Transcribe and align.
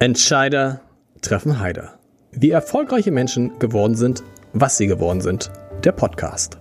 Entscheider 0.00 0.80
treffen 1.22 1.58
Heider. 1.58 1.98
Wie 2.30 2.50
erfolgreiche 2.50 3.10
Menschen 3.10 3.58
geworden 3.58 3.96
sind, 3.96 4.22
was 4.52 4.76
sie 4.76 4.86
geworden 4.86 5.20
sind. 5.20 5.50
Der 5.82 5.90
Podcast. 5.90 6.56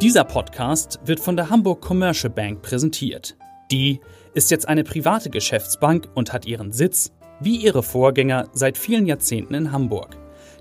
Dieser 0.00 0.24
Podcast 0.24 0.98
wird 1.04 1.20
von 1.20 1.36
der 1.36 1.50
Hamburg 1.50 1.82
Commercial 1.82 2.32
Bank 2.32 2.62
präsentiert. 2.62 3.36
Die 3.70 4.00
ist 4.32 4.50
jetzt 4.50 4.66
eine 4.66 4.82
private 4.82 5.28
Geschäftsbank 5.28 6.08
und 6.14 6.32
hat 6.32 6.46
ihren 6.46 6.72
Sitz, 6.72 7.12
wie 7.38 7.56
ihre 7.56 7.82
Vorgänger, 7.82 8.48
seit 8.54 8.78
vielen 8.78 9.04
Jahrzehnten 9.04 9.52
in 9.52 9.70
Hamburg. 9.70 10.16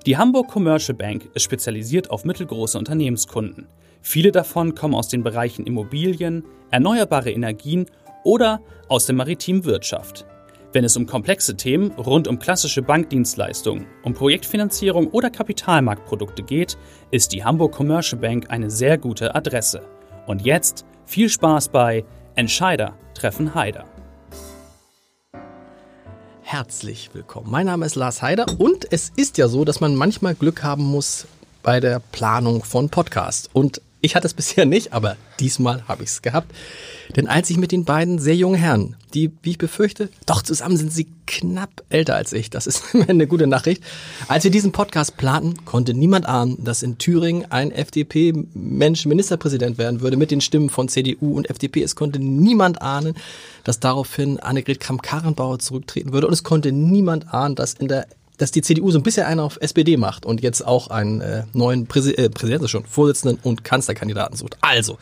Die 0.06 0.18
Hamburg 0.18 0.50
Commercial 0.50 0.98
Bank 0.98 1.30
ist 1.34 1.44
spezialisiert 1.44 2.12
auf 2.12 2.26
mittelgroße 2.26 2.78
Unternehmenskunden. 2.78 3.68
Viele 4.02 4.34
davon 4.34 4.76
kommen 4.76 4.96
aus 4.96 5.08
den 5.08 5.24
Bereichen 5.24 5.66
Immobilien, 5.66 6.44
erneuerbare 6.70 7.32
Energien 7.32 7.86
oder 8.26 8.60
aus 8.90 9.06
der 9.06 9.16
maritimen 9.16 9.64
Wirtschaft. 9.64 10.26
Wenn 10.74 10.86
es 10.86 10.98
um 10.98 11.06
komplexe 11.06 11.56
Themen 11.56 11.92
rund 11.92 12.28
um 12.28 12.40
klassische 12.40 12.82
Bankdienstleistungen, 12.82 13.86
um 14.02 14.16
Projektfinanzierung 14.16 15.06
oder 15.12 15.30
Kapitalmarktprodukte 15.30 16.42
geht, 16.42 16.80
ist 17.12 17.32
die 17.32 17.44
Hamburg 17.46 17.74
Commercial 17.74 18.20
Bank 18.20 18.50
eine 18.50 18.72
sehr 18.72 18.98
gute 18.98 19.36
Adresse. 19.36 19.84
Und 20.26 20.42
jetzt 20.42 20.84
viel 21.06 21.30
Spaß 21.30 21.70
bei 21.70 22.04
Entscheider 22.34 22.98
treffen 23.14 23.54
Heider. 23.54 23.86
Herzlich 26.42 27.12
willkommen. 27.14 27.52
Mein 27.52 27.68
Name 27.68 27.86
ist 27.86 27.94
Lars 27.94 28.24
Heider 28.24 28.48
und 28.58 28.92
es 28.92 29.12
ist 29.16 29.38
ja 29.38 29.48
so, 29.48 29.66
dass 29.66 29.80
man 29.80 29.94
manchmal 29.94 30.34
Glück 30.34 30.64
haben 30.64 30.86
muss 30.86 31.28
bei 31.62 31.82
der 31.82 32.00
Planung 32.00 32.64
von 32.64 32.90
Podcasts. 32.90 33.48
Und 33.54 33.80
ich 34.04 34.16
hatte 34.16 34.28
es 34.28 34.34
bisher 34.36 34.66
nicht, 34.66 34.94
aber 34.94 35.18
diesmal 35.40 35.88
habe 35.88 36.04
ich 36.04 36.10
es 36.10 36.22
gehabt. 36.22 36.54
Denn 37.16 37.28
als 37.28 37.50
ich 37.50 37.58
mit 37.58 37.72
den 37.72 37.86
beiden 37.86 38.20
sehr 38.20 38.36
jungen 38.36 38.56
Herren, 38.56 38.96
die, 39.14 39.32
wie 39.42 39.52
ich 39.52 39.58
befürchte, 39.58 40.10
doch 40.26 40.42
zusammen 40.42 40.78
sind 40.78 40.92
sie 40.92 41.08
knapp 41.26 41.84
älter 41.90 42.16
als 42.16 42.34
ich, 42.34 42.50
das 42.50 42.68
ist 42.68 42.84
eine 43.08 43.28
gute 43.28 43.48
Nachricht. 43.48 43.84
Als 44.28 44.44
wir 44.44 44.52
diesen 44.52 44.72
Podcast 44.72 45.18
planten, 45.18 45.66
konnte 45.66 45.94
niemand 45.94 46.26
ahnen, 46.26 46.64
dass 46.64 46.84
in 46.84 46.98
Thüringen 46.98 47.50
ein 47.52 47.72
FDP-Mensch 47.72 49.06
Ministerpräsident 49.06 49.78
werden 49.78 50.02
würde 50.02 50.18
mit 50.18 50.32
den 50.32 50.42
Stimmen 50.42 50.70
von 50.70 50.90
CDU 50.90 51.36
und 51.36 51.50
FDP. 51.50 51.82
Es 51.82 51.96
konnte 51.96 52.20
niemand 52.20 52.82
ahnen, 52.82 53.16
dass 53.64 53.80
daraufhin 53.80 54.40
Annegret 54.40 54.80
Kramp-Karrenbauer 54.80 55.60
zurücktreten 55.60 56.14
würde. 56.14 56.28
Und 56.28 56.34
es 56.34 56.44
konnte 56.44 56.72
niemand 56.72 57.34
ahnen, 57.34 57.56
dass 57.56 57.74
in 57.74 57.88
der 57.88 58.08
dass 58.38 58.52
die 58.52 58.62
CDU 58.62 58.92
so 58.92 59.00
ein 59.00 59.04
bisschen 59.04 59.26
einen 59.26 59.40
auf 59.40 59.58
SPD 59.62 59.98
macht 59.98 60.26
und 60.26 60.42
jetzt 60.42 60.66
auch 60.66 60.88
einen 60.88 61.22
äh, 61.22 61.44
neuen 61.54 61.88
Präsi 61.88 62.12
äh, 62.12 62.30
Präsidenten 62.30 62.68
schon, 62.68 62.86
Vorsitzenden 62.86 63.40
und 63.44 63.64
Kanzlerkandidaten 63.64 64.36
sucht. 64.36 64.58
Also, 64.62 64.98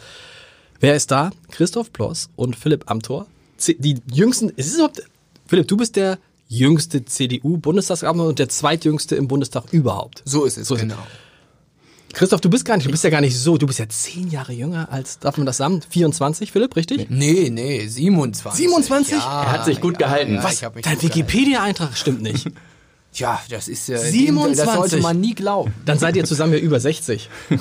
wer 0.79 0.95
ist 0.95 1.11
da? 1.11 1.31
Christoph 1.49 1.93
Ploss 1.93 2.29
und 2.35 2.55
Philipp 2.55 2.89
Amthor. 2.89 3.27
C 3.57 3.75
die 3.79 4.01
jüngsten, 4.11 4.49
ist 4.49 4.67
es 4.67 4.75
überhaupt, 4.75 5.03
Philipp, 5.47 5.67
du 5.67 5.77
bist 5.77 5.95
der 5.95 6.17
jüngste 6.47 7.05
CDU-Bundestagsabgeordnete 7.05 8.29
und 8.29 8.39
der 8.39 8.49
zweitjüngste 8.49 9.15
im 9.15 9.27
Bundestag 9.27 9.71
überhaupt. 9.71 10.21
So 10.25 10.43
ist 10.43 10.57
es, 10.57 10.67
so 10.67 10.75
genau. 10.75 10.97
Christoph, 12.13 12.41
du 12.41 12.49
bist 12.49 12.65
gar 12.65 12.75
nicht, 12.75 12.85
du 12.87 12.91
bist 12.91 13.05
ja 13.05 13.09
gar 13.09 13.21
nicht 13.21 13.39
so, 13.39 13.57
du 13.57 13.65
bist 13.67 13.79
ja 13.79 13.87
zehn 13.87 14.29
Jahre 14.29 14.51
jünger 14.51 14.91
als, 14.91 15.19
darf 15.19 15.37
man 15.37 15.45
das 15.45 15.57
sagen? 15.57 15.81
24, 15.89 16.51
Philipp, 16.51 16.75
richtig? 16.75 17.09
Nee, 17.09 17.49
nee, 17.49 17.87
27. 17.87 18.65
27? 18.65 19.13
Ja, 19.13 19.43
er 19.43 19.51
hat 19.51 19.65
sich 19.65 19.79
gut 19.79 19.93
ja, 19.93 20.07
gehalten. 20.07 20.35
Ja, 20.35 20.43
Was? 20.43 20.59
Dein 20.59 21.01
Wikipedia-Eintrag 21.01 21.95
stimmt 21.95 22.21
nicht. 22.21 22.51
Tja, 23.13 23.41
das 23.49 23.67
ist 23.67 23.89
äh, 23.89 23.97
27. 23.97 24.65
Das 24.65 24.75
sollte 24.75 24.97
man 25.01 25.19
nie 25.19 25.35
glauben. 25.35 25.73
Dann 25.85 25.99
seid 25.99 26.15
ihr 26.15 26.23
zusammen 26.23 26.53
ja 26.53 26.59
über 26.59 26.79
60. 26.79 27.29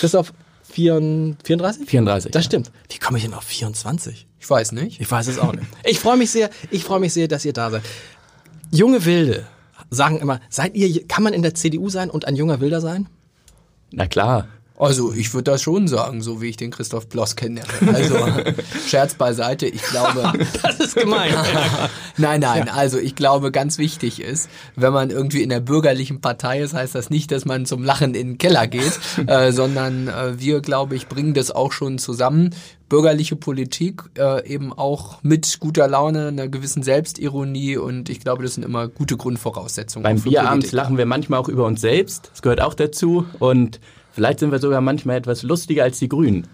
Christoph, 0.00 0.32
34? 0.70 1.88
34. 1.88 2.30
Das 2.32 2.44
stimmt. 2.44 2.70
Wie 2.88 2.98
komme 2.98 3.18
ich 3.18 3.24
denn 3.24 3.34
auf 3.34 3.44
24? 3.44 4.26
Ich 4.40 4.48
weiß 4.48 4.72
nicht. 4.72 5.00
Ich 5.00 5.10
weiß 5.10 5.26
es 5.26 5.38
auch 5.38 5.52
nicht. 5.52 5.66
Ich 5.84 6.00
freue 6.00 6.16
mich 6.16 6.30
sehr, 6.30 6.50
ich 6.70 6.84
freue 6.84 7.00
mich 7.00 7.12
sehr, 7.12 7.28
dass 7.28 7.44
ihr 7.44 7.52
da 7.52 7.70
seid. 7.70 7.82
Junge 8.70 9.04
Wilde 9.04 9.46
sagen 9.90 10.18
immer, 10.20 10.40
seid 10.48 10.74
ihr, 10.74 11.06
kann 11.06 11.22
man 11.22 11.34
in 11.34 11.42
der 11.42 11.54
CDU 11.54 11.90
sein 11.90 12.10
und 12.10 12.24
ein 12.26 12.36
junger 12.36 12.60
Wilder 12.60 12.80
sein? 12.80 13.08
Na 13.92 14.06
klar. 14.06 14.48
Also 14.78 15.12
ich 15.12 15.32
würde 15.32 15.50
das 15.52 15.62
schon 15.62 15.88
sagen, 15.88 16.20
so 16.20 16.42
wie 16.42 16.48
ich 16.48 16.56
den 16.56 16.70
Christoph 16.70 17.08
Bloss 17.08 17.34
kenne. 17.34 17.62
Also 17.86 18.16
Scherz 18.86 19.14
beiseite, 19.14 19.66
ich 19.66 19.82
glaube. 19.82 20.32
Das 20.62 20.80
ist 20.80 20.96
gemein. 20.96 21.32
nein, 22.16 22.40
nein, 22.40 22.68
also 22.68 22.98
ich 22.98 23.14
glaube, 23.14 23.52
ganz 23.52 23.78
wichtig 23.78 24.20
ist, 24.20 24.48
wenn 24.74 24.92
man 24.92 25.10
irgendwie 25.10 25.42
in 25.42 25.48
der 25.48 25.60
bürgerlichen 25.60 26.20
Partei 26.20 26.60
ist, 26.60 26.74
heißt 26.74 26.94
das 26.94 27.10
nicht, 27.10 27.30
dass 27.30 27.44
man 27.44 27.66
zum 27.66 27.84
Lachen 27.84 28.14
in 28.14 28.28
den 28.28 28.38
Keller 28.38 28.66
geht, 28.66 28.98
äh, 29.26 29.52
sondern 29.52 30.08
äh, 30.08 30.38
wir, 30.38 30.60
glaube 30.60 30.96
ich, 30.96 31.08
bringen 31.08 31.34
das 31.34 31.50
auch 31.50 31.72
schon 31.72 31.98
zusammen. 31.98 32.54
Bürgerliche 32.88 33.36
Politik 33.36 34.02
äh, 34.18 34.46
eben 34.46 34.72
auch 34.72 35.22
mit 35.22 35.58
guter 35.60 35.88
Laune, 35.88 36.28
einer 36.28 36.48
gewissen 36.48 36.82
Selbstironie 36.82 37.76
und 37.76 38.08
ich 38.08 38.20
glaube, 38.20 38.42
das 38.42 38.54
sind 38.54 38.64
immer 38.64 38.88
gute 38.88 39.16
Grundvoraussetzungen. 39.16 40.04
Beim 40.04 40.20
Bierabend 40.20 40.70
lachen 40.72 40.96
wir 40.96 41.06
manchmal 41.06 41.40
auch 41.40 41.48
über 41.48 41.64
uns 41.64 41.80
selbst. 41.80 42.30
Das 42.32 42.42
gehört 42.42 42.60
auch 42.60 42.74
dazu. 42.74 43.26
Und 43.38 43.80
vielleicht 44.16 44.40
sind 44.40 44.50
wir 44.50 44.58
sogar 44.58 44.80
manchmal 44.80 45.16
etwas 45.18 45.42
lustiger 45.44 45.84
als 45.84 45.98
die 46.00 46.08
Grünen, 46.08 46.48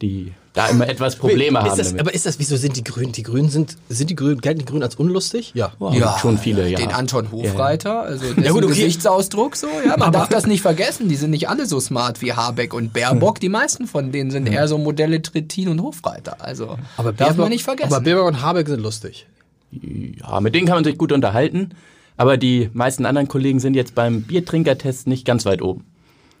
die 0.00 0.32
da 0.54 0.66
immer 0.68 0.88
etwas 0.88 1.16
Probleme 1.16 1.58
ist 1.60 1.64
haben. 1.66 1.78
das, 1.78 1.86
damit. 1.88 2.00
aber 2.00 2.14
ist 2.14 2.26
das, 2.26 2.38
wieso 2.38 2.56
sind 2.56 2.76
die 2.76 2.82
Grünen, 2.82 3.12
die 3.12 3.22
Grünen 3.22 3.48
sind, 3.50 3.76
sind 3.88 4.10
die 4.10 4.16
Grünen, 4.16 4.40
gelten 4.40 4.58
die 4.60 4.64
Grünen 4.64 4.82
als 4.82 4.96
unlustig? 4.96 5.52
Ja. 5.54 5.72
Ja, 5.92 6.18
schon 6.18 6.36
viele, 6.38 6.68
ja. 6.68 6.78
Den 6.78 6.90
Anton 6.90 7.30
Hofreiter, 7.30 8.00
also 8.02 8.24
Ja, 8.42 8.50
gut, 8.50 8.64
okay. 8.64 8.74
Gesichtsausdruck 8.74 9.54
so, 9.56 9.68
ja, 9.86 9.96
man 9.96 10.10
darf 10.12 10.28
das 10.28 10.46
nicht 10.46 10.60
vergessen, 10.62 11.08
die 11.08 11.16
sind 11.16 11.30
nicht 11.30 11.48
alle 11.48 11.66
so 11.66 11.78
smart 11.80 12.20
wie 12.22 12.32
Habeck 12.32 12.74
und 12.74 12.92
Baerbock, 12.92 13.38
die 13.40 13.48
meisten 13.48 13.86
von 13.86 14.10
denen 14.10 14.30
sind 14.30 14.46
eher 14.46 14.66
so 14.66 14.76
Modelle 14.78 15.22
Trittin 15.22 15.68
und 15.68 15.80
Hofreiter, 15.82 16.36
also 16.42 16.76
Aber 16.96 17.12
darf 17.12 17.28
Baerbock- 17.28 17.36
man 17.38 17.48
nicht 17.50 17.64
vergessen. 17.64 17.94
Aber 17.94 18.02
Baerbock 18.04 18.26
und 18.26 18.42
Habeck 18.42 18.68
sind 18.68 18.80
lustig. 18.80 19.26
Ja, 19.70 20.40
mit 20.40 20.54
denen 20.54 20.66
kann 20.66 20.76
man 20.76 20.84
sich 20.84 20.98
gut 20.98 21.12
unterhalten. 21.12 21.70
Aber 22.18 22.36
die 22.36 22.68
meisten 22.74 23.06
anderen 23.06 23.26
Kollegen 23.26 23.58
sind 23.58 23.72
jetzt 23.74 23.94
beim 23.94 24.20
Biertrinkertest 24.22 25.06
nicht 25.06 25.24
ganz 25.24 25.46
weit 25.46 25.62
oben. 25.62 25.86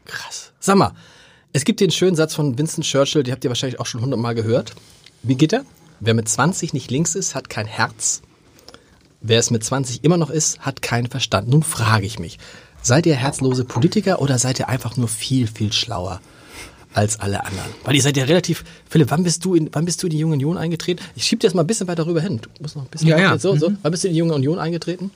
Krass. 0.04 0.41
Sag 0.64 0.76
mal, 0.76 0.92
es 1.52 1.64
gibt 1.64 1.80
den 1.80 1.90
schönen 1.90 2.14
Satz 2.14 2.36
von 2.36 2.56
Winston 2.56 2.84
Churchill, 2.84 3.24
den 3.24 3.32
habt 3.32 3.42
ihr 3.42 3.50
wahrscheinlich 3.50 3.80
auch 3.80 3.86
schon 3.86 4.00
hundertmal 4.00 4.36
gehört. 4.36 4.74
Wie 5.24 5.34
geht 5.34 5.52
er? 5.52 5.64
Wer 5.98 6.14
mit 6.14 6.28
20 6.28 6.72
nicht 6.72 6.88
links 6.88 7.16
ist, 7.16 7.34
hat 7.34 7.50
kein 7.50 7.66
Herz. 7.66 8.22
Wer 9.20 9.40
es 9.40 9.50
mit 9.50 9.64
20 9.64 10.04
immer 10.04 10.16
noch 10.16 10.30
ist, 10.30 10.60
hat 10.60 10.80
keinen 10.80 11.08
Verstand. 11.08 11.48
Nun 11.48 11.64
frage 11.64 12.06
ich 12.06 12.20
mich, 12.20 12.38
seid 12.80 13.06
ihr 13.06 13.16
herzlose 13.16 13.64
Politiker 13.64 14.22
oder 14.22 14.38
seid 14.38 14.60
ihr 14.60 14.68
einfach 14.68 14.96
nur 14.96 15.08
viel, 15.08 15.48
viel 15.48 15.72
schlauer 15.72 16.20
als 16.94 17.18
alle 17.18 17.44
anderen? 17.44 17.70
Weil 17.82 17.96
ihr 17.96 18.02
seid 18.02 18.16
ja 18.16 18.24
relativ, 18.24 18.62
Philipp, 18.88 19.10
wann 19.10 19.24
bist 19.24 19.44
du 19.44 19.56
in, 19.56 19.68
wann 19.72 19.84
bist 19.84 20.00
du 20.00 20.06
in 20.06 20.12
die 20.12 20.18
Junge 20.18 20.34
Union 20.34 20.58
eingetreten? 20.58 21.04
Ich 21.16 21.24
schieb 21.24 21.40
dir 21.40 21.48
das 21.48 21.54
mal 21.54 21.64
ein 21.64 21.66
bisschen 21.66 21.88
weiter 21.88 22.06
rüber 22.06 22.20
hin. 22.20 22.40
Du 22.40 22.48
musst 22.60 22.76
noch 22.76 22.84
ein 22.84 22.88
bisschen 22.88 23.08
Ja, 23.08 23.18
ja. 23.18 23.36
so, 23.36 23.56
so. 23.56 23.72
Wann 23.82 23.90
bist 23.90 24.04
du 24.04 24.08
in 24.08 24.14
die 24.14 24.18
Junge 24.20 24.34
Union 24.34 24.60
eingetreten? 24.60 25.10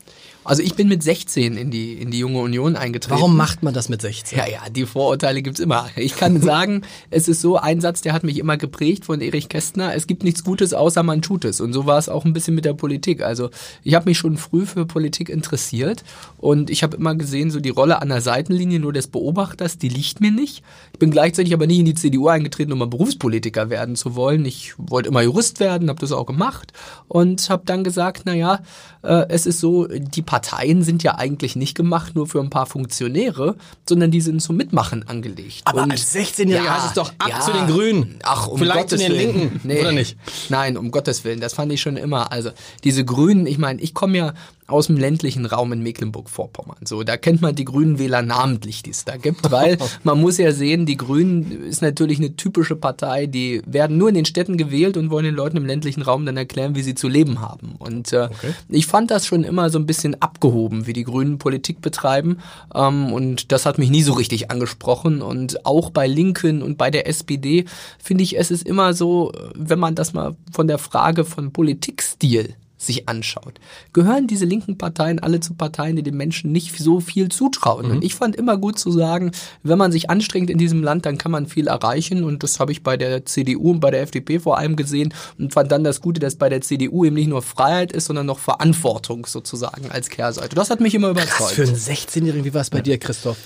Also 0.47 0.62
ich 0.62 0.75
bin 0.75 0.89
mit 0.89 1.03
16 1.03 1.57
in 1.57 1.71
die, 1.71 1.95
in 1.95 2.11
die 2.11 2.19
junge 2.19 2.41
Union 2.41 2.77
eingetreten. 2.77 3.19
Warum 3.19 3.37
macht 3.37 3.62
man 3.62 3.75
das 3.75 3.89
mit 3.89 4.01
16? 4.01 4.39
Ja, 4.39 4.47
ja, 4.47 4.61
die 4.71 4.87
Vorurteile 4.87 5.43
gibt's 5.43 5.61
immer. 5.61 5.89
Ich 5.97 6.17
kann 6.17 6.41
sagen, 6.43 6.83
es 7.11 7.29
ist 7.29 7.41
so 7.41 7.57
ein 7.57 7.81
Satz, 7.81 8.01
der 8.03 8.12
hat 8.12 8.23
mich 8.23 8.39
immer 8.39 8.57
geprägt 8.57 9.05
von 9.05 9.21
Erich 9.21 9.49
Kästner. 9.49 9.95
Es 9.95 10.07
gibt 10.07 10.25
nichts 10.25 10.45
Gutes, 10.45 10.73
außer 10.73 11.03
man 11.03 11.23
tut 11.23 11.45
es. 11.45 11.61
Und 11.61 11.73
so 11.73 11.87
war 11.87 11.99
es 11.99 12.09
auch 12.09 12.25
ein 12.25 12.33
bisschen 12.33 12.55
mit 12.55 12.65
der 12.65 12.75
Politik. 12.75 13.23
Also 13.23 13.51
ich 13.83 13.95
habe 13.95 14.09
mich 14.09 14.19
schon 14.19 14.37
früh 14.37 14.67
für 14.67 14.87
Politik 14.87 15.29
interessiert 15.29 16.05
und 16.39 16.71
ich 16.71 16.83
habe 16.83 16.97
immer 16.97 17.15
gesehen, 17.15 17.51
so 17.51 17.61
die 17.61 17.71
Rolle 17.71 18.01
an 18.01 18.09
der 18.09 18.21
Seitenlinie 18.21 18.78
nur 18.78 18.93
des 18.93 19.09
Beobachters, 19.09 19.78
die 19.78 19.89
liegt 19.89 20.21
mir 20.21 20.31
nicht. 20.31 20.63
Ich 20.93 20.99
bin 20.99 21.11
gleichzeitig 21.11 21.53
aber 21.55 21.67
nicht 21.67 21.81
in 21.81 21.87
die 21.87 21.95
CDU 21.95 22.28
eingetreten, 22.28 22.73
um 22.73 22.78
mal 22.78 22.87
Berufspolitiker 22.87 23.69
werden 23.71 23.97
zu 23.97 24.15
wollen. 24.15 24.45
Ich 24.45 24.75
wollte 24.77 25.09
immer 25.09 25.23
Jurist 25.23 25.61
werden, 25.61 25.89
habe 25.89 26.01
das 26.01 26.13
auch 26.13 26.27
gemacht 26.27 26.73
und 27.09 27.51
habe 27.51 27.63
dann 27.67 27.84
gesagt, 27.84 28.23
na 28.25 28.34
ja, 28.34 28.61
äh, 29.03 29.27
es 29.28 29.47
ist 29.47 29.61
so, 29.61 29.87
die 29.87 30.23
Parteien 30.41 30.82
sind 30.82 31.02
ja 31.02 31.14
eigentlich 31.14 31.56
nicht 31.56 31.74
gemacht 31.74 32.14
nur 32.14 32.26
für 32.26 32.41
ein 32.41 32.50
paar 32.50 32.66
Funktionäre, 32.66 33.56
sondern 33.88 34.10
die 34.10 34.20
sind 34.20 34.42
zum 34.42 34.56
Mitmachen 34.56 35.08
angelegt. 35.08 35.62
Aber 35.64 35.84
Und- 35.84 35.92
als 35.92 36.14
16-Jähriger 36.14 36.69
heißt 36.69 36.86
es 36.88 36.92
doch 36.92 37.10
ab 37.19 37.42
zu 37.42 37.52
den 37.52 37.66
Grünen. 37.69 38.16
Ach, 38.22 38.47
um 38.47 38.58
Vielleicht 38.58 38.80
Gottes 38.80 39.00
zu 39.00 39.08
den 39.08 39.19
Willen. 39.19 39.38
Linken, 39.38 39.60
Nee. 39.64 39.80
oder 39.80 39.92
nicht? 39.92 40.19
Nein, 40.50 40.76
um 40.76 40.91
Gottes 40.91 41.24
Willen, 41.24 41.41
das 41.41 41.54
fand 41.54 41.72
ich 41.72 41.80
schon 41.80 41.97
immer. 41.97 42.32
Also 42.32 42.50
diese 42.84 43.02
Grünen, 43.06 43.47
ich 43.47 43.56
meine, 43.56 43.80
ich 43.80 43.94
komme 43.94 44.18
ja 44.18 44.34
aus 44.66 44.89
dem 44.89 44.97
ländlichen 44.97 45.47
Raum 45.47 45.72
in 45.72 45.83
Mecklenburg-Vorpommern. 45.83 46.78
So, 46.84 47.04
da 47.04 47.16
kennt 47.16 47.41
man 47.41 47.54
die 47.54 47.65
Grünen 47.65 47.98
Wähler 47.98 48.22
namentlich, 48.22 48.83
die 48.83 48.91
es 48.91 49.04
da 49.04 49.16
gibt, 49.16 49.51
weil 49.51 49.78
man 50.03 50.21
muss 50.21 50.39
ja 50.39 50.53
sehen, 50.53 50.86
die 50.86 50.97
Grünen 50.97 51.65
ist 51.65 51.83
natürlich 51.83 52.18
eine 52.18 52.34
typische 52.36 52.77
Partei, 52.77 53.27
die 53.27 53.63
werden 53.66 53.97
nur 53.97 54.09
in 54.09 54.15
den 54.15 54.24
Städten 54.24 54.57
gewählt 54.57 54.97
und 54.97 55.10
wollen 55.10 55.24
den 55.24 55.34
Leuten 55.34 55.57
im 55.57 55.66
ländlichen 55.66 56.03
Raum 56.03 56.27
dann 56.27 56.36
erklären, 56.36 56.74
wie 56.74 56.83
sie 56.83 56.95
zu 56.95 57.09
leben 57.09 57.41
haben. 57.41 57.77
Und 57.78 58.13
äh, 58.13 58.28
ich 58.68 58.86
fand 58.86 59.10
das 59.10 59.27
schon 59.27 59.45
immer 59.45 59.71
so 59.71 59.78
ein 59.78 59.86
bisschen 59.86 60.21
abgehoben, 60.21 60.86
wie 60.86 60.92
die 60.92 61.04
Grünen 61.04 61.39
Politik 61.39 61.80
betreiben. 61.80 62.39
Ähm, 62.74 63.13
und 63.13 63.53
das 63.53 63.66
hat 63.66 63.78
mich 63.78 63.91
nie 63.91 64.03
so 64.03 64.15
richtig 64.15 64.51
angesprochen. 64.51 65.22
Und 65.22 65.65
auch 65.65 65.91
bei 65.91 66.07
Linken 66.07 66.63
und 66.63 66.77
bei 66.77 66.91
der 66.91 67.07
SPD 67.09 67.66
finde 68.03 68.24
ich, 68.24 68.39
es 68.39 68.51
ist 68.51 68.66
immer 68.66 68.95
so, 68.95 69.33
wenn 69.54 69.78
man 69.78 69.95
das 69.95 70.13
mal 70.13 70.36
von 70.51 70.66
der 70.66 70.78
Frage 70.78 71.24
von 71.24 71.53
Politikstil 71.53 72.57
sich 72.78 73.09
anschaut, 73.09 73.55
gehören 73.93 74.27
diese 74.27 74.45
linken 74.45 74.77
Parteien 74.78 75.19
alle 75.19 75.41
zu 75.41 75.55
Parteien, 75.55 75.97
die 75.97 76.03
den 76.03 76.17
Menschen 76.17 76.53
nicht 76.53 76.77
so 76.78 77.01
viel 77.01 77.28
zutrauen. 77.28 77.87
Mhm. 77.87 77.93
Und 77.93 78.05
ich 78.05 78.15
fand 78.15 78.37
immer 78.37 78.57
gut 78.57 78.78
zu 78.78 78.91
sagen, 78.91 79.33
wenn 79.63 79.78
man 79.78 79.93
sich 79.93 80.11
anstrengt 80.11 80.51
in 80.51 80.59
diesem 80.59 80.83
Land, 80.83 81.07
dann 81.07 81.19
kann 81.19 81.33
man 81.33 81.47
viel 81.47 81.69
erreichen. 81.69 82.25
Und 82.25 82.43
das 82.43 82.61
habe 82.61 82.73
ich 82.73 82.83
bei 82.83 82.97
der 82.97 83.25
CDU 83.25 83.71
und 83.71 83.81
bei 83.81 83.91
der 83.91 84.03
FDP 84.03 84.39
vor 84.39 84.59
allem 84.59 84.77
gesehen 84.77 85.15
und 85.39 85.53
fand 85.53 85.73
dann 85.73 85.84
das 85.84 86.01
Gute, 86.01 86.21
dass 86.21 86.37
bei 86.37 86.49
der 86.49 86.61
CDU 86.61 87.05
eben 87.05 87.17
nicht 87.17 87.28
nur 87.28 87.43
Freiheit 87.43 87.93
ist, 87.93 88.07
sondern 88.07 88.27
noch 88.27 88.39
Verantwortung 88.39 89.27
sozusagen 89.27 89.91
als 89.91 90.11
Kehrseite. 90.11 90.55
Das 90.55 90.71
hat 90.71 90.81
mich 90.81 90.95
immer 90.95 91.11
überzeugt. 91.11 91.31
Krass, 91.31 91.53
für 91.53 91.63
einen 91.63 91.77
16-Jährigen, 91.77 92.45
wie 92.45 92.55
war 92.55 92.61
es 92.61 92.71
bei 92.71 92.81
dir, 92.81 92.99
Christoph? 92.99 93.39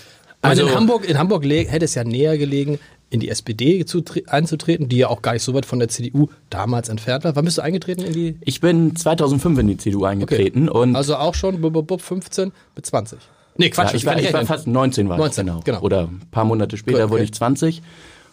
Also, 0.42 0.62
also 0.62 0.72
in 0.72 0.78
Hamburg, 0.78 1.08
in 1.08 1.18
Hamburg 1.18 1.44
hätte 1.44 1.84
es 1.84 1.94
ja 1.94 2.02
näher 2.02 2.38
gelegen, 2.38 2.78
in 3.10 3.20
die 3.20 3.28
SPD 3.28 3.84
einzutreten, 4.28 4.88
die 4.88 4.98
ja 4.98 5.08
auch 5.08 5.20
gar 5.20 5.32
nicht 5.32 5.42
so 5.42 5.52
weit 5.52 5.66
von 5.66 5.80
der 5.80 5.88
CDU 5.88 6.28
damals 6.48 6.88
entfernt 6.88 7.24
war. 7.24 7.34
Wann 7.34 7.44
bist 7.44 7.58
du 7.58 7.62
eingetreten 7.62 8.02
in 8.02 8.12
die? 8.12 8.36
Ich 8.40 8.60
bin 8.60 8.94
2005 8.94 9.58
in 9.58 9.66
die 9.66 9.76
CDU 9.76 10.04
eingetreten 10.04 10.68
okay. 10.68 10.78
und 10.78 10.96
also 10.96 11.16
auch 11.16 11.34
schon 11.34 11.60
15 11.60 12.52
bis 12.74 12.84
20. 12.84 13.18
Nee, 13.56 13.70
Quatsch, 13.70 13.90
ja, 13.90 13.96
ich, 13.96 14.06
war, 14.06 14.18
ich 14.18 14.32
war 14.32 14.46
fast 14.46 14.66
19 14.66 15.08
war 15.08 15.18
19, 15.18 15.42
ich, 15.42 15.46
genau. 15.46 15.60
genau. 15.64 15.80
Oder 15.80 16.02
ein 16.02 16.22
paar 16.30 16.44
Monate 16.44 16.76
später 16.76 17.04
okay. 17.04 17.10
wurde 17.10 17.24
ich 17.24 17.32
20. 17.32 17.82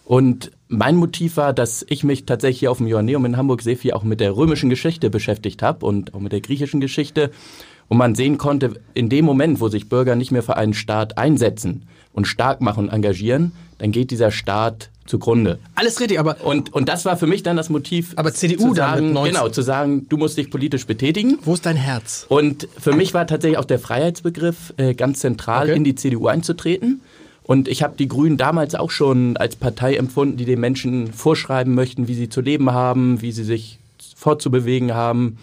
Und 0.06 0.52
mein 0.70 0.96
Motiv 0.96 1.36
war, 1.36 1.52
dass 1.52 1.86
ich 1.90 2.06
mich 2.06 2.26
tatsächlich 2.26 2.70
auf 2.70 2.78
dem 2.78 2.88
Joanneum 2.88 3.26
in 3.26 3.36
Hamburg 3.36 3.62
sehr 3.62 3.76
viel 3.76 3.92
auch 3.92 4.04
mit 4.04 4.22
der 4.22 4.38
römischen 4.38 4.70
Geschichte 4.70 5.10
beschäftigt 5.10 5.62
habe 5.62 5.86
und 5.86 6.14
auch 6.14 6.22
mit 6.22 6.32
der 6.32 6.40
griechischen 6.40 6.80
Geschichte. 6.80 7.32
Und 7.90 7.98
man 7.98 8.16
sehen 8.16 8.38
konnte, 8.38 8.80
in 8.94 9.10
dem 9.10 9.26
Moment, 9.26 9.62
wo 9.62 9.70
sich 9.70 9.90
Bürger 9.90 10.16
nicht 10.16 10.32
mehr 10.32 10.44
für 10.44 10.58
einen 10.58 10.74
Staat 10.74 11.18
einsetzen 11.18 11.84
und 12.14 12.28
stark 12.28 12.62
machen 12.62 12.86
und 12.86 12.90
engagieren, 12.90 13.54
dann 13.78 13.92
geht 13.92 14.12
dieser 14.12 14.32
Staat 14.32 14.90
zugrunde. 15.06 15.60
Alles 15.76 16.02
richtig, 16.02 16.20
aber 16.20 16.44
und 16.44 16.74
und 16.74 16.90
das 16.90 17.06
war 17.06 17.16
für 17.16 17.28
mich 17.28 17.44
dann 17.44 17.56
das 17.56 17.70
Motiv. 17.70 18.14
Aber 18.18 18.34
CDU 18.34 18.70
zu 18.70 18.74
sagen, 18.74 19.14
genau, 19.14 19.48
zu 19.48 19.62
sagen, 19.62 20.08
du 20.10 20.18
musst 20.18 20.38
dich 20.38 20.50
politisch 20.50 20.86
betätigen. 20.86 21.40
Wo 21.44 21.54
ist 21.54 21.66
dein 21.66 21.78
Herz? 21.78 22.26
Und 22.28 22.68
für 22.78 22.94
mich 22.94 23.14
war 23.14 23.26
tatsächlich 23.26 23.58
auch 23.58 23.66
der 23.66 23.80
Freiheitsbegriff 23.80 24.74
äh, 24.78 24.94
ganz 24.94 25.20
zentral, 25.20 25.68
okay. 25.68 25.78
in 25.78 25.84
die 25.84 25.96
CDU 25.96 26.28
einzutreten. 26.28 27.02
Und 27.44 27.70
ich 27.70 27.82
habe 27.82 27.96
die 27.98 28.10
Grünen 28.10 28.36
damals 28.36 28.76
auch 28.76 28.92
schon 28.92 29.38
als 29.38 29.56
Partei 29.56 29.96
empfunden, 29.96 30.36
die 30.36 30.44
den 30.44 30.60
Menschen 30.60 31.14
vorschreiben 31.14 31.74
möchten, 31.74 32.10
wie 32.10 32.14
sie 32.14 32.28
zu 32.28 32.42
leben 32.42 32.74
haben, 32.74 33.22
wie 33.22 33.32
sie 33.32 33.46
sich 33.46 33.80
fortzubewegen 34.18 34.94
haben 34.94 35.38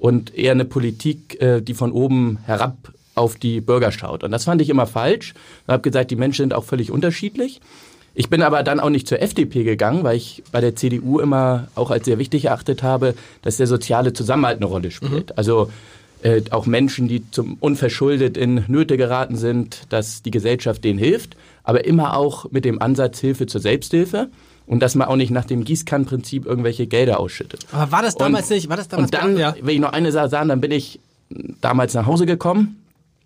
und 0.00 0.34
eher 0.34 0.52
eine 0.52 0.64
Politik, 0.64 1.40
äh, 1.40 1.60
die 1.60 1.74
von 1.74 1.92
oben 1.92 2.38
herab 2.46 2.92
auf 3.14 3.36
die 3.36 3.60
Bürger 3.60 3.92
schaut. 3.92 4.24
Und 4.24 4.32
das 4.32 4.44
fand 4.44 4.62
ich 4.62 4.70
immer 4.70 4.86
falsch. 4.86 5.34
Ich 5.64 5.68
habe 5.68 5.82
gesagt, 5.82 6.10
die 6.10 6.16
Menschen 6.16 6.44
sind 6.44 6.54
auch 6.54 6.64
völlig 6.64 6.90
unterschiedlich. 6.90 7.60
Ich 8.14 8.28
bin 8.28 8.42
aber 8.42 8.62
dann 8.62 8.80
auch 8.80 8.90
nicht 8.90 9.06
zur 9.06 9.20
FDP 9.20 9.62
gegangen, 9.62 10.02
weil 10.02 10.16
ich 10.16 10.42
bei 10.50 10.60
der 10.60 10.74
CDU 10.74 11.20
immer 11.20 11.68
auch 11.74 11.90
als 11.90 12.06
sehr 12.06 12.18
wichtig 12.18 12.46
erachtet 12.46 12.82
habe, 12.82 13.14
dass 13.42 13.58
der 13.58 13.66
soziale 13.66 14.12
Zusammenhalt 14.12 14.56
eine 14.56 14.66
Rolle 14.66 14.90
spielt. 14.90 15.30
Mhm. 15.30 15.36
Also 15.36 15.70
äh, 16.22 16.42
auch 16.50 16.66
Menschen, 16.66 17.06
die 17.06 17.30
zum 17.30 17.56
unverschuldet 17.60 18.36
in 18.36 18.64
Nöte 18.68 18.96
geraten 18.96 19.36
sind, 19.36 19.82
dass 19.90 20.22
die 20.22 20.30
Gesellschaft 20.30 20.82
denen 20.82 20.98
hilft, 20.98 21.36
aber 21.62 21.84
immer 21.84 22.16
auch 22.16 22.50
mit 22.50 22.64
dem 22.64 22.80
Ansatz 22.80 23.20
Hilfe 23.20 23.46
zur 23.46 23.60
Selbsthilfe 23.60 24.28
und 24.70 24.80
dass 24.80 24.94
man 24.94 25.08
auch 25.08 25.16
nicht 25.16 25.30
nach 25.30 25.44
dem 25.44 25.64
Gießkannenprinzip 25.64 26.46
irgendwelche 26.46 26.86
Gelder 26.86 27.20
ausschüttet. 27.20 27.66
Aber 27.72 27.92
war 27.92 28.02
das 28.02 28.14
damals 28.14 28.50
und, 28.50 28.56
nicht? 28.56 28.68
War 28.68 28.76
das 28.76 28.88
damals 28.88 29.06
und 29.06 29.14
dann, 29.14 29.36
ja. 29.36 29.54
will 29.60 29.74
ich 29.74 29.80
noch 29.80 29.92
eine 29.92 30.12
Sache 30.12 30.28
sagen, 30.28 30.48
dann 30.48 30.60
bin 30.60 30.70
ich 30.70 31.00
damals 31.60 31.94
nach 31.94 32.06
Hause 32.06 32.24
gekommen 32.24 32.80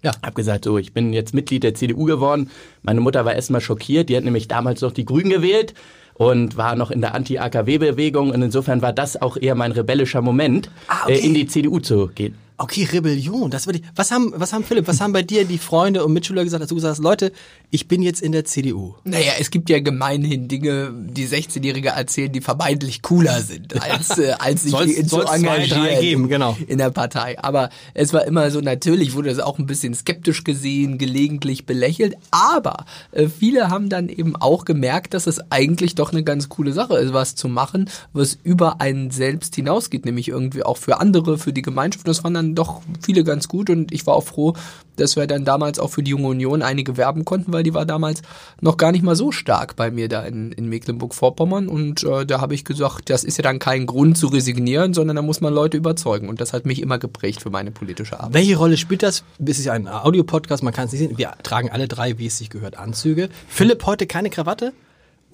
ja. 0.05 0.13
Hab 0.23 0.35
gesagt, 0.35 0.65
so, 0.65 0.77
ich 0.77 0.93
bin 0.93 1.15
jetzt 1.15 1.33
Mitglied 1.33 1.65
der 1.65 1.75
CDU 1.75 2.05
geworden. 2.05 2.51
Meine 2.83 3.01
Mutter 3.01 3.25
war 3.25 3.35
erstmal 3.35 3.63
schockiert. 3.63 4.11
Die 4.11 4.17
hat 4.17 4.25
nämlich 4.25 4.49
damals 4.49 4.83
noch 4.83 4.93
die 4.93 5.07
Grünen 5.07 5.31
gewählt 5.31 5.73
und 6.13 6.59
war 6.59 6.77
noch 6.77 6.91
in 6.91 7.01
der 7.01 7.15
Anti-AKW-Bewegung. 7.15 8.31
Und 8.31 8.43
insofern 8.43 8.83
war 8.83 8.93
das 8.93 9.21
auch 9.21 9.39
eher 9.39 9.55
mein 9.55 9.73
rebellischer 9.73 10.21
Moment, 10.21 10.69
ah, 10.89 11.05
okay. 11.05 11.15
äh, 11.15 11.27
in 11.27 11.33
die 11.33 11.47
CDU 11.47 11.81
zu 11.81 12.09
gehen. 12.09 12.35
Okay, 12.57 12.87
Rebellion, 12.93 13.51
das 13.51 13.67
würde 13.67 13.81
ich. 13.81 13.85
Was 13.97 14.13
haben, 14.13 14.33
was 14.37 14.53
haben 14.53 14.63
Philipp, 14.63 14.87
was 14.87 15.01
haben 15.01 15.13
bei 15.13 15.23
dir 15.23 15.45
die 15.45 15.59
Freunde 15.59 16.05
und 16.05 16.13
Mitschüler 16.13 16.45
gesagt, 16.45 16.61
als 16.61 16.69
du 16.69 16.77
gesagt 16.77 16.93
hast, 16.93 17.03
Leute, 17.03 17.33
ich 17.75 17.89
bin 17.89 18.03
jetzt 18.03 18.23
in 18.23 18.31
der 18.31 18.45
CDU? 18.45 18.95
Naja, 19.03 19.33
es 19.41 19.51
gibt 19.51 19.69
ja 19.69 19.81
gemeinhin 19.81 20.47
Dinge, 20.47 20.93
die 20.95 21.27
16-Jährige 21.27 21.89
erzählen, 21.89 22.31
die 22.31 22.41
vermeintlich 22.41 23.03
cooler 23.03 23.41
sind, 23.41 23.83
als, 23.83 24.17
äh, 24.17 24.35
als 24.39 24.63
sich 24.63 24.71
soll's, 24.71 25.09
zu 25.09 25.23
engagieren 25.23 26.01
geben, 26.01 26.29
genau. 26.29 26.57
in 26.69 26.79
der 26.79 26.91
Partei. 26.91 27.37
Aber 27.41 27.71
es 27.93 28.13
war 28.13 28.27
immer 28.27 28.49
so, 28.53 28.61
natürlich 28.61 29.15
wurde 29.15 29.31
das 29.31 29.41
auch 29.41 29.59
ein 29.59 29.67
bisschen 29.67 29.93
skeptisch 29.93 30.45
gesehen, 30.45 30.99
gelegentlich 30.99 31.67
belächelt, 31.67 32.15
aber 32.31 32.87
äh, 33.11 33.27
viele 33.27 33.71
haben 33.71 33.89
dann 33.89 34.09
eben 34.09 34.37
auch 34.37 34.65
gemerkt, 34.65 35.13
dass 35.13 35.27
es 35.27 35.41
eigentlich 35.51 35.97
doch 35.97 36.13
eine 36.13 36.23
ganz 36.23 36.49
coole 36.49 36.73
Sache 36.73 36.97
ist, 36.99 37.13
was 37.13 37.35
zu 37.35 37.49
machen, 37.49 37.91
was 38.13 38.39
über 38.45 38.81
einen 38.81 39.11
selbst 39.11 39.57
hinausgeht, 39.57 40.05
nämlich 40.05 40.29
irgendwie 40.29 40.63
auch 40.63 40.77
für 40.77 41.01
andere, 41.01 41.39
für 41.39 41.53
die 41.53 41.63
Gemeinschaft. 41.63 42.07
Das 42.07 42.23
waren 42.23 42.35
dann 42.35 42.55
doch 42.55 42.83
viele 43.03 43.25
ganz 43.25 43.49
gut 43.49 43.69
und 43.69 43.91
ich 43.91 44.07
war 44.07 44.15
auch 44.15 44.25
froh, 44.25 44.55
dass 44.97 45.17
wir 45.17 45.27
dann 45.27 45.45
damals 45.45 45.79
auch 45.79 45.91
für 45.91 46.03
die 46.03 46.11
Junge 46.11 46.29
Union 46.29 46.63
einige 46.63 46.97
werben 46.97 47.25
konnten, 47.25 47.53
weil 47.53 47.63
die 47.63 47.75
war 47.75 47.87
damals 47.87 48.23
noch 48.61 48.77
gar 48.77 48.93
nicht 48.93 49.03
mal 49.03 49.17
so 49.17 49.33
stark 49.33 49.77
bei 49.77 49.91
mir 49.91 50.09
da 50.09 50.23
in, 50.23 50.53
in 50.53 50.69
Mecklenburg-Vorpommern 50.69 51.69
und 51.69 52.05
äh, 52.05 52.27
da 52.27 52.41
habe 52.41 52.55
ich 52.55 52.65
gesagt, 52.65 53.11
das 53.11 53.25
ist 53.25 53.37
ja 53.37 53.43
dann 53.43 53.59
kein 53.59 53.87
Grund 53.87 54.19
zu 54.19 54.29
resignieren, 54.29 54.95
sondern 54.95 55.17
da 55.17 55.23
muss 55.23 55.41
man 55.41 55.53
Leute 55.53 55.77
überzeugen 55.77 56.29
und 56.29 56.41
das 56.41 56.53
hat 56.53 56.67
mich 56.67 56.81
immer 56.81 56.99
geprägt 56.99 57.43
für 57.43 57.51
meine 57.51 57.71
politische 57.71 58.19
Arbeit. 58.19 58.35
Welche 58.35 58.57
Rolle 58.57 58.77
spielt 58.77 59.03
das? 59.03 59.25
Es 59.45 59.59
ist 59.59 59.65
ja 59.65 59.73
ein 59.73 59.89
Audiopodcast, 59.89 60.63
man 60.63 60.73
kann 60.73 60.87
es 60.87 60.93
nicht 60.93 61.01
sehen. 61.01 61.19
Wir 61.19 61.33
tragen 61.43 61.71
alle 61.71 61.89
drei, 61.89 62.19
wie 62.19 62.27
es 62.27 62.39
sich 62.39 62.51
gehört, 62.51 62.79
Anzüge. 62.79 63.29
Philipp 63.49 63.87
heute 63.87 64.07
keine 64.07 64.31
Krawatte? 64.31 64.73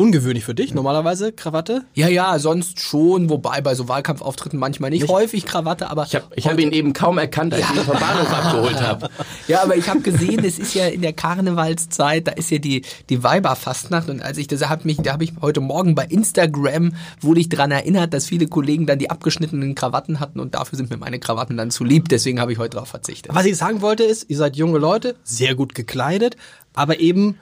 Ungewöhnlich 0.00 0.46
für 0.46 0.54
dich, 0.54 0.72
normalerweise 0.72 1.30
Krawatte? 1.30 1.84
Ja, 1.92 2.08
ja, 2.08 2.38
sonst 2.38 2.80
schon, 2.80 3.28
wobei 3.28 3.60
bei 3.60 3.74
so 3.74 3.86
Wahlkampfauftritten 3.86 4.58
manchmal 4.58 4.88
nicht, 4.88 5.02
nicht? 5.02 5.12
häufig 5.12 5.44
Krawatte, 5.44 5.90
aber. 5.90 6.06
Ich 6.06 6.14
habe 6.14 6.34
hab 6.34 6.58
ihn 6.58 6.72
eben 6.72 6.94
kaum 6.94 7.18
erkannt, 7.18 7.52
als 7.52 7.64
ja. 7.64 7.68
ich 7.70 7.80
ihn 7.80 7.84
vom 7.84 8.00
Bahnhof 8.00 8.32
abgeholt 8.32 8.80
habe. 8.80 9.10
Ja, 9.46 9.62
aber 9.62 9.76
ich 9.76 9.88
habe 9.88 10.00
gesehen, 10.00 10.44
es 10.44 10.60
ist 10.60 10.74
ja 10.74 10.86
in 10.86 11.02
der 11.02 11.12
Karnevalszeit, 11.12 12.28
da 12.28 12.32
ist 12.32 12.50
ja 12.50 12.58
die, 12.58 12.82
die 13.08 13.24
Weiberfastnacht 13.24 14.08
und 14.08 14.22
als 14.22 14.38
ich 14.38 14.46
das 14.46 14.68
habe 14.68 14.82
mich, 14.84 14.98
da 14.98 15.12
habe 15.12 15.24
ich 15.24 15.32
heute 15.40 15.60
Morgen 15.60 15.96
bei 15.96 16.04
Instagram 16.04 16.94
wurde 17.20 17.40
ich 17.40 17.48
dran 17.48 17.72
erinnert, 17.72 18.14
dass 18.14 18.26
viele 18.26 18.46
Kollegen 18.46 18.86
dann 18.86 19.00
die 19.00 19.10
abgeschnittenen 19.10 19.74
Krawatten 19.74 20.20
hatten 20.20 20.38
und 20.38 20.54
dafür 20.54 20.76
sind 20.76 20.88
mir 20.88 20.98
meine 20.98 21.18
Krawatten 21.18 21.56
dann 21.56 21.72
zu 21.72 21.82
lieb, 21.82 22.08
deswegen 22.10 22.40
habe 22.40 22.52
ich 22.52 22.58
heute 22.58 22.76
darauf 22.76 22.88
verzichtet. 22.88 23.34
Was 23.34 23.44
ich 23.44 23.56
sagen 23.56 23.82
wollte 23.82 24.04
ist, 24.04 24.30
ihr 24.30 24.36
seid 24.36 24.56
junge 24.56 24.78
Leute, 24.78 25.16
sehr 25.24 25.56
gut 25.56 25.74
gekleidet, 25.74 26.36
aber 26.74 27.00
eben 27.00 27.36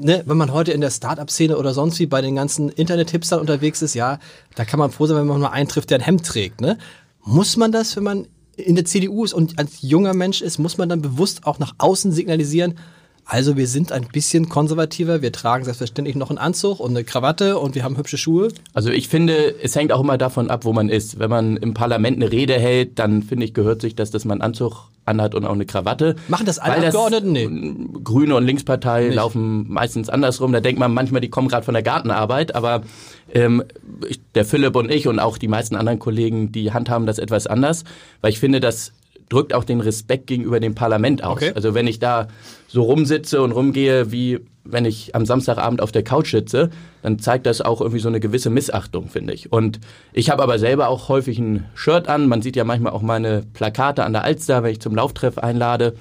ne, 0.00 0.22
wenn 0.26 0.36
man 0.36 0.52
heute 0.52 0.72
in 0.72 0.80
der 0.80 0.90
Startup-Szene 0.90 1.56
oder 1.56 1.74
sonst 1.74 1.98
wie 1.98 2.06
bei 2.06 2.20
den 2.20 2.36
ganzen 2.36 2.68
Internet-Hipstern 2.68 3.40
unterwegs 3.40 3.82
ist, 3.82 3.94
ja, 3.94 4.18
da 4.54 4.64
kann 4.64 4.78
man 4.78 4.90
froh 4.90 5.06
sein, 5.06 5.16
wenn 5.16 5.26
man 5.26 5.40
mal 5.40 5.48
einen 5.48 5.68
trifft, 5.68 5.90
der 5.90 5.98
ein 5.98 6.04
Hemd 6.04 6.24
trägt. 6.24 6.60
Ne? 6.60 6.78
Muss 7.24 7.56
man 7.56 7.72
das, 7.72 7.96
wenn 7.96 8.04
man 8.04 8.26
in 8.56 8.74
der 8.74 8.84
CDU 8.84 9.24
ist 9.24 9.34
und 9.34 9.58
als 9.58 9.82
junger 9.82 10.14
Mensch 10.14 10.40
ist, 10.40 10.58
muss 10.58 10.78
man 10.78 10.88
dann 10.88 11.02
bewusst 11.02 11.46
auch 11.46 11.58
nach 11.58 11.74
außen 11.78 12.12
signalisieren, 12.12 12.78
also 13.28 13.56
wir 13.56 13.66
sind 13.66 13.90
ein 13.90 14.06
bisschen 14.06 14.48
konservativer, 14.48 15.20
wir 15.20 15.32
tragen 15.32 15.64
selbstverständlich 15.64 16.14
noch 16.14 16.30
einen 16.30 16.38
Anzug 16.38 16.78
und 16.78 16.90
eine 16.90 17.02
Krawatte 17.02 17.58
und 17.58 17.74
wir 17.74 17.82
haben 17.82 17.96
hübsche 17.96 18.16
Schuhe. 18.16 18.52
Also 18.72 18.90
ich 18.90 19.08
finde, 19.08 19.52
es 19.60 19.74
hängt 19.74 19.92
auch 19.92 20.00
immer 20.00 20.16
davon 20.16 20.48
ab, 20.48 20.64
wo 20.64 20.72
man 20.72 20.88
ist. 20.88 21.18
Wenn 21.18 21.30
man 21.30 21.56
im 21.56 21.74
Parlament 21.74 22.16
eine 22.16 22.30
Rede 22.30 22.54
hält, 22.54 23.00
dann 23.00 23.24
finde 23.24 23.44
ich, 23.44 23.52
gehört 23.52 23.80
sich 23.80 23.96
das, 23.96 24.12
dass 24.12 24.24
man 24.24 24.36
einen 24.40 24.42
Anzug 24.42 24.88
anhat 25.06 25.34
und 25.34 25.44
auch 25.44 25.52
eine 25.52 25.66
Krawatte. 25.66 26.14
Machen 26.28 26.46
das 26.46 26.60
alle 26.60 26.86
Abgeordneten? 26.86 27.32
Nee. 27.32 27.48
Grüne 28.04 28.36
und 28.36 28.44
Linkspartei 28.44 29.06
Nicht. 29.06 29.16
laufen 29.16 29.66
meistens 29.72 30.08
andersrum. 30.08 30.52
Da 30.52 30.60
denkt 30.60 30.78
man 30.78 30.94
manchmal, 30.94 31.20
die 31.20 31.30
kommen 31.30 31.48
gerade 31.48 31.64
von 31.64 31.74
der 31.74 31.82
Gartenarbeit, 31.82 32.54
aber 32.54 32.82
ähm, 33.34 33.64
der 34.36 34.44
Philipp 34.44 34.76
und 34.76 34.90
ich 34.90 35.08
und 35.08 35.18
auch 35.18 35.36
die 35.36 35.48
meisten 35.48 35.74
anderen 35.74 35.98
Kollegen, 35.98 36.52
die 36.52 36.72
handhaben 36.72 37.06
das 37.06 37.18
etwas 37.18 37.48
anders, 37.48 37.82
weil 38.20 38.30
ich 38.30 38.38
finde, 38.38 38.60
dass 38.60 38.92
drückt 39.28 39.54
auch 39.54 39.64
den 39.64 39.80
Respekt 39.80 40.26
gegenüber 40.26 40.60
dem 40.60 40.74
Parlament 40.74 41.24
aus. 41.24 41.36
Okay. 41.36 41.52
Also 41.54 41.74
wenn 41.74 41.86
ich 41.86 41.98
da 41.98 42.28
so 42.68 42.82
rumsitze 42.82 43.42
und 43.42 43.52
rumgehe, 43.52 44.12
wie 44.12 44.40
wenn 44.64 44.84
ich 44.84 45.14
am 45.14 45.26
Samstagabend 45.26 45.80
auf 45.80 45.92
der 45.92 46.02
Couch 46.02 46.32
sitze, 46.32 46.70
dann 47.02 47.18
zeigt 47.18 47.46
das 47.46 47.60
auch 47.60 47.80
irgendwie 47.80 48.00
so 48.00 48.08
eine 48.08 48.20
gewisse 48.20 48.50
Missachtung, 48.50 49.08
finde 49.08 49.32
ich. 49.32 49.52
Und 49.52 49.80
ich 50.12 50.30
habe 50.30 50.42
aber 50.42 50.58
selber 50.58 50.88
auch 50.88 51.08
häufig 51.08 51.38
ein 51.38 51.66
Shirt 51.74 52.08
an. 52.08 52.26
Man 52.26 52.42
sieht 52.42 52.56
ja 52.56 52.64
manchmal 52.64 52.92
auch 52.92 53.02
meine 53.02 53.44
Plakate 53.54 54.04
an 54.04 54.12
der 54.12 54.24
Alster, 54.24 54.62
wenn 54.62 54.72
ich 54.72 54.80
zum 54.80 54.94
Lauftreff 54.94 55.38
einlade. 55.38 55.94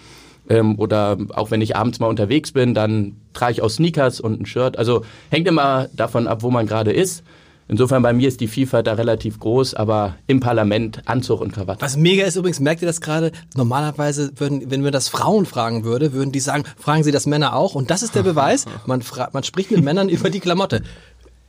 Ähm, 0.49 0.77
oder 0.79 1.17
auch 1.33 1.51
wenn 1.51 1.61
ich 1.61 1.75
abends 1.75 1.99
mal 1.99 2.07
unterwegs 2.07 2.51
bin, 2.51 2.73
dann 2.73 3.15
trage 3.33 3.53
ich 3.53 3.61
auch 3.61 3.69
Sneakers 3.69 4.19
und 4.19 4.41
ein 4.41 4.45
Shirt. 4.45 4.77
Also 4.77 5.03
hängt 5.29 5.47
immer 5.47 5.87
davon 5.93 6.27
ab, 6.27 6.43
wo 6.43 6.51
man 6.51 6.67
gerade 6.67 6.91
ist. 6.91 7.23
Insofern 7.67 8.03
bei 8.03 8.13
mir 8.13 8.27
ist 8.27 8.41
die 8.41 8.47
Vielfalt 8.47 8.85
da 8.85 8.93
relativ 8.93 9.39
groß, 9.39 9.73
aber 9.73 10.17
im 10.27 10.39
Parlament 10.39 11.01
Anzug 11.05 11.41
und 11.41 11.51
Krawatte. 11.51 11.81
Was 11.81 11.97
mega 11.97 12.23
ist 12.25 12.35
übrigens, 12.35 12.59
merkt 12.59 12.83
ihr 12.83 12.85
das 12.85 13.01
gerade? 13.01 13.31
Normalerweise 13.55 14.31
würden, 14.35 14.69
wenn 14.69 14.83
wir 14.83 14.91
das 14.91 15.09
Frauen 15.09 15.47
fragen 15.47 15.83
würde, 15.83 16.13
würden 16.13 16.31
die 16.31 16.39
sagen, 16.39 16.63
fragen 16.77 17.03
sie 17.03 17.11
das 17.11 17.25
Männer 17.25 17.55
auch? 17.55 17.73
Und 17.73 17.89
das 17.89 18.03
ist 18.03 18.13
der 18.13 18.23
Beweis. 18.23 18.65
Man, 18.85 19.03
man 19.33 19.43
spricht 19.43 19.71
mit 19.71 19.83
Männern 19.83 20.09
über 20.15 20.29
die 20.29 20.39
Klamotte. 20.39 20.83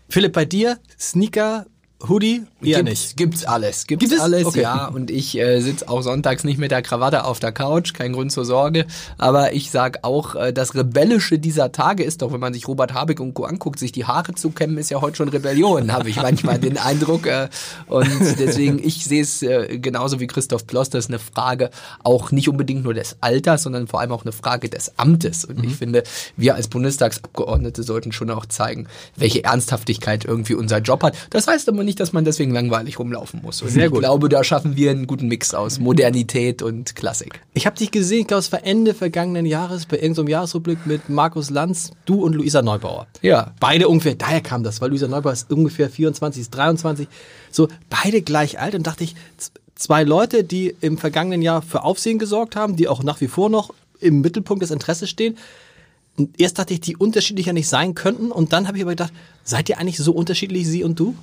Philipp, 0.09 0.33
bei 0.33 0.45
dir 0.47 0.79
Sneaker, 0.99 1.67
Hoodie? 2.09 2.43
Eher 2.63 2.83
gibt's, 2.83 2.91
nicht. 2.91 3.17
Gibt's 3.17 3.45
alles. 3.45 3.87
Gibt's, 3.87 4.05
Gibt 4.05 4.13
es? 4.15 4.21
alles, 4.21 4.45
Okay. 4.45 4.63
ja. 4.63 4.87
Und 4.89 5.11
ich 5.11 5.39
äh, 5.39 5.61
sitze 5.61 5.89
auch 5.89 6.03
sonntags 6.03 6.45
nicht 6.45 6.59
mit 6.59 6.71
der 6.71 6.83
Krawatte 6.83 7.25
auf 7.25 7.41
der 7.41 7.53
Couch, 7.53 7.95
kein 7.95 8.13
Grund 8.13 8.31
zur 8.33 8.45
Sorge. 8.45 8.87
Aber 9.17 9.55
ich 9.55 9.71
sag 9.71 10.01
auch, 10.03 10.35
äh, 10.35 10.53
das 10.53 10.75
Rebellische 10.75 11.39
dieser 11.39 11.73
Tage 11.73 12.03
ist 12.05 12.21
doch, 12.23 12.33
wenn 12.33 12.41
man 12.41 12.53
sich 12.53 12.69
Robert 12.69 12.93
Habeck 12.93 13.21
und 13.21 13.33
Co. 13.35 13.45
anguckt, 13.45 13.79
sich 13.79 13.93
die 13.93 14.05
Haare 14.05 14.35
zu 14.35 14.51
kämmen, 14.51 14.77
ist 14.77 14.91
ja 14.91 15.01
heute 15.01 15.17
schon 15.17 15.29
Rebellion, 15.31 15.93
habe 15.93 16.11
ich 16.11 16.17
manchmal 16.17 16.59
den 16.59 16.77
Eindruck. 16.77 17.27
Äh, 17.27 17.49
und 17.87 18.11
deswegen, 18.39 18.79
ich 18.79 19.05
sehe 19.05 19.23
es 19.23 19.43
äh, 19.43 19.79
genauso 19.79 20.21
wie 20.21 20.27
Christoph 20.27 20.67
Ploss, 20.67 20.91
das 20.91 21.07
ist 21.07 21.11
eine 21.11 21.19
Frage 21.19 21.71
auch 22.03 22.31
nicht 22.31 22.49
unbedingt 22.49 22.85
nur 22.85 22.95
des 22.95 23.17
Alters, 23.23 23.63
sondern 23.63 23.87
vor 23.87 24.01
allem 24.01 24.13
auch 24.13 24.23
eine 24.23 24.33
Frage 24.33 24.69
des 24.69 24.99
Amtes. 24.99 25.45
Und 25.45 25.65
ich 25.65 25.77
finde, 25.77 26.03
wir 26.37 26.57
als 26.57 26.69
Bundestagsabgeordnete 26.69 27.83
sollten 27.83 28.13
schon 28.13 28.31
auch 28.31 28.47
zeigen, 28.47 28.87
welche 29.17 29.45
Ernsthaftigkeit 29.45 30.25
irgendwie 30.25 30.55
unser 30.55 30.79
Job 30.79 31.03
hat. 31.03 31.17
Das 31.31 31.47
heißt 31.47 31.69
aber 31.87 31.91
nicht, 31.91 32.01
dass 32.01 32.13
man 32.13 32.25
deswegen 32.25 32.53
langweilig 32.53 32.99
rumlaufen 32.99 33.41
muss. 33.43 33.63
Und 33.63 33.71
Sehr 33.71 33.87
ich 33.87 33.91
gut. 33.93 34.01
glaube, 34.01 34.29
da 34.29 34.43
schaffen 34.43 34.77
wir 34.77 34.91
einen 34.91 35.07
guten 35.07 35.29
Mix 35.29 35.55
aus 35.55 35.79
Modernität 35.79 36.61
und 36.61 36.97
Klassik. 36.97 37.41
Ich 37.55 37.65
habe 37.65 37.77
dich 37.77 37.93
gesehen, 37.93 38.23
ich 38.23 38.27
glaube, 38.27 38.41
es 38.41 38.51
war 38.51 38.65
Ende 38.67 38.93
vergangenen 38.93 39.47
Jahres 39.47 39.87
bei 39.87 39.97
irgendeinem 39.97 40.29
Jahresrückblick 40.29 40.85
mit 40.87 41.09
Markus 41.09 41.51
Lanz, 41.51 41.93
du 42.05 42.25
und 42.25 42.35
Luisa 42.35 42.61
Neubauer. 42.61 43.07
Ja. 43.23 43.55
Beide 43.61 43.89
ungefähr, 43.89 44.17
daher 44.17 44.41
kam 44.41 44.65
das, 44.65 44.81
weil 44.81 44.91
Luisa 44.91 45.07
Neubauer 45.07 45.33
ist 45.33 45.51
ungefähr 45.51 45.89
24, 45.89 46.43
ist 46.43 46.51
23, 46.51 47.07
so 47.53 47.69
beide 47.89 48.21
gleich 48.23 48.59
alt 48.59 48.75
und 48.75 48.87
dachte 48.87 49.05
ich, 49.05 49.15
zwei 49.77 50.03
Leute, 50.03 50.43
die 50.43 50.75
im 50.81 50.99
vergangenen 50.99 51.43
Jahr 51.43 51.63
für 51.63 51.85
Aufsehen 51.85 52.19
gesorgt 52.19 52.57
haben, 52.57 52.75
die 52.77 52.89
auch 52.89 53.03
nach 53.03 53.21
wie 53.21 53.29
vor 53.29 53.49
noch 53.49 53.73
im 54.01 54.21
Mittelpunkt 54.23 54.63
des 54.63 54.73
Interesses 54.73 55.09
stehen. 55.09 55.37
Und 56.19 56.41
erst 56.41 56.59
dachte 56.59 56.75
ich, 56.75 56.81
die 56.81 56.97
unterschiedlicher 56.97 57.53
nicht 57.53 57.69
sein 57.69 57.95
könnten 57.95 58.33
und 58.33 58.53
dann 58.53 58.67
habe 58.67 58.79
ich 58.79 58.83
aber 58.83 58.93
gedacht, 58.93 59.13
seid 59.45 59.69
ihr 59.69 59.79
eigentlich 59.79 59.99
so 59.99 60.13
unterschiedlich, 60.13 60.67
sie 60.67 60.83
und 60.83 60.99
du? 60.99 61.15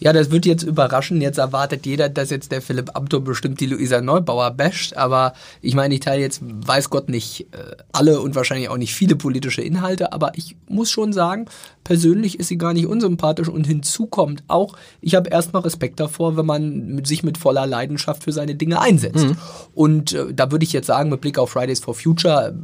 Ja, 0.00 0.14
das 0.14 0.30
wird 0.30 0.46
jetzt 0.46 0.62
überraschen. 0.62 1.20
Jetzt 1.20 1.38
erwartet 1.38 1.86
jeder, 1.86 2.08
dass 2.08 2.30
jetzt 2.30 2.50
der 2.50 2.62
Philipp 2.62 2.96
Amthor 2.96 3.20
bestimmt 3.20 3.60
die 3.60 3.66
Luisa 3.66 4.00
Neubauer 4.00 4.50
basht. 4.50 4.96
Aber 4.96 5.34
ich 5.60 5.74
meine, 5.74 5.94
ich 5.94 6.00
teile 6.00 6.22
jetzt, 6.22 6.40
weiß 6.42 6.90
Gott, 6.90 7.08
nicht 7.10 7.42
äh, 7.52 7.76
alle 7.92 8.20
und 8.20 8.34
wahrscheinlich 8.34 8.70
auch 8.70 8.78
nicht 8.78 8.94
viele 8.94 9.14
politische 9.14 9.62
Inhalte. 9.62 10.12
Aber 10.12 10.32
ich 10.36 10.56
muss 10.68 10.90
schon 10.90 11.12
sagen, 11.12 11.46
persönlich 11.84 12.40
ist 12.40 12.48
sie 12.48 12.58
gar 12.58 12.72
nicht 12.72 12.86
unsympathisch. 12.86 13.48
Und 13.48 13.66
hinzu 13.66 14.06
kommt 14.06 14.42
auch, 14.48 14.74
ich 15.02 15.14
habe 15.14 15.28
erstmal 15.28 15.62
Respekt 15.62 16.00
davor, 16.00 16.36
wenn 16.36 16.46
man 16.46 17.04
sich 17.04 17.22
mit 17.22 17.36
voller 17.36 17.66
Leidenschaft 17.66 18.24
für 18.24 18.32
seine 18.32 18.54
Dinge 18.54 18.80
einsetzt. 18.80 19.26
Und 19.74 20.14
äh, 20.14 20.32
da 20.32 20.50
würde 20.50 20.64
ich 20.64 20.72
jetzt 20.72 20.86
sagen, 20.86 21.10
mit 21.10 21.20
Blick 21.20 21.38
auf 21.38 21.50
Fridays 21.50 21.80
for 21.80 21.94
Future, 21.94 22.54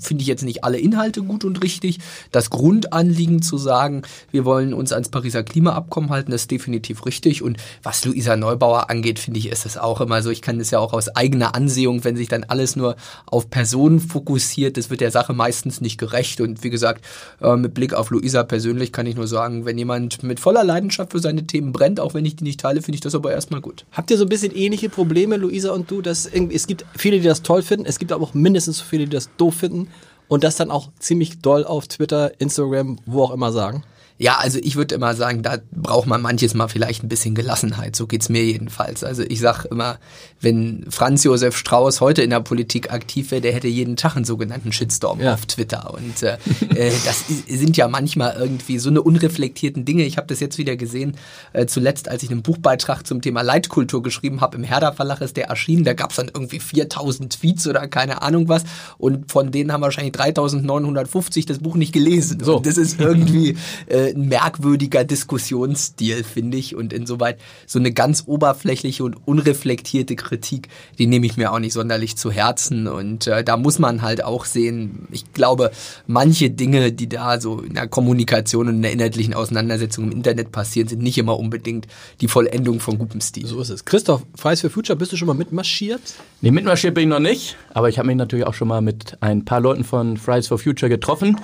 finde 0.00 0.22
ich 0.22 0.28
jetzt 0.28 0.44
nicht 0.44 0.64
alle 0.64 0.78
Inhalte 0.78 1.22
gut 1.22 1.44
und 1.44 1.62
richtig. 1.62 1.98
Das 2.30 2.50
Grundanliegen 2.50 3.42
zu 3.42 3.58
sagen, 3.58 4.02
wir 4.30 4.44
wollen 4.44 4.74
uns 4.74 4.92
ans 4.92 5.08
Pariser 5.08 5.42
Klimaabkommen 5.42 6.10
halten, 6.10 6.32
ist 6.32 6.50
definitiv 6.50 7.06
richtig. 7.06 7.42
Und 7.42 7.58
was 7.82 8.04
Luisa 8.04 8.36
Neubauer 8.36 8.90
angeht, 8.90 9.18
finde 9.18 9.38
ich, 9.38 9.48
ist 9.48 9.66
es 9.66 9.78
auch 9.78 10.00
immer 10.00 10.22
so. 10.22 10.30
Ich 10.30 10.42
kann 10.42 10.58
das 10.58 10.70
ja 10.70 10.78
auch 10.78 10.92
aus 10.92 11.08
eigener 11.08 11.54
Ansehung, 11.54 12.04
wenn 12.04 12.16
sich 12.16 12.28
dann 12.28 12.44
alles 12.44 12.76
nur 12.76 12.96
auf 13.26 13.50
Personen 13.50 14.00
fokussiert, 14.00 14.76
das 14.76 14.90
wird 14.90 15.00
der 15.00 15.10
Sache 15.10 15.32
meistens 15.32 15.80
nicht 15.80 15.98
gerecht. 15.98 16.40
Und 16.40 16.64
wie 16.64 16.70
gesagt, 16.70 17.04
äh, 17.40 17.56
mit 17.56 17.74
Blick 17.74 17.94
auf 17.94 18.10
Luisa 18.10 18.42
persönlich 18.42 18.92
kann 18.92 19.06
ich 19.06 19.16
nur 19.16 19.26
sagen, 19.26 19.64
wenn 19.64 19.78
jemand 19.78 20.22
mit 20.22 20.40
voller 20.40 20.64
Leidenschaft 20.64 21.12
für 21.12 21.18
seine 21.18 21.46
Themen 21.46 21.72
brennt, 21.72 22.00
auch 22.00 22.14
wenn 22.14 22.24
ich 22.24 22.36
die 22.36 22.44
nicht 22.44 22.60
teile, 22.60 22.82
finde 22.82 22.96
ich 22.96 23.00
das 23.00 23.14
aber 23.14 23.32
erstmal 23.32 23.60
gut. 23.60 23.84
Habt 23.92 24.10
ihr 24.10 24.18
so 24.18 24.24
ein 24.24 24.28
bisschen 24.28 24.54
ähnliche 24.54 24.88
Probleme, 24.88 25.36
Luisa 25.36 25.70
und 25.70 25.90
du? 25.90 26.02
Dass 26.02 26.26
es 26.26 26.66
gibt 26.66 26.84
viele, 26.96 27.18
die 27.18 27.26
das 27.26 27.42
toll 27.42 27.62
finden, 27.62 27.86
es 27.86 27.98
gibt 27.98 28.12
aber 28.12 28.24
auch 28.24 28.34
mindestens 28.34 28.78
so 28.78 28.84
viele, 28.84 29.04
die 29.04 29.10
das 29.10 29.30
doof 29.36 29.54
finden 29.54 29.81
und 30.28 30.44
das 30.44 30.56
dann 30.56 30.70
auch 30.70 30.90
ziemlich 30.98 31.40
doll 31.40 31.64
auf 31.64 31.88
Twitter, 31.88 32.40
Instagram, 32.40 32.98
wo 33.06 33.22
auch 33.22 33.32
immer 33.32 33.52
sagen. 33.52 33.84
Ja, 34.22 34.36
also 34.38 34.60
ich 34.62 34.76
würde 34.76 34.94
immer 34.94 35.14
sagen, 35.16 35.42
da 35.42 35.58
braucht 35.72 36.06
man 36.06 36.22
manches 36.22 36.54
Mal 36.54 36.68
vielleicht 36.68 37.02
ein 37.02 37.08
bisschen 37.08 37.34
Gelassenheit. 37.34 37.96
So 37.96 38.06
geht's 38.06 38.28
mir 38.28 38.44
jedenfalls. 38.44 39.02
Also 39.02 39.24
ich 39.26 39.40
sag 39.40 39.64
immer, 39.64 39.98
wenn 40.40 40.86
Franz 40.90 41.24
Josef 41.24 41.56
Strauß 41.56 42.00
heute 42.00 42.22
in 42.22 42.30
der 42.30 42.38
Politik 42.38 42.92
aktiv 42.92 43.32
wäre, 43.32 43.40
der 43.40 43.52
hätte 43.52 43.66
jeden 43.66 43.96
Tag 43.96 44.14
einen 44.14 44.24
sogenannten 44.24 44.70
Shitstorm 44.70 45.20
Ja. 45.20 45.34
auf 45.34 45.46
Twitter. 45.46 45.92
Und 45.92 46.22
äh, 46.22 46.34
äh, 46.76 46.92
das 47.04 47.24
sind 47.48 47.76
ja 47.76 47.88
manchmal 47.88 48.36
irgendwie 48.38 48.78
so 48.78 48.90
eine 48.90 49.02
unreflektierten 49.02 49.84
Dinge. 49.84 50.04
Ich 50.04 50.18
habe 50.18 50.28
das 50.28 50.38
jetzt 50.38 50.56
wieder 50.56 50.76
gesehen, 50.76 51.16
äh, 51.52 51.66
zuletzt, 51.66 52.08
als 52.08 52.22
ich 52.22 52.30
einen 52.30 52.42
Buchbeitrag 52.42 53.04
zum 53.04 53.22
Thema 53.22 53.42
Leitkultur 53.42 54.04
geschrieben 54.04 54.40
habe, 54.40 54.56
im 54.56 54.62
Herder 54.62 54.92
Verlag 54.92 55.20
ist 55.20 55.36
der 55.36 55.48
erschienen. 55.48 55.82
Da 55.82 55.94
gab's 55.94 56.14
dann 56.14 56.30
irgendwie 56.32 56.60
4000 56.60 57.40
Tweets 57.40 57.66
oder 57.66 57.88
keine 57.88 58.22
Ahnung 58.22 58.48
was. 58.48 58.62
Und 58.98 59.32
von 59.32 59.50
denen 59.50 59.72
haben 59.72 59.80
wahrscheinlich 59.82 60.12
3950 60.12 61.46
das 61.46 61.58
Buch 61.58 61.74
nicht 61.74 61.92
gelesen. 61.92 62.38
So. 62.44 62.58
Und 62.58 62.66
das 62.66 62.76
ist 62.76 63.00
irgendwie 63.00 63.56
äh, 63.88 64.11
ein 64.14 64.28
merkwürdiger 64.28 65.04
Diskussionsstil, 65.04 66.24
finde 66.24 66.58
ich. 66.58 66.74
Und 66.74 66.92
insoweit 66.92 67.38
so 67.66 67.78
eine 67.78 67.92
ganz 67.92 68.24
oberflächliche 68.26 69.04
und 69.04 69.16
unreflektierte 69.26 70.16
Kritik, 70.16 70.68
die 70.98 71.06
nehme 71.06 71.26
ich 71.26 71.36
mir 71.36 71.52
auch 71.52 71.58
nicht 71.58 71.72
sonderlich 71.72 72.16
zu 72.16 72.30
Herzen. 72.30 72.86
Und 72.86 73.26
äh, 73.26 73.44
da 73.44 73.56
muss 73.56 73.78
man 73.78 74.02
halt 74.02 74.24
auch 74.24 74.44
sehen, 74.44 75.08
ich 75.10 75.32
glaube, 75.32 75.70
manche 76.06 76.50
Dinge, 76.50 76.92
die 76.92 77.08
da 77.08 77.40
so 77.40 77.60
in 77.60 77.74
der 77.74 77.88
Kommunikation 77.88 78.68
und 78.68 78.76
in 78.76 78.82
der 78.82 78.92
inhaltlichen 78.92 79.34
Auseinandersetzung 79.34 80.04
im 80.04 80.12
Internet 80.12 80.52
passieren, 80.52 80.88
sind 80.88 81.02
nicht 81.02 81.18
immer 81.18 81.38
unbedingt 81.38 81.86
die 82.20 82.28
Vollendung 82.28 82.80
von 82.80 82.98
gutem 82.98 83.20
Stil. 83.20 83.46
So 83.46 83.60
ist 83.60 83.70
es. 83.70 83.84
Christoph, 83.84 84.22
Fridays 84.34 84.60
for 84.60 84.70
Future, 84.70 84.96
bist 84.96 85.12
du 85.12 85.16
schon 85.16 85.28
mal 85.28 85.34
mitmarschiert? 85.34 86.00
Nee, 86.40 86.50
mitmarschiert 86.50 86.94
bin 86.94 87.04
ich 87.04 87.10
noch 87.10 87.20
nicht, 87.20 87.56
aber 87.74 87.88
ich 87.88 87.98
habe 87.98 88.06
mich 88.06 88.16
natürlich 88.16 88.46
auch 88.46 88.54
schon 88.54 88.68
mal 88.68 88.80
mit 88.80 89.16
ein 89.20 89.44
paar 89.44 89.60
Leuten 89.60 89.84
von 89.84 90.16
Fridays 90.16 90.48
for 90.48 90.58
Future 90.58 90.88
getroffen. 90.88 91.38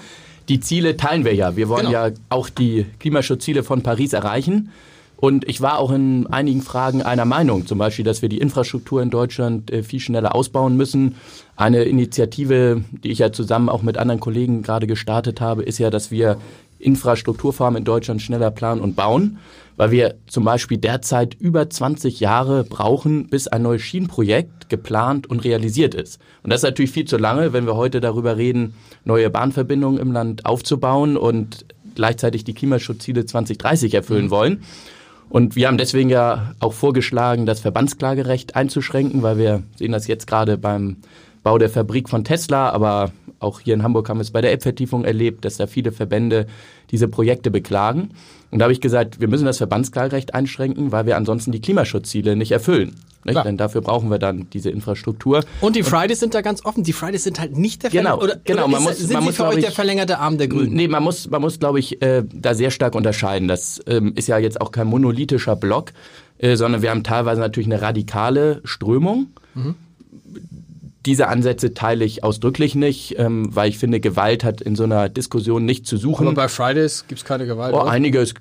Die 0.49 0.61
Ziele 0.61 0.97
teilen 0.97 1.25
wir 1.25 1.35
ja. 1.35 1.57
Wir 1.57 1.69
wollen 1.69 1.87
Genau. 1.87 2.07
ja 2.07 2.11
auch 2.31 2.49
die 2.49 2.87
Klimaschutzziele 2.99 3.62
von 3.62 3.83
Paris 3.83 4.12
erreichen. 4.12 4.71
Und 5.17 5.49
ich 5.49 5.61
war 5.61 5.78
auch 5.78 5.90
in 5.90 6.28
einigen 6.28 6.62
Fragen 6.62 7.02
einer 7.02 7.25
Meinung, 7.25 7.67
zum 7.67 7.76
Beispiel, 7.78 8.05
dass 8.05 8.23
wir 8.23 8.28
die 8.28 8.38
Infrastruktur 8.38 9.02
in 9.02 9.11
Deutschland 9.11 9.69
äh, 9.71 9.83
viel 9.83 9.99
schneller 9.99 10.33
ausbauen 10.35 10.76
müssen. 10.76 11.17
Eine 11.57 11.83
Initiative, 11.83 12.85
die 13.02 13.11
ich 13.11 13.19
ja 13.19 13.33
zusammen 13.33 13.69
auch 13.69 13.83
mit 13.83 13.99
anderen 13.99 14.21
Kollegen 14.21 14.62
gerade 14.62 14.87
gestartet 14.87 15.40
habe, 15.40 15.64
ist 15.64 15.78
ja, 15.78 15.90
dass 15.90 16.12
wir 16.12 16.37
Infrastrukturfarmen 16.78 17.78
in 17.78 17.85
Deutschland 17.85 18.23
schneller 18.23 18.52
planen 18.52 18.81
und 18.81 18.95
bauen, 18.95 19.38
weil 19.79 19.93
wir 19.93 20.17
zum 20.27 20.45
Beispiel 20.45 20.77
derzeit 20.77 21.35
über 21.35 21.71
20 21.71 22.21
Jahre 22.21 22.65
brauchen, 22.65 23.29
bis 23.29 23.47
ein 23.49 23.63
neues 23.63 23.81
Schienenprojekt 23.81 24.69
geplant 24.69 25.29
und 25.29 25.45
realisiert 25.45 25.95
ist. 25.95 26.21
Und 26.43 26.51
das 26.51 26.61
ist 26.61 26.65
natürlich 26.65 26.91
viel 26.91 27.07
zu 27.07 27.17
lange, 27.17 27.53
wenn 27.53 27.65
wir 27.65 27.77
heute 27.77 28.01
darüber 28.01 28.37
reden, 28.37 28.75
neue 29.05 29.31
Bahnverbindungen 29.31 30.01
im 30.01 30.13
Land 30.13 30.45
aufzubauen 30.45 31.17
und 31.17 31.65
gleichzeitig 31.95 32.45
die 32.45 32.55
Klimaschutzziele 32.55 33.25
2030 33.25 33.95
erfüllen 33.95 34.31
wollen. 34.31 34.65
Und 35.31 35.55
wir 35.57 35.69
haben 35.69 35.79
deswegen 35.79 36.11
ja 36.11 36.55
auch 36.59 36.73
vorgeschlagen, 36.73 37.47
das 37.47 37.61
Verbandsklagerecht 37.61 38.57
einzuschränken, 38.57 39.23
weil 39.23 39.39
wir 39.39 39.63
sehen 39.77 39.93
das 39.93 40.09
jetzt 40.09 40.27
gerade 40.27 40.59
beim 40.59 40.97
Bau 41.45 41.57
der 41.57 41.71
Fabrik 41.71 42.09
von 42.09 42.25
Tesla, 42.25 42.71
aber 42.71 43.13
auch 43.40 43.61
hier 43.61 43.75
in 43.75 43.83
Hamburg 43.83 44.09
haben 44.09 44.18
wir 44.18 44.23
es 44.23 44.30
bei 44.30 44.40
der 44.40 44.50
Elbvertiefung 44.50 45.04
erlebt, 45.04 45.45
dass 45.45 45.57
da 45.57 45.66
viele 45.66 45.92
Verbände 45.92 46.47
diese 46.90 47.09
Projekte 47.09 47.50
beklagen. 47.50 48.11
Und 48.50 48.59
da 48.59 48.64
habe 48.64 48.73
ich 48.73 48.80
gesagt, 48.80 49.21
wir 49.21 49.28
müssen 49.28 49.45
das 49.45 49.59
Verbandsklagerecht 49.59 50.35
einschränken, 50.35 50.90
weil 50.92 51.07
wir 51.07 51.16
ansonsten 51.16 51.52
die 51.52 51.61
Klimaschutzziele 51.61 52.35
nicht 52.37 52.50
erfüllen. 52.52 52.97
Nicht? 53.25 53.45
Denn 53.45 53.57
dafür 53.59 53.80
brauchen 53.83 54.11
wir 54.11 54.18
dann 54.18 54.49
diese 54.52 54.71
Infrastruktur. 54.71 55.45
Und 55.61 55.76
die 55.76 55.83
Fridays 55.83 56.21
sind 56.21 56.35
da 56.35 56.40
ganz 56.40 56.64
offen. 56.64 56.83
Die 56.85 56.92
Fridays 56.95 57.25
sind 57.25 57.38
halt 57.40 57.57
nicht 57.59 57.83
der 57.83 57.90
Genau, 57.90 58.16
verlängerte, 58.16 58.25
oder, 58.37 58.40
genau, 58.45 58.62
oder 58.64 58.68
man 58.73 58.80
ist, 58.80 58.88
muss- 58.88 58.99
sind 58.99 59.12
man 59.12 59.25
muss, 59.25 59.37
für 59.37 59.47
euch 59.47 59.57
ich- 59.59 59.64
der 59.64 59.73
verlängerte 59.73 60.18
Arm 60.18 60.38
der 60.38 60.49
Grünen? 60.49 60.73
Nee, 60.73 60.88
man 60.88 61.02
muss, 61.02 61.28
man 61.28 61.42
muss 61.42 61.59
glaube 61.59 61.78
ich, 61.80 62.00
äh, 62.00 62.23
da 62.33 62.54
sehr 62.54 62.71
stark 62.71 62.95
unterscheiden. 62.95 63.47
Das 63.49 63.83
ähm, 63.87 64.12
ist 64.14 64.28
ja 64.28 64.38
jetzt 64.38 64.61
auch 64.61 64.73
kein 64.73 64.87
monolithischer 64.87 65.57
Block, 65.57 65.92
äh, 66.38 66.57
sondern 66.57 66.80
wir 66.80 66.90
haben 66.90 67.02
teilweise 67.04 67.40
natürlich 67.40 67.66
eine 67.71 67.83
radikale 67.83 68.61
Strömung. 68.64 69.26
Diese 71.07 71.28
Ansätze 71.28 71.75
teile 71.75 72.05
ich 72.05 72.25
ausdrücklich 72.25 72.75
nicht, 72.75 73.14
ähm, 73.19 73.49
weil 73.55 73.69
ich 73.69 73.78
finde, 73.78 74.00
Gewalt 74.00 74.43
hat 74.43 74.61
in 74.61 74.75
so 74.75 74.83
einer 74.83 75.09
Diskussion 75.09 75.64
nicht 75.64 75.87
zu 75.87 75.97
suchen. 75.97 76.26
Aber 76.26 76.35
bei 76.35 76.49
Fridays 76.49 77.05
gibt 77.07 77.21
es 77.21 77.25
keine 77.25 77.47
Gewalt. 77.47 77.73
Oh, 77.73 77.83
oder? 77.83 77.90
einige, 77.90 78.19
es 78.21 78.35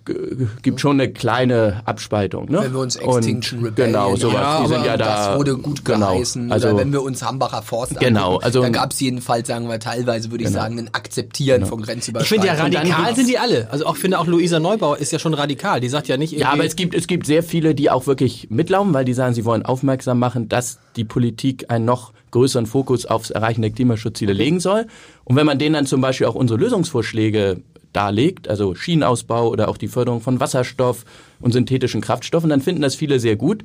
gibt 0.63 0.81
schon 0.81 0.99
eine 0.99 1.11
kleine 1.13 1.81
Abspaltung. 1.85 2.49
Ne? 2.51 2.61
Wenn 2.63 2.73
wir 2.73 2.79
uns 2.79 2.95
Extinction 2.95 3.59
Und, 3.59 3.65
Rebellion, 3.67 3.93
Genau, 3.93 4.15
sowas. 4.15 4.33
Ja, 4.33 4.61
die 4.63 4.67
sind 4.69 4.85
ja 4.85 4.97
da. 4.97 5.27
das 5.29 5.37
wurde 5.37 5.55
gut 5.57 5.85
genau, 5.85 6.13
geheißen. 6.13 6.51
Also, 6.51 6.69
oder 6.69 6.77
wenn 6.79 6.91
wir 6.91 7.03
uns 7.03 7.23
Hambacher 7.23 7.61
Forst 7.61 7.99
Genau, 7.99 8.25
angucken, 8.29 8.43
also- 8.45 8.61
da 8.63 8.69
gab 8.69 8.91
es 8.91 8.99
jedenfalls, 8.99 9.47
sagen 9.47 9.69
wir 9.69 9.79
teilweise, 9.79 10.31
würde 10.31 10.43
ich 10.43 10.49
sagen, 10.49 10.79
ein 10.79 10.89
Akzeptieren 10.93 11.65
von 11.65 11.79
Ich 11.81 11.85
Grenzüberschreitungen. 11.85 12.41
finde 12.57 12.79
ja 12.79 12.93
radikal 12.95 13.15
sind 13.15 13.29
die 13.29 13.37
alle. 13.37 13.67
Also 13.71 13.85
auch 13.85 13.97
finde 13.97 14.17
auch 14.19 14.25
Luisa 14.25 14.59
Neubauer 14.59 14.97
ist 14.97 15.11
ja 15.11 15.19
schon 15.19 15.35
radikal. 15.35 15.79
Die 15.79 15.89
sagt 15.89 16.07
ja 16.07 16.17
nicht 16.17 16.33
Ja, 16.33 16.53
aber 16.53 16.65
es 16.65 16.75
gibt, 16.75 16.95
es 16.95 17.05
gibt 17.07 17.27
sehr 17.27 17.43
viele, 17.43 17.75
die 17.75 17.91
auch 17.91 18.07
wirklich 18.07 18.47
mitlaufen, 18.49 18.93
weil 18.95 19.05
die 19.05 19.13
sagen, 19.13 19.35
sie 19.35 19.45
wollen 19.45 19.63
aufmerksam 19.63 20.17
machen, 20.19 20.49
dass 20.49 20.79
die 20.95 21.03
Politik 21.05 21.65
einen 21.69 21.85
noch 21.85 22.13
größeren 22.31 22.65
Fokus 22.65 23.05
aufs 23.05 23.29
Erreichen 23.29 23.61
der 23.61 23.71
Klimaschutzziele 23.71 24.33
legen 24.33 24.59
soll. 24.59 24.87
Und 25.23 25.35
wenn 25.35 25.45
man 25.45 25.59
denen 25.59 25.73
dann 25.73 25.85
zum 25.85 26.01
Beispiel 26.01 26.27
auch 26.27 26.35
unsere 26.35 26.59
Lösungsvorschläge 26.59 27.61
darlegt, 27.93 28.47
also 28.47 28.75
Schienenausbau 28.75 29.49
oder 29.49 29.69
auch 29.69 29.77
die 29.77 29.87
Förderung 29.87 30.21
von 30.21 30.39
Wasserstoff 30.39 31.05
und 31.39 31.53
synthetischen 31.53 32.01
Kraftstoffen, 32.01 32.49
dann 32.49 32.61
finden 32.61 32.81
das 32.81 32.95
viele 32.95 33.19
sehr 33.19 33.35
gut, 33.35 33.63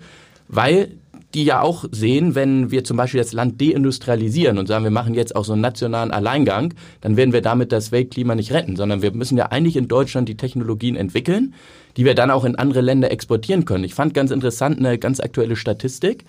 weil 0.48 0.96
die 1.34 1.44
ja 1.44 1.62
auch 1.62 1.86
sehen, 1.90 2.34
wenn 2.34 2.70
wir 2.70 2.84
zum 2.84 2.96
Beispiel 2.96 3.20
das 3.20 3.32
Land 3.32 3.60
deindustrialisieren 3.60 4.58
und 4.58 4.66
sagen, 4.66 4.84
wir 4.84 4.90
machen 4.90 5.14
jetzt 5.14 5.34
auch 5.34 5.44
so 5.44 5.52
einen 5.52 5.62
nationalen 5.62 6.10
Alleingang, 6.10 6.74
dann 7.00 7.16
werden 7.16 7.32
wir 7.32 7.40
damit 7.40 7.72
das 7.72 7.90
Weltklima 7.90 8.34
nicht 8.34 8.52
retten, 8.52 8.76
sondern 8.76 9.02
wir 9.02 9.12
müssen 9.12 9.38
ja 9.38 9.46
eigentlich 9.46 9.76
in 9.76 9.88
Deutschland 9.88 10.28
die 10.28 10.36
Technologien 10.36 10.96
entwickeln, 10.96 11.54
die 11.96 12.04
wir 12.04 12.14
dann 12.14 12.30
auch 12.30 12.44
in 12.44 12.56
andere 12.56 12.80
Länder 12.80 13.10
exportieren 13.10 13.64
können. 13.64 13.84
Ich 13.84 13.94
fand 13.94 14.14
ganz 14.14 14.30
interessant 14.30 14.78
eine 14.78 14.98
ganz 14.98 15.20
aktuelle 15.20 15.56
Statistik. 15.56 16.24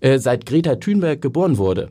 Äh, 0.00 0.18
seit 0.18 0.46
Greta 0.46 0.76
Thunberg 0.76 1.20
geboren 1.20 1.58
wurde, 1.58 1.90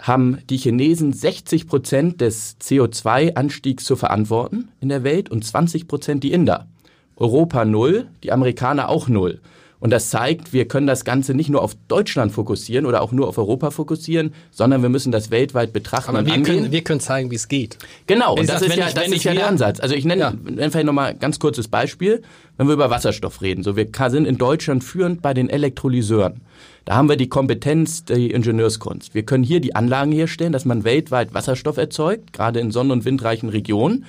haben 0.00 0.38
die 0.50 0.58
Chinesen 0.58 1.12
60 1.12 1.66
Prozent 1.66 2.20
des 2.20 2.58
CO2-Anstiegs 2.60 3.84
zu 3.84 3.96
verantworten 3.96 4.68
in 4.80 4.90
der 4.90 5.04
Welt 5.04 5.30
und 5.30 5.44
20 5.44 5.88
Prozent 5.88 6.22
die 6.22 6.32
Inder. 6.32 6.68
Europa 7.16 7.64
null, 7.64 8.08
die 8.22 8.32
Amerikaner 8.32 8.90
auch 8.90 9.08
null. 9.08 9.40
Und 9.78 9.90
das 9.90 10.08
zeigt, 10.08 10.54
wir 10.54 10.66
können 10.66 10.86
das 10.86 11.04
Ganze 11.04 11.34
nicht 11.34 11.50
nur 11.50 11.62
auf 11.62 11.76
Deutschland 11.88 12.32
fokussieren 12.32 12.86
oder 12.86 13.02
auch 13.02 13.12
nur 13.12 13.28
auf 13.28 13.36
Europa 13.36 13.70
fokussieren, 13.70 14.32
sondern 14.50 14.80
wir 14.80 14.88
müssen 14.88 15.12
das 15.12 15.30
weltweit 15.30 15.72
betrachten 15.74 16.10
Aber 16.10 16.20
und 16.20 16.26
wir 16.26 16.32
angehen. 16.32 16.56
können, 16.62 16.72
wir 16.72 16.82
können 16.82 17.00
zeigen, 17.00 17.30
wie 17.30 17.34
es 17.34 17.46
geht. 17.48 17.76
Genau, 18.06 18.34
und 18.36 18.48
das 18.48 18.62
ich- 18.62 18.68
ist 18.68 18.76
ja, 18.76 18.88
ich- 18.88 18.94
das 18.94 19.08
ist 19.08 19.24
ja 19.24 19.34
der 19.34 19.46
Ansatz. 19.48 19.78
Also 19.80 19.94
ich 19.94 20.06
nenne, 20.06 20.20
Ja. 20.22 20.30
nenne 20.44 20.70
vielleicht 20.70 20.86
nochmal 20.86 21.10
ein 21.10 21.18
ganz 21.18 21.38
kurzes 21.38 21.68
Beispiel, 21.68 22.22
wenn 22.56 22.66
wir 22.68 22.72
über 22.74 22.88
Wasserstoff 22.88 23.42
reden. 23.42 23.62
So, 23.62 23.76
wir 23.76 23.86
sind 24.08 24.24
in 24.26 24.38
Deutschland 24.38 24.82
führend 24.82 25.20
bei 25.20 25.34
den 25.34 25.50
Elektrolyseuren. 25.50 26.40
Da 26.86 26.94
haben 26.96 27.08
wir 27.10 27.16
die 27.16 27.28
Kompetenz, 27.28 28.04
die 28.04 28.30
Ingenieurskunst. 28.30 29.14
Wir 29.14 29.24
können 29.24 29.44
hier 29.44 29.60
die 29.60 29.74
Anlagen 29.74 30.12
herstellen, 30.12 30.52
dass 30.52 30.64
man 30.64 30.84
weltweit 30.84 31.34
Wasserstoff 31.34 31.76
erzeugt, 31.76 32.32
gerade 32.32 32.60
in 32.60 32.70
sonn- 32.70 32.90
und 32.92 33.04
windreichen 33.04 33.50
Regionen 33.50 34.04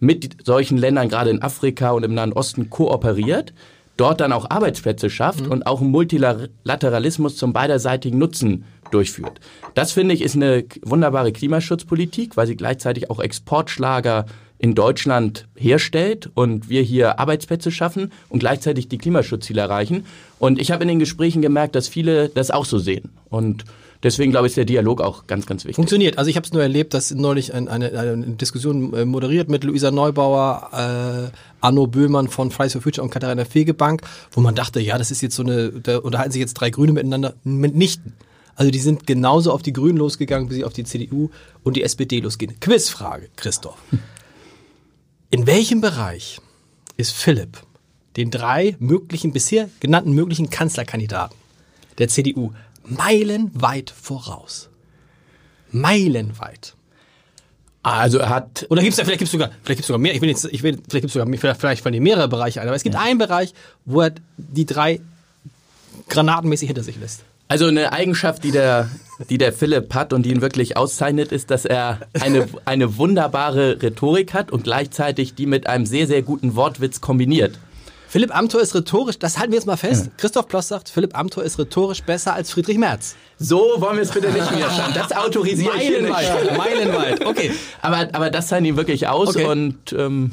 mit 0.00 0.38
solchen 0.44 0.78
Ländern, 0.78 1.08
gerade 1.08 1.30
in 1.30 1.42
Afrika 1.42 1.90
und 1.90 2.04
im 2.04 2.14
Nahen 2.14 2.32
Osten, 2.32 2.70
kooperiert, 2.70 3.52
dort 3.98 4.20
dann 4.20 4.32
auch 4.32 4.48
Arbeitsplätze 4.48 5.10
schafft 5.10 5.46
und 5.46 5.66
auch 5.66 5.82
einen 5.82 5.90
Multilateralismus 5.90 7.36
zum 7.36 7.52
beiderseitigen 7.52 8.16
Nutzen 8.16 8.64
durchführt. 8.90 9.40
Das 9.74 9.92
finde 9.92 10.14
ich 10.14 10.22
ist 10.22 10.36
eine 10.36 10.64
wunderbare 10.82 11.32
Klimaschutzpolitik, 11.32 12.36
weil 12.36 12.46
sie 12.46 12.56
gleichzeitig 12.56 13.10
auch 13.10 13.20
Exportschlager 13.20 14.24
in 14.58 14.74
Deutschland 14.74 15.46
herstellt 15.56 16.30
und 16.34 16.68
wir 16.68 16.82
hier 16.82 17.20
Arbeitsplätze 17.20 17.70
schaffen 17.70 18.12
und 18.28 18.40
gleichzeitig 18.40 18.88
die 18.88 18.98
Klimaschutzziele 18.98 19.60
erreichen. 19.60 20.04
Und 20.38 20.58
ich 20.58 20.70
habe 20.70 20.82
in 20.82 20.88
den 20.88 20.98
Gesprächen 20.98 21.42
gemerkt, 21.42 21.74
dass 21.74 21.86
viele 21.86 22.28
das 22.28 22.50
auch 22.50 22.64
so 22.64 22.78
sehen. 22.78 23.10
Und 23.28 23.64
deswegen 24.02 24.30
glaube 24.30 24.46
ich, 24.46 24.52
ist 24.52 24.56
der 24.56 24.64
Dialog 24.64 25.00
auch 25.00 25.26
ganz, 25.26 25.46
ganz 25.46 25.64
wichtig. 25.64 25.76
Funktioniert. 25.76 26.18
Also 26.18 26.30
ich 26.30 26.36
habe 26.36 26.46
es 26.46 26.52
nur 26.52 26.62
erlebt, 26.62 26.94
dass 26.94 27.10
neulich 27.10 27.54
ein, 27.54 27.68
eine, 27.68 27.98
eine 27.98 28.26
Diskussion 28.36 28.94
äh, 28.94 29.04
moderiert 29.04 29.48
mit 29.48 29.64
Luisa 29.64 29.90
Neubauer, 29.90 31.30
äh, 31.32 31.36
Arno 31.60 31.86
Böhmann 31.86 32.28
von 32.28 32.50
Fridays 32.50 32.72
for 32.74 32.82
Future 32.82 33.04
und 33.04 33.10
Katharina 33.10 33.44
Fegebank, 33.44 34.02
wo 34.32 34.40
man 34.40 34.54
dachte, 34.54 34.80
ja, 34.80 34.98
das 34.98 35.10
ist 35.10 35.20
jetzt 35.20 35.36
so 35.36 35.42
eine, 35.42 35.70
da 35.70 35.98
unterhalten 35.98 36.32
sich 36.32 36.40
jetzt 36.40 36.54
drei 36.54 36.70
Grüne 36.70 36.92
miteinander. 36.92 37.34
Mitnichten. 37.44 38.14
Also 38.54 38.70
die 38.70 38.80
sind 38.80 39.06
genauso 39.06 39.52
auf 39.52 39.62
die 39.62 39.72
Grünen 39.72 39.98
losgegangen, 39.98 40.50
wie 40.50 40.54
sie 40.54 40.64
auf 40.64 40.72
die 40.72 40.84
CDU 40.84 41.30
und 41.62 41.76
die 41.76 41.82
SPD 41.82 42.20
losgehen. 42.20 42.58
Quizfrage, 42.60 43.28
Christoph. 43.36 43.78
In 45.30 45.46
welchem 45.46 45.80
Bereich 45.80 46.40
ist 46.96 47.12
Philipp 47.12 47.58
den 48.16 48.30
drei 48.30 48.76
möglichen, 48.80 49.32
bisher 49.32 49.68
genannten 49.78 50.12
möglichen 50.12 50.50
Kanzlerkandidaten 50.50 51.36
der 51.98 52.08
CDU 52.08 52.52
meilenweit 52.88 53.90
voraus? 53.90 54.68
Meilenweit. 55.70 56.74
Also 57.82 58.18
er 58.18 58.28
hat 58.28 58.66
Oder 58.70 58.82
gibt's 58.82 58.96
da, 58.96 59.04
vielleicht 59.04 59.20
gibt's 59.20 59.32
sogar, 59.32 59.48
vielleicht 59.62 59.78
gibt's 59.78 59.86
sogar 59.86 59.98
mehr, 59.98 60.14
ich 60.14 60.20
will 60.20 60.28
jetzt, 60.28 60.44
ich 60.46 60.62
will, 60.62 60.74
vielleicht 60.74 61.02
gibt's 61.02 61.12
sogar, 61.12 61.26
mehr- 61.28 61.38
vielleicht, 61.38 61.60
vielleicht 61.60 61.82
fallen 61.82 61.92
dir 61.92 62.00
mehrere 62.00 62.28
Bereiche 62.28 62.60
ein, 62.60 62.66
aber 62.66 62.76
es 62.76 62.82
gibt 62.82 62.96
einen 62.96 63.18
Bereich, 63.18 63.54
wo 63.84 64.02
er 64.02 64.12
die 64.36 64.66
drei 64.66 65.00
granatenmäßig 66.08 66.68
hinter 66.68 66.82
sich 66.82 66.98
lässt. 66.98 67.22
Also 67.46 67.66
eine 67.66 67.92
Eigenschaft, 67.92 68.44
die 68.44 68.50
der, 68.50 68.90
die 69.30 69.38
der 69.38 69.54
Philipp 69.54 69.94
hat 69.94 70.12
und 70.12 70.24
die 70.24 70.30
ihn 70.30 70.42
wirklich 70.42 70.76
auszeichnet, 70.76 71.32
ist, 71.32 71.50
dass 71.50 71.64
er 71.64 72.00
eine, 72.20 72.46
eine 72.66 72.98
wunderbare 72.98 73.80
Rhetorik 73.80 74.34
hat 74.34 74.50
und 74.50 74.64
gleichzeitig 74.64 75.34
die 75.34 75.46
mit 75.46 75.66
einem 75.66 75.86
sehr, 75.86 76.06
sehr 76.06 76.20
guten 76.22 76.56
Wortwitz 76.56 77.00
kombiniert. 77.00 77.58
Philipp 78.10 78.34
Amthor 78.34 78.62
ist 78.62 78.74
rhetorisch, 78.74 79.18
das 79.18 79.38
halten 79.38 79.52
wir 79.52 79.58
jetzt 79.58 79.66
mal 79.66 79.76
fest. 79.76 80.10
Christoph 80.16 80.48
Ploss 80.48 80.68
sagt, 80.68 80.88
Philipp 80.88 81.16
Amthor 81.16 81.44
ist 81.44 81.58
rhetorisch 81.58 82.02
besser 82.02 82.32
als 82.32 82.50
Friedrich 82.50 82.78
Merz. 82.78 83.16
So 83.38 83.58
wollen 83.76 83.96
wir 83.96 84.02
es 84.02 84.10
bitte 84.10 84.28
nicht 84.32 84.50
mehr 84.50 84.70
schauen. 84.70 84.92
Das 84.94 85.12
autorisiere 85.12 85.76
ich 85.76 85.82
hier 85.82 86.00
nicht. 86.00 86.10
Meilenweit, 86.10 86.56
meilenweit, 86.56 87.26
okay. 87.26 87.50
Aber, 87.82 88.08
aber 88.12 88.30
das 88.30 88.48
zeichnet 88.48 88.70
ihn 88.70 88.76
wirklich 88.78 89.06
aus 89.08 89.36
Okay. 89.36 89.44
und 89.44 89.92
ähm, 89.92 90.32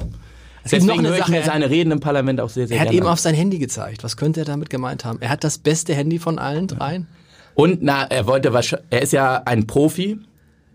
deswegen 0.63 0.89
eine 0.91 1.09
höre 1.09 1.15
ich 1.15 1.19
Sache. 1.23 1.31
mir 1.31 1.43
seine 1.43 1.69
Reden 1.69 1.91
im 1.91 1.99
Parlament 1.99 2.39
auch 2.39 2.49
sehr, 2.49 2.65
sehr 2.67 2.77
Er 2.77 2.85
hat 2.85 2.93
eben 2.93 3.07
auf 3.07 3.19
sein 3.19 3.35
Handy 3.35 3.59
gezeigt. 3.59 4.05
Was 4.05 4.15
könnte 4.15 4.39
er 4.41 4.45
damit 4.45 4.69
gemeint 4.69 5.03
haben? 5.03 5.17
Er 5.21 5.29
hat 5.29 5.43
das 5.43 5.57
beste 5.57 5.93
Handy 5.93 6.17
von 6.17 6.39
allen 6.39 6.67
dreien. 6.67 7.07
Und 7.55 7.83
na, 7.83 8.03
er 8.05 8.25
wollte 8.25 8.53
wahrscheinlich, 8.53 8.87
er 8.89 9.01
ist 9.01 9.11
ja 9.11 9.43
ein 9.45 9.67
Profi 9.67 10.17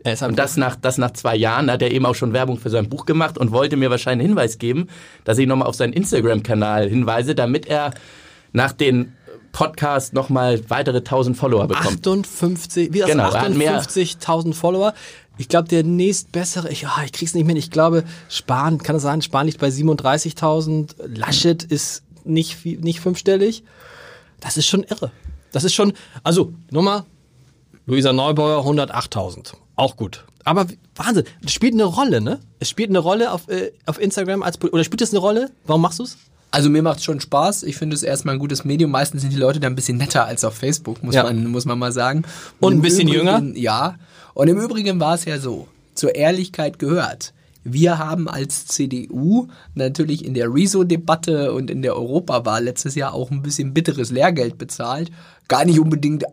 Und 0.05 0.39
das 0.39 0.57
nach, 0.57 0.77
das 0.77 0.99
nach 0.99 1.13
zwei 1.13 1.37
Jahren 1.37 1.71
hat 1.71 1.83
er 1.83 1.91
eben 1.91 2.07
auch 2.07 2.15
schon 2.15 2.33
Werbung 2.33 2.59
für 2.59 2.71
sein 2.71 2.89
Buch 2.89 3.05
gemacht 3.05 3.37
und 3.37 3.53
wollte 3.53 3.77
mir 3.77 3.91
wahrscheinlich 3.91 4.25
einen 4.25 4.37
Hinweis 4.37 4.59
geben, 4.59 4.89
dass 5.25 5.37
ich 5.39 5.47
nochmal 5.47 5.69
auf 5.69 5.75
seinen 5.75 5.93
Instagram-Kanal 5.93 6.89
hinweise, 6.89 7.35
damit 7.35 7.67
er 7.67 7.93
nach 8.53 8.73
den 8.73 9.13
Podcast 9.53 10.15
nochmal 10.15 10.61
weitere 10.69 10.99
1000 10.99 11.37
Follower 11.37 11.67
bekommt. 11.67 12.07
58, 12.07 12.93
wie 12.93 13.01
das 13.01 13.11
Genau, 13.11 13.31
er 13.31 13.41
hat 13.43 13.55
mehr. 13.55 13.81
58.000 13.81 14.55
Follower. 14.55 14.95
Ich 15.39 15.49
glaube, 15.49 15.69
der 15.69 15.85
nächstbessere, 15.85 16.71
ich, 16.71 16.87
ah, 16.87 17.03
ich 17.05 17.13
krieg's 17.13 17.35
nicht 17.35 17.47
mehr. 17.47 17.57
Ich 17.57 17.71
glaube, 17.71 18.05
Spahn, 18.29 18.79
kann 18.79 18.97
es 18.97 19.03
sein, 19.03 19.23
Spahn 19.23 19.47
liegt 19.47 19.59
bei 19.59 19.69
37.000. 19.69 20.95
Laschet 21.17 21.63
ist 21.63 22.05
nicht, 22.25 22.65
nicht 22.65 23.01
fünfstellig. 23.01 23.65
Das 24.41 24.57
ist 24.57 24.67
schon 24.67 24.83
irre. 24.83 25.11
Das 25.53 25.65
ist 25.65 25.75
schon, 25.75 25.95
also, 26.23 26.53
nochmal, 26.71 27.05
Luisa 27.87 28.13
Neubauer 28.13 28.65
108.000. 28.65 29.55
Auch 29.77 29.97
gut. 29.97 30.25
Aber 30.45 30.67
Wahnsinn, 30.97 31.25
das 31.43 31.53
spielt 31.53 31.75
eine 31.75 31.85
Rolle, 31.85 32.21
ne? 32.21 32.41
Es 32.59 32.69
spielt 32.69 32.91
eine 32.91 32.99
Rolle 32.99 33.33
auf, 33.33 33.49
äh, 33.49 33.73
auf 33.87 34.01
Instagram 34.01 34.43
als, 34.43 34.61
oder 34.63 34.85
spielt 34.85 35.03
es 35.03 35.11
eine 35.11 35.19
Rolle? 35.21 35.51
Warum 35.67 35.83
machst 35.83 35.99
du's? 35.99 36.17
Also 36.51 36.69
mir 36.69 36.83
macht 36.83 37.03
schon 37.05 37.21
Spaß. 37.21 37.63
Ich 37.63 37.77
finde 37.77 37.95
es 37.95 38.03
erstmal 38.03 38.35
ein 38.35 38.39
gutes 38.41 38.65
Medium. 38.65 38.91
Meistens 38.91 39.23
sind 39.23 39.33
die 39.33 39.37
Leute 39.39 39.61
da 39.61 39.69
ein 39.69 39.77
bisschen 39.77 39.99
netter 39.99 40.25
als 40.25 40.45
auf 40.45 40.55
Facebook, 40.55 41.03
muss, 41.03 41.15
Ja. 41.15 41.23
man, 41.23 41.47
muss 41.47 41.65
man 41.65 41.79
mal 41.79 41.93
sagen. 41.93 42.25
Und 42.59 42.73
ein 42.73 42.77
im 42.77 42.83
bisschen 42.83 43.09
Übrigen, 43.09 43.55
Ja. 43.57 43.97
Und 44.35 44.49
im 44.49 44.59
Übrigen 44.59 44.99
war 44.99 45.15
es 45.15 45.25
ja 45.27 45.39
so, 45.39 45.69
zur 45.95 46.15
Ehrlichkeit 46.15 46.79
gehört. 46.79 47.33
Wir 47.63 47.99
haben 47.99 48.27
als 48.27 48.67
CDU 48.67 49.49
natürlich 49.75 50.25
in 50.25 50.35
der 50.35 50.53
Rezo-Debatte 50.53 51.53
und 51.53 51.71
in 51.71 51.83
der 51.83 51.95
Europawahl 51.95 52.65
letztes 52.65 52.95
Jahr 52.95 53.13
auch 53.13 53.31
ein 53.31 53.43
bisschen 53.43 53.75
bitteres 53.75 54.11
Lehrgeld 54.11 54.57
bezahlt. 54.57 55.11
Gar 55.47 55.67
nicht 55.67 55.79
unbedingt 55.79 56.25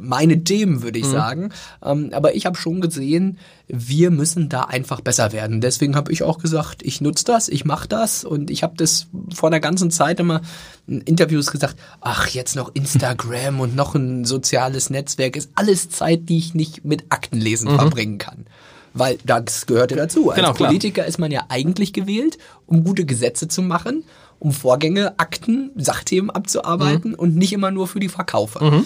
meine 0.00 0.42
Themen, 0.44 0.82
würde 0.82 0.98
ich 0.98 1.06
sagen. 1.06 1.50
Ähm, 1.84 2.10
aber 2.12 2.34
ich 2.34 2.46
habe 2.46 2.56
schon 2.56 2.80
gesehen, 2.80 3.38
wir 3.68 4.10
müssen 4.10 4.48
da 4.48 4.62
einfach 4.62 5.00
besser 5.00 5.32
werden. 5.32 5.60
Deswegen 5.60 5.96
habe 5.96 6.12
ich 6.12 6.22
auch 6.22 6.38
gesagt, 6.38 6.82
ich 6.82 7.00
nutze 7.00 7.24
das, 7.24 7.48
ich 7.48 7.64
mache 7.64 7.88
das 7.88 8.24
und 8.24 8.50
ich 8.50 8.62
habe 8.62 8.74
das 8.76 9.06
vor 9.34 9.48
einer 9.48 9.60
ganzen 9.60 9.90
Zeit 9.90 10.20
immer 10.20 10.40
in 10.86 11.00
Interviews 11.00 11.50
gesagt, 11.50 11.76
ach, 12.00 12.28
jetzt 12.28 12.54
noch 12.56 12.74
Instagram 12.74 13.60
und 13.60 13.74
noch 13.74 13.94
ein 13.94 14.24
soziales 14.24 14.90
Netzwerk 14.90 15.36
ist 15.36 15.50
alles 15.54 15.88
Zeit, 15.88 16.28
die 16.28 16.38
ich 16.38 16.54
nicht 16.54 16.84
mit 16.84 17.06
Aktenlesen 17.08 17.68
verbringen 17.70 18.18
kann. 18.18 18.46
Weil 18.94 19.18
das 19.24 19.66
gehört 19.66 19.90
ja 19.90 19.96
dazu. 19.98 20.30
Als 20.30 20.36
Genau, 20.36 20.52
klar. 20.54 20.68
Politiker 20.68 21.04
ist 21.04 21.18
man 21.18 21.30
ja 21.30 21.42
eigentlich 21.48 21.92
gewählt, 21.92 22.38
um 22.66 22.82
gute 22.82 23.04
Gesetze 23.04 23.46
zu 23.46 23.60
machen, 23.62 24.04
um 24.38 24.52
Vorgänge, 24.52 25.18
Akten, 25.18 25.70
Sachthemen 25.76 26.30
abzuarbeiten 26.30 27.14
und 27.14 27.36
nicht 27.36 27.52
immer 27.52 27.70
nur 27.70 27.88
für 27.88 28.00
die 28.00 28.08
Verkaufer. 28.08 28.84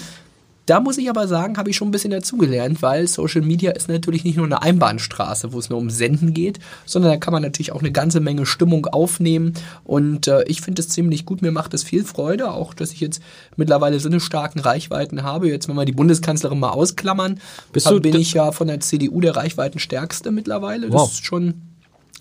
Da 0.67 0.79
muss 0.79 0.99
ich 0.99 1.11
aber 1.11 1.27
sagen, 1.27 1.57
habe 1.57 1.71
ich 1.71 1.77
schon 1.77 1.89
ein 1.89 1.91
bisschen 1.91 2.13
dazugelernt, 2.13 2.81
weil 2.81 3.09
Social 3.09 3.41
Media 3.41 3.73
ist 3.73 3.89
natürlich 3.89 4.23
nicht 4.25 4.37
nur 4.37 4.47
eine 4.47 4.63
Einbahnstraße, 4.63 5.53
wo 5.53 5.59
es 5.59 5.69
nur 5.69 5.79
um 5.79 5.91
Senden 5.91 6.33
geht, 6.33 6.61
sondern 6.87 7.11
da 7.13 7.17
kann 7.17 7.33
man 7.33 7.43
natürlich 7.43 7.73
auch 7.73 7.81
eine 7.81 7.91
ganze 7.91 8.21
Menge 8.21 8.47
Stimmung 8.47 8.87
aufnehmen. 8.87 9.55
Und 9.85 10.29
äh, 10.29 10.45
ich 10.45 10.61
finde 10.61 10.83
es 10.83 10.89
ziemlich 10.89 11.25
gut. 11.25 11.43
Mir 11.43 11.51
macht 11.51 11.75
es 11.75 11.83
viel 11.83 12.05
Freude, 12.05 12.53
auch 12.53 12.73
dass 12.75 12.93
ich 12.93 13.01
jetzt 13.01 13.21
mittlerweile 13.57 13.99
so 13.99 14.09
eine 14.09 14.21
starken 14.21 14.61
Reichweiten 14.61 15.23
habe. 15.25 15.49
Jetzt, 15.49 15.69
wenn 15.69 15.75
wir 15.77 15.85
die 15.85 15.93
Bundeskanzlerin 15.93 16.61
mal 16.61 16.71
ausklammern, 16.71 17.41
hab- 17.85 18.03
bin 18.03 18.15
ich 18.15 18.35
ja 18.35 18.53
von 18.53 18.69
der 18.69 18.81
CDU 18.81 19.21
der 19.21 19.35
Reichweitenstärkste 19.37 20.31
mittlerweile. 20.31 20.93
Wow. 20.93 21.09
Das 21.09 21.13
ist 21.15 21.25
schon 21.25 21.63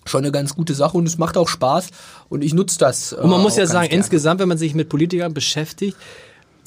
schon 0.06 0.24
eine 0.24 0.32
ganz 0.32 0.56
gute 0.56 0.74
Sache 0.74 0.96
und 0.96 1.06
es 1.06 1.18
macht 1.18 1.36
auch 1.36 1.46
Spaß 1.46 1.88
und 2.30 2.42
ich 2.42 2.54
nutze 2.54 2.78
das. 2.78 3.12
Und 3.12 3.30
man 3.30 3.40
äh, 3.40 3.42
muss 3.42 3.56
ja 3.56 3.66
sagen, 3.66 3.88
gerne. 3.88 3.98
insgesamt, 3.98 4.40
wenn 4.40 4.48
man 4.48 4.58
sich 4.58 4.74
mit 4.74 4.88
Politikern 4.88 5.34
beschäftigt, 5.34 5.94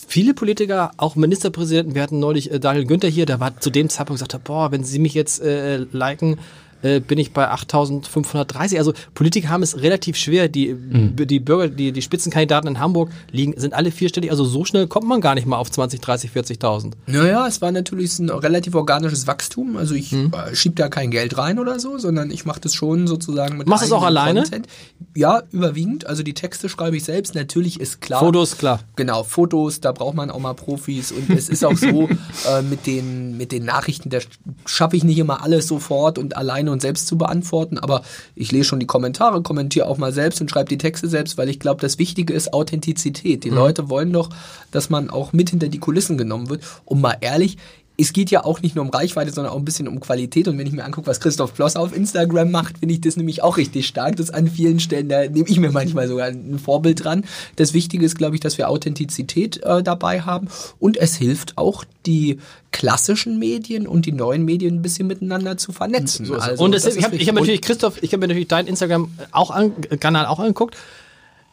viele 0.07 0.33
Politiker, 0.33 0.91
auch 0.97 1.15
Ministerpräsidenten, 1.15 1.95
wir 1.95 2.01
hatten 2.01 2.19
neulich 2.19 2.51
äh, 2.51 2.59
Daniel 2.59 2.85
Günther 2.85 3.09
hier, 3.09 3.25
der 3.25 3.39
war 3.39 3.59
zu 3.59 3.69
dem 3.69 3.89
Zeitpunkt 3.89 4.21
gesagt, 4.21 4.43
boah, 4.43 4.71
wenn 4.71 4.83
Sie 4.83 4.99
mich 4.99 5.13
jetzt 5.13 5.41
äh, 5.41 5.77
liken, 5.91 6.39
äh, 6.83 6.99
bin 6.99 7.17
ich 7.17 7.33
bei 7.33 7.49
8530. 7.49 8.77
Also 8.77 8.93
Politiker 9.13 9.49
haben 9.49 9.63
es 9.63 9.81
relativ 9.81 10.17
schwer. 10.17 10.49
Die, 10.49 10.73
mhm. 10.73 11.15
die 11.15 11.39
Bürger, 11.39 11.69
die, 11.69 11.91
die 11.91 12.01
Spitzenkandidaten 12.01 12.69
in 12.69 12.79
Hamburg 12.79 13.09
liegen, 13.31 13.53
sind 13.57 13.73
alle 13.73 13.91
vierstellig. 13.91 14.29
Also 14.29 14.43
so 14.45 14.65
schnell 14.65 14.87
kommt 14.87 15.07
man 15.07 15.21
gar 15.21 15.35
nicht 15.35 15.47
mal 15.47 15.57
auf 15.57 15.71
20, 15.71 16.01
30, 16.01 16.31
40.000. 16.31 16.91
Naja, 17.07 17.47
es 17.47 17.61
war 17.61 17.71
natürlich 17.71 18.19
ein 18.19 18.29
relativ 18.29 18.75
organisches 18.75 19.25
Wachstum. 19.27 19.77
Also 19.77 19.95
ich 19.95 20.11
mhm. 20.11 20.31
Äh, 20.33 20.55
schieb 20.55 20.75
da 20.75 20.89
kein 20.89 21.09
Geld 21.09 21.37
rein 21.37 21.59
oder 21.59 21.79
so, 21.79 21.97
sondern 21.97 22.31
ich 22.31 22.45
mache 22.45 22.59
das 22.59 22.73
schon 22.73 23.07
sozusagen 23.07 23.57
mit 23.57 23.67
Machst 23.67 23.83
du 23.83 23.87
es 23.87 23.91
auch 23.91 24.03
alleine? 24.03 24.41
Content. 24.41 24.67
Ja, 25.15 25.43
überwiegend. 25.51 26.05
Also 26.05 26.23
die 26.23 26.33
Texte 26.33 26.69
schreibe 26.69 26.97
ich 26.97 27.03
selbst. 27.03 27.35
Natürlich 27.35 27.79
ist 27.79 28.01
klar. 28.01 28.19
Fotos, 28.19 28.57
klar. 28.57 28.81
Genau, 28.95 29.23
Fotos, 29.23 29.79
da 29.79 29.91
braucht 29.91 30.15
man 30.15 30.29
auch 30.29 30.39
mal 30.39 30.53
Profis. 30.53 31.11
Und 31.11 31.29
es 31.29 31.49
ist 31.49 31.63
auch 31.63 31.77
so, 31.77 32.09
äh, 32.49 32.61
mit, 32.61 32.85
den, 32.85 33.37
mit 33.37 33.51
den 33.51 33.63
Nachrichten, 33.63 34.09
da 34.09 34.19
schaffe 34.65 34.97
ich 34.97 35.03
nicht 35.03 35.17
immer 35.17 35.43
alles 35.43 35.67
sofort 35.67 36.17
und 36.17 36.35
alleine 36.35 36.72
und 36.73 36.81
selbst 36.81 37.07
zu 37.07 37.17
beantworten. 37.17 37.77
Aber 37.77 38.01
ich 38.35 38.51
lese 38.51 38.65
schon 38.65 38.79
die 38.79 38.85
Kommentare, 38.85 39.41
kommentiere 39.41 39.87
auch 39.87 39.97
mal 39.97 40.11
selbst 40.11 40.41
und 40.41 40.49
schreibe 40.49 40.69
die 40.69 40.77
Texte 40.77 41.07
selbst, 41.07 41.37
weil 41.37 41.49
ich 41.49 41.59
glaube, 41.59 41.81
das 41.81 41.99
Wichtige 41.99 42.33
ist 42.33 42.53
Authentizität. 42.53 43.43
Die 43.43 43.51
mhm. 43.51 43.57
Leute 43.57 43.89
wollen 43.89 44.11
doch, 44.11 44.29
dass 44.71 44.89
man 44.89 45.09
auch 45.09 45.31
mit 45.31 45.51
hinter 45.51 45.69
die 45.69 45.79
Kulissen 45.79 46.17
genommen 46.17 46.49
wird. 46.49 46.63
Und 46.85 46.99
mal 46.99 47.17
ehrlich, 47.21 47.57
es 47.95 48.11
geht 48.11 48.31
ja 48.31 48.43
auch 48.43 48.61
nicht 48.61 48.75
nur 48.75 48.83
um 48.83 48.89
Reichweite, 48.89 49.31
sondern 49.31 49.53
auch 49.53 49.57
ein 49.57 49.65
bisschen 49.65 49.87
um 49.87 49.99
Qualität. 49.99 50.47
Und 50.47 50.57
wenn 50.57 50.65
ich 50.65 50.73
mir 50.73 50.83
angucke, 50.83 51.07
was 51.07 51.19
Christoph 51.19 51.53
Ploss 51.53 51.75
auf 51.75 51.95
Instagram 51.95 52.49
macht, 52.49 52.79
finde 52.79 52.93
ich 52.93 53.01
das 53.01 53.17
nämlich 53.17 53.43
auch 53.43 53.57
richtig 53.57 53.87
stark. 53.87 54.15
Das 54.15 54.31
an 54.31 54.47
vielen 54.47 54.79
Stellen, 54.79 55.09
da 55.09 55.27
nehme 55.27 55.47
ich 55.47 55.59
mir 55.59 55.71
manchmal 55.71 56.07
sogar 56.07 56.27
ein 56.27 56.57
Vorbild 56.57 57.03
dran. 57.03 57.23
Das 57.55 57.73
Wichtige 57.73 58.05
ist, 58.05 58.17
glaube 58.17 58.35
ich, 58.35 58.41
dass 58.41 58.57
wir 58.57 58.69
Authentizität 58.69 59.61
äh, 59.63 59.83
dabei 59.83 60.21
haben. 60.21 60.47
Und 60.79 60.97
es 60.97 61.15
hilft 61.15 61.57
auch, 61.57 61.85
die 62.05 62.39
klassischen 62.71 63.39
Medien 63.39 63.87
und 63.87 64.05
die 64.05 64.11
neuen 64.11 64.43
Medien 64.43 64.75
ein 64.75 64.81
bisschen 64.81 65.07
miteinander 65.07 65.57
zu 65.57 65.71
vernetzen. 65.71 66.25
So 66.25 66.35
also, 66.35 66.63
und 66.63 66.73
es, 66.75 66.85
ich 66.85 67.03
habe 67.03 67.17
hab 67.17 67.35
natürlich, 67.35 67.61
Christoph, 67.61 68.01
ich 68.01 68.11
habe 68.11 68.21
mir 68.21 68.27
natürlich 68.27 68.47
deinen 68.47 68.67
Instagram-Kanal 68.67 70.25
auch, 70.25 70.31
auch 70.31 70.39
angeguckt. 70.39 70.75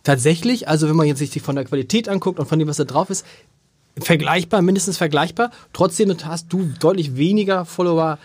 Tatsächlich, 0.03 0.67
also 0.67 0.89
wenn 0.89 0.97
man 0.97 1.07
jetzt 1.07 1.19
sich 1.19 1.43
von 1.43 1.57
der 1.57 1.67
Qualität 1.67 2.09
anguckt 2.09 2.41
und 2.41 2.47
von 2.47 2.59
dem, 2.59 2.69
was 2.69 2.79
da 2.79 2.85
drauf 2.85 3.11
ist, 3.11 3.27
vergleichbar, 4.01 4.63
mindestens 4.63 4.97
vergleichbar. 4.97 5.51
Trotzdem 5.73 6.15
hast 6.25 6.53
du 6.53 6.71
deutlich 6.79 7.17
weniger 7.17 7.65
Follower 7.65 8.19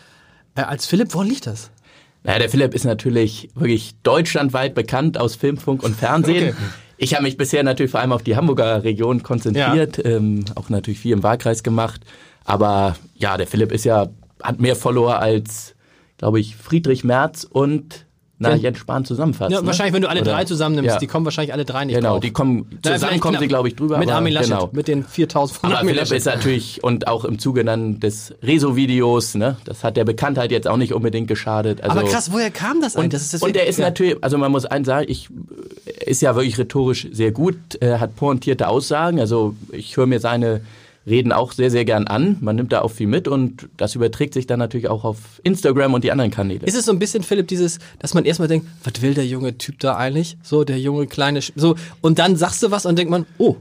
äh, 0.55 0.61
als 0.61 0.85
Philipp. 0.85 1.13
Woran 1.13 1.27
liegt 1.27 1.47
das? 1.47 1.71
Naja, 2.23 2.39
der 2.39 2.49
Philipp 2.49 2.73
ist 2.73 2.85
natürlich 2.85 3.49
wirklich 3.53 3.95
deutschlandweit 4.01 4.73
bekannt 4.73 5.19
aus 5.19 5.35
Film, 5.35 5.57
Funk 5.57 5.83
und 5.83 5.95
Fernsehen. 5.95 6.55
Okay. 6.95 7.03
Ich 7.03 7.13
habe 7.13 7.23
mich 7.23 7.35
bisher 7.35 7.61
natürlich 7.61 7.91
vor 7.91 7.99
allem 7.99 8.13
auf 8.13 8.23
die 8.23 8.37
Hamburger 8.37 8.85
Region 8.85 9.21
konzentriert, 9.21 9.97
ja. 9.97 10.05
ähm, 10.05 10.45
auch 10.55 10.69
natürlich 10.69 10.97
viel 10.97 11.11
im 11.11 11.23
Wahlkreis 11.23 11.61
gemacht. 11.61 11.99
Aber 12.45 12.95
ja, 13.15 13.35
der 13.35 13.47
Philipp 13.47 13.73
ist 13.73 13.83
ja, 13.83 14.07
hat 14.41 14.61
mehr 14.61 14.77
Follower 14.77 15.19
als, 15.19 15.75
glaube 16.17 16.39
ich, 16.39 16.55
Friedrich 16.55 17.03
Merz 17.03 17.43
und 17.43 18.05
na, 18.49 18.55
Jens 18.55 18.77
Spahn 18.77 19.05
zusammenfasst. 19.05 19.51
Ja, 19.51 19.61
ne? 19.61 19.67
Wahrscheinlich, 19.67 19.93
wenn 19.93 20.01
du 20.01 20.09
alle 20.09 20.21
Oder? 20.21 20.31
drei 20.31 20.45
zusammennimmst, 20.45 20.93
ja. 20.93 20.99
die 20.99 21.07
kommen 21.07 21.25
wahrscheinlich 21.25 21.53
alle 21.53 21.65
drei 21.65 21.85
nicht 21.85 21.95
Genau, 21.95 22.13
drauf. 22.13 22.19
die 22.21 22.31
kommen, 22.31 22.79
zusammen 22.83 23.19
kommen 23.19 23.39
sie, 23.39 23.47
glaube 23.47 23.67
ich, 23.67 23.75
drüber. 23.75 23.97
Mit 23.97 24.09
Armin 24.09 24.33
Laschet, 24.33 24.51
genau. 24.51 24.69
mit 24.71 24.87
den 24.87 25.03
4000 25.03 25.59
von 25.59 25.69
aber 25.69 25.79
Armin 25.79 25.95
Philipp 25.95 26.11
ist 26.11 26.25
natürlich, 26.25 26.83
und 26.83 27.07
auch 27.07 27.25
im 27.25 27.39
Zuge 27.39 27.63
dann 27.63 27.99
des 27.99 28.33
Rezo-Videos, 28.43 29.35
ne, 29.35 29.57
das 29.65 29.83
hat 29.83 29.97
der 29.97 30.05
Bekanntheit 30.05 30.51
jetzt 30.51 30.67
auch 30.67 30.77
nicht 30.77 30.93
unbedingt 30.93 31.27
geschadet. 31.27 31.81
Also, 31.81 31.99
aber 31.99 32.07
krass, 32.07 32.31
woher 32.31 32.51
kam 32.51 32.81
das 32.81 32.95
eigentlich? 32.95 33.29
Das 33.31 33.41
und 33.41 33.55
er 33.55 33.67
ist 33.67 33.79
ja. 33.79 33.85
natürlich, 33.85 34.17
also 34.21 34.37
man 34.37 34.51
muss 34.51 34.65
eins 34.65 34.87
sagen, 34.87 35.05
ich, 35.09 35.29
ist 36.05 36.21
ja 36.21 36.35
wirklich 36.35 36.57
rhetorisch 36.57 37.07
sehr 37.11 37.31
gut, 37.31 37.55
er 37.79 37.99
hat 37.99 38.15
pointierte 38.15 38.67
Aussagen, 38.67 39.19
also 39.19 39.55
ich 39.71 39.97
höre 39.97 40.05
mir 40.05 40.19
seine 40.19 40.61
reden 41.07 41.31
auch 41.31 41.51
sehr, 41.51 41.71
sehr 41.71 41.85
gern 41.85 42.07
an. 42.07 42.37
Man 42.41 42.55
nimmt 42.55 42.71
da 42.71 42.81
auch 42.81 42.91
viel 42.91 43.07
mit 43.07 43.27
und 43.27 43.69
das 43.77 43.95
überträgt 43.95 44.33
sich 44.33 44.47
dann 44.47 44.59
natürlich 44.59 44.87
auch 44.87 45.03
auf 45.03 45.39
Instagram 45.43 45.93
und 45.93 46.03
die 46.03 46.11
anderen 46.11 46.31
Kanäle. 46.31 46.65
Ist 46.65 46.75
es 46.75 46.85
so 46.85 46.91
ein 46.91 46.99
bisschen, 46.99 47.23
Philipp, 47.23 47.47
dieses, 47.47 47.79
dass 47.99 48.13
man 48.13 48.25
erstmal 48.25 48.47
denkt, 48.47 48.67
was 48.83 49.01
will 49.01 49.13
der 49.13 49.25
junge 49.25 49.57
Typ 49.57 49.79
da 49.79 49.95
eigentlich? 49.95 50.37
So, 50.41 50.63
der 50.63 50.79
junge 50.79 51.07
kleine, 51.07 51.41
so, 51.55 51.75
und 52.01 52.19
dann 52.19 52.35
sagst 52.35 52.63
du 52.63 52.71
was 52.71 52.85
und 52.85 52.97
denkt 52.97 53.11
man, 53.11 53.25
oh, 53.37 53.55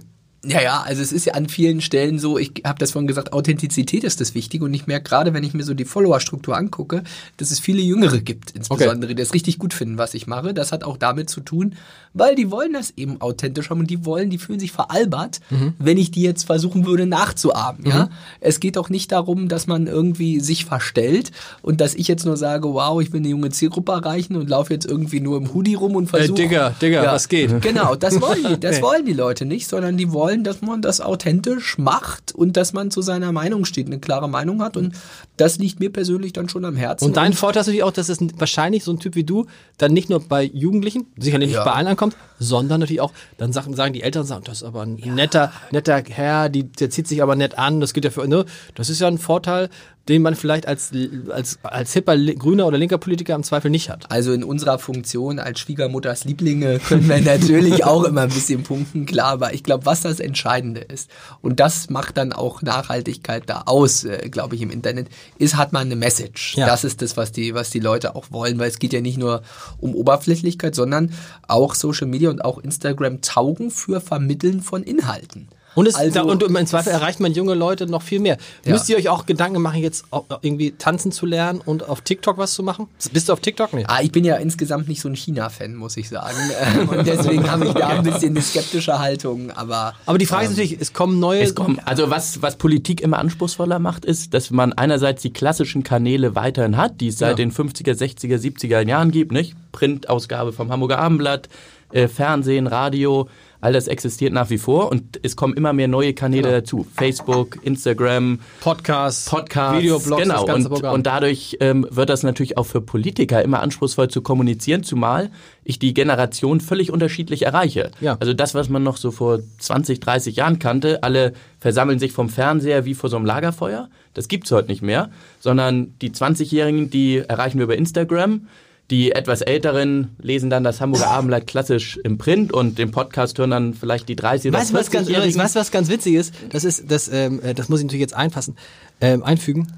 ja, 0.47 0.63
ja, 0.63 0.83
also 0.83 1.03
es 1.03 1.13
ist 1.13 1.25
ja 1.27 1.35
an 1.35 1.49
vielen 1.49 1.81
Stellen 1.81 2.19
so, 2.19 2.39
ich 2.39 2.63
habe 2.65 2.79
das 2.79 2.93
vorhin 2.93 3.07
gesagt, 3.07 3.33
Authentizität 3.33 4.05
ist 4.05 4.21
das 4.21 4.35
Wichtige 4.35 4.65
und 4.65 4.75
ich 4.75 4.87
merke 4.87 5.09
gerade, 5.09 5.35
wenn 5.35 5.45
ich 5.45 5.55
mir 5.55 5.65
so 5.65 5.75
die 5.75 5.85
Follower-Struktur 5.85 6.57
angucke, 6.57 7.03
dass 7.37 7.51
es 7.51 7.61
viele 7.61 7.83
Jüngere 7.83 8.19
gibt, 8.19 8.53
insbesondere, 8.53 8.97
okay. 8.97 9.07
die 9.09 9.15
das 9.15 9.35
richtig 9.35 9.59
gut 9.59 9.75
finden, 9.75 9.99
was 9.99 10.15
ich 10.15 10.27
mache. 10.27 10.55
Das 10.55 10.73
hat 10.73 10.85
auch 10.85 10.97
damit 10.97 11.31
zu 11.31 11.41
tun, 11.41 11.77
weil 12.13 12.35
die 12.35 12.51
wollen 12.51 12.73
das 12.73 12.93
eben 12.97 13.21
authentisch 13.21 13.71
haben 13.71 13.81
und 13.81 13.91
die 13.91 14.05
wollen, 14.05 14.31
die 14.31 14.39
fühlen 14.39 14.61
sich 14.61 14.73
veralbert, 14.73 15.41
mhm. 15.51 15.75
wenn 15.79 15.99
ich 15.99 16.11
die 16.11 16.23
jetzt 16.23 16.45
versuchen 16.45 16.87
würde 16.87 17.07
nachzuahmen. 17.07 17.83
Mhm. 17.83 17.91
Ja, 17.91 18.11
es 18.41 18.61
geht 18.61 18.79
auch 18.79 18.89
nicht 18.89 19.13
darum, 19.13 19.49
dass 19.49 19.67
man 19.67 19.87
irgendwie 19.87 20.41
sich 20.41 20.65
verstellt 20.65 21.33
und 21.63 21.81
dass 21.81 21.95
ich 21.95 22.09
jetzt 22.09 22.25
nur 22.25 22.37
sage, 22.37 22.73
wow, 22.73 23.01
ich 23.01 23.13
will 23.13 23.21
eine 23.21 23.29
junge 23.29 23.51
Zielgruppe 23.51 23.93
erreichen 23.93 24.37
und 24.37 24.49
laufe 24.49 24.73
jetzt 24.73 24.87
irgendwie 24.87 25.21
nur 25.21 25.37
im 25.37 25.53
Hoodie 25.55 25.75
rum 25.75 25.97
und 25.97 26.09
versuche. 26.09 26.41
Äh, 26.41 26.47
Digga, 26.49 26.71
Digga, 26.71 27.05
ja, 27.05 27.13
was 27.13 27.29
geht? 27.29 27.63
Genau, 27.63 27.95
das 27.95 28.21
wollen 28.21 28.45
die, 28.49 28.61
das 28.61 28.83
wollen 28.83 29.05
die 29.05 29.13
Leute 29.13 29.45
nicht, 29.45 29.69
sondern 29.69 29.97
die 29.97 30.13
wollen 30.13 30.34
wollen, 30.35 30.45
dass 30.45 30.63
man 30.63 30.83
das 30.83 31.01
authentisch 31.01 31.79
macht 31.79 32.35
und 32.35 32.57
dass 32.57 32.73
man 32.73 32.91
zu 32.91 33.03
seiner 33.03 33.33
Meinung 33.33 33.65
steht, 33.65 33.87
eine 33.87 33.99
klare 33.99 34.29
Meinung 34.29 34.63
hat. 34.63 34.77
Und 34.77 34.95
das 35.37 35.59
liegt 35.59 35.81
mir 35.81 35.91
persönlich 35.91 36.33
dann 36.33 36.49
schon 36.49 36.65
am 36.65 36.77
Herzen. 36.77 37.05
Und 37.05 37.17
dein 37.17 37.33
Vorteil 37.33 37.61
ist 37.61 37.67
natürlich 37.69 37.85
auch, 37.85 37.93
dass 37.93 38.09
es 38.09 38.19
wahrscheinlich 38.37 38.85
so 38.85 38.93
ein 38.93 38.99
Typ 38.99 39.15
wie 39.15 39.25
du 39.25 39.47
dann 39.79 39.93
nicht 39.93 40.11
nur 40.11 40.21
bei 40.21 40.45
Jugendlichen, 40.45 41.07
sicherlich 41.19 41.49
nicht 41.49 41.57
ja. 41.57 41.65
bei 41.65 41.73
allen 41.73 41.87
ankommt, 41.87 42.17
sondern 42.39 42.81
natürlich 42.81 43.01
auch, 43.01 43.13
dann 43.39 43.53
sagen, 43.53 43.75
sagen 43.75 43.93
die 43.93 44.03
Eltern, 44.03 44.25
sagen, 44.25 44.45
das 44.45 44.59
ist 44.59 44.63
aber 44.65 44.83
ein 44.83 44.99
ja. 44.99 45.13
netter, 45.13 45.53
netter 45.71 46.03
Herr, 46.09 46.49
die, 46.49 46.65
der 46.65 46.91
zieht 46.91 47.07
sich 47.07 47.23
aber 47.23 47.37
nett 47.37 47.59
an, 47.59 47.81
das 47.81 47.95
geht 47.95 48.05
ja 48.05 48.11
für, 48.11 48.27
ne? 48.27 48.45
Das 48.75 48.91
ist 48.91 49.01
ja 49.01 49.09
ein 49.09 49.19
Vorteil, 49.19 49.71
den 50.09 50.23
man 50.23 50.35
vielleicht 50.35 50.69
als, 50.69 50.91
als, 51.31 51.59
als 51.63 51.93
hipper 51.95 52.17
grüner 52.17 52.67
oder 52.67 52.77
linker 52.77 52.99
Politiker 52.99 53.35
im 53.35 53.43
Zweifel 53.43 53.71
nicht 53.71 53.89
hat. 53.89 54.11
Also 54.11 54.33
in 54.33 54.45
unserer 54.45 54.79
Funktion 54.79 55.39
als 55.39 55.61
Schwiegermutters 55.61 56.25
Lieblinge 56.25 56.79
können 56.79 57.09
wir 57.09 57.21
natürlich 57.23 57.85
auch 57.85 58.05
immer 58.05 58.23
ein 58.23 58.29
bisschen 58.29 58.63
punkten, 58.63 59.07
klar, 59.07 59.29
aber 59.29 59.55
ich 59.55 59.63
glaube, 59.63 59.87
was 59.87 60.03
das 60.03 60.21
Entscheidende 60.21 60.81
ist, 60.81 61.11
und 61.41 61.59
das 61.61 61.89
macht 61.89 62.17
dann 62.19 62.33
auch 62.33 62.61
Nachhaltigkeit 62.61 63.45
da 63.47 63.63
aus, 63.67 64.05
äh, 64.05 64.29
glaube 64.29 64.57
ich, 64.57 64.63
im 64.63 64.71
Internet, 64.71 65.09
ist, 65.39 65.57
hat 65.57 65.73
man 65.73 65.87
eine 65.87 65.97
Message. 65.97 66.57
Ja. 66.57 66.67
Das 66.67 66.85
ist 66.85 67.01
das, 67.01 67.17
was 67.17 67.33
die, 67.33 67.55
was 67.55 67.71
die 67.71 67.81
Leute 67.81 68.15
auch 68.15 68.31
wollen, 68.31 68.59
weil 68.59 68.69
es 68.69 68.79
geht 68.79 68.93
ja 68.93 69.01
nicht 69.01 69.19
nur 69.19 69.43
um 69.79 69.95
Oberflächlichkeit, 69.95 70.75
sondern 70.75 71.13
auch 71.49 71.75
Social 71.75 72.07
Media 72.07 72.31
und 72.31 72.45
auch 72.45 72.59
Instagram 72.59 73.23
taugen 73.23 73.71
für 73.71 74.01
Vermitteln 74.01 74.61
von 74.61 74.83
Inhalten. 74.83 75.49
Und, 75.75 75.87
es, 75.87 75.95
also, 75.95 76.11
da, 76.15 76.23
und 76.23 76.43
im 76.43 76.67
Zweifel 76.67 76.91
erreicht 76.91 77.21
man 77.21 77.33
junge 77.33 77.55
Leute 77.55 77.87
noch 77.87 78.03
viel 78.03 78.21
mehr. 78.21 78.39
Ja. 78.65 78.73
Müsst 78.73 78.89
ihr 78.89 78.97
euch 78.97 79.09
auch 79.09 79.27
Gedanken 79.27 79.61
machen, 79.61 79.83
jetzt 79.83 80.05
irgendwie 80.43 80.73
tanzen 80.73 81.13
zu 81.13 81.27
lernen 81.27 81.61
und 81.65 81.89
auf 81.89 82.01
TikTok 82.01 82.39
was 82.39 82.55
zu 82.55 82.63
machen? 82.63 82.89
Bist 83.13 83.29
du 83.29 83.33
auf 83.33 83.41
TikTok 83.41 83.73
nicht? 83.73 83.89
Ah, 83.89 84.01
ich 84.03 84.13
bin 84.13 84.25
ja 84.25 84.37
insgesamt 84.37 84.89
nicht 84.89 85.01
so 85.01 85.09
ein 85.09 85.15
China-Fan, 85.15 85.75
muss 85.75 85.97
ich 85.97 86.09
sagen. 86.09 86.37
und 86.89 87.07
deswegen 87.07 87.51
habe 87.51 87.67
ich 87.67 87.73
da 87.73 87.89
ein 87.89 88.03
bisschen 88.03 88.31
eine 88.31 88.43
skeptische 88.43 88.99
Haltung. 88.99 89.51
Aber, 89.51 89.95
aber 90.07 90.19
die 90.19 90.27
Frage 90.27 90.47
ähm, 90.47 90.53
ist 90.53 90.59
natürlich, 90.59 90.81
es 90.81 90.93
kommen 90.93 91.19
neue. 91.19 91.43
Es 91.43 91.55
kommen, 91.55 91.81
also 91.85 92.11
was, 92.11 92.43
was 92.43 92.57
Politik 92.57 93.01
immer 93.01 93.19
anspruchsvoller 93.19 93.79
macht, 93.79 94.05
ist, 94.05 94.35
dass 94.35 94.51
man 94.51 94.73
einerseits 94.73 95.23
die 95.23 95.33
klassischen 95.33 95.83
Kanäle 95.83 96.35
weiterhin 96.35 96.77
hat, 96.77 97.01
die 97.01 97.09
es 97.09 97.19
seit 97.19 97.31
ja. 97.31 97.35
den 97.35 97.53
50er, 97.53 97.93
60er, 97.93 98.39
70er 98.39 98.87
Jahren 98.87 99.11
gibt, 99.11 99.33
nicht? 99.33 99.55
Printausgabe 99.73 100.53
vom 100.53 100.71
Hamburger 100.71 100.99
Abendblatt, 100.99 101.49
äh, 101.93 102.09
Fernsehen, 102.09 102.67
Radio, 102.67 103.29
All 103.65 103.73
das 103.73 103.89
existiert 103.89 104.35
nach 104.35 104.51
wie 104.51 104.59
vor 104.59 104.93
und 104.93 105.19
es 105.23 105.37
kommen 105.37 105.55
immer 105.55 105.73
mehr 105.73 105.89
neue 105.89 106.13
Kanäle 106.13 106.43
genau. 106.43 106.55
dazu. 106.57 106.87
Facebook, 106.95 107.57
Instagram, 107.63 108.41
Podcasts, 108.61 109.25
Podcasts 109.25 109.83
Videoblogs, 109.83 110.23
genau. 110.23 110.55
und, 110.55 110.67
und 110.67 111.07
dadurch 111.07 111.57
ähm, 111.61 111.87
wird 111.89 112.11
das 112.11 112.23
natürlich 112.25 112.59
auch 112.59 112.67
für 112.67 112.83
Politiker 112.83 113.43
immer 113.43 113.63
anspruchsvoll 113.63 114.09
zu 114.09 114.21
kommunizieren, 114.21 114.83
zumal 114.83 115.31
ich 115.65 115.79
die 115.79 115.95
Generation 115.95 116.61
völlig 116.61 116.91
unterschiedlich 116.91 117.47
erreiche. 117.47 117.91
Ja. 118.03 118.19
Also 118.21 118.35
das, 118.35 118.55
was 118.55 118.69
man 118.69 118.83
noch 118.83 118.99
so 118.99 119.11
vor 119.11 119.39
20, 119.59 119.99
30 119.99 120.37
Jahren 120.37 120.59
kannte, 120.59 121.03
alle 121.03 121.33
versammeln 121.59 121.99
sich 121.99 122.13
vom 122.13 122.29
Fernseher 122.29 122.85
wie 122.85 122.93
vor 122.93 123.09
so 123.09 123.17
einem 123.17 123.25
Lagerfeuer, 123.25 123.89
das 124.13 124.29
gibt's 124.29 124.53
heute 124.53 124.69
nicht 124.69 124.83
mehr, 124.83 125.09
sondern 125.41 125.95
die 126.03 126.11
20-Jährigen, 126.11 126.91
die 126.91 127.17
erreichen 127.17 127.57
wir 127.57 127.65
über 127.65 127.77
Instagram, 127.77 128.47
die 128.91 129.13
etwas 129.13 129.41
Älteren 129.41 130.15
lesen 130.21 130.51
dann 130.51 130.63
das 130.63 130.81
Hamburger 130.81 131.09
Abendblatt 131.09 131.47
klassisch 131.47 131.99
im 132.05 132.19
Print 132.19 132.53
und 132.53 132.79
den 132.79 132.91
Podcast 132.91 133.39
hören 133.39 133.51
dann 133.51 133.75
vielleicht 133.75 134.09
die 134.09 134.17
30 134.17 134.51
oder 134.51 134.59
weißt, 134.59 134.73
40 134.73 134.75
was 134.75 135.07
ganz, 135.07 135.37
Weißt 135.37 135.57
du, 135.57 135.61
was 135.61 135.71
ganz 135.71 135.89
witzig 135.89 136.15
ist? 136.15 136.35
Das 136.51 136.65
ist, 136.65 136.91
das, 136.91 137.09
ähm, 137.09 137.41
äh, 137.43 137.55
das 137.55 137.69
muss 137.69 137.81
ich 137.81 137.87
natürlich 137.87 138.03
jetzt 138.03 138.15
einfassen, 138.15 138.57
ähm, 139.01 139.23
einfügen. 139.23 139.73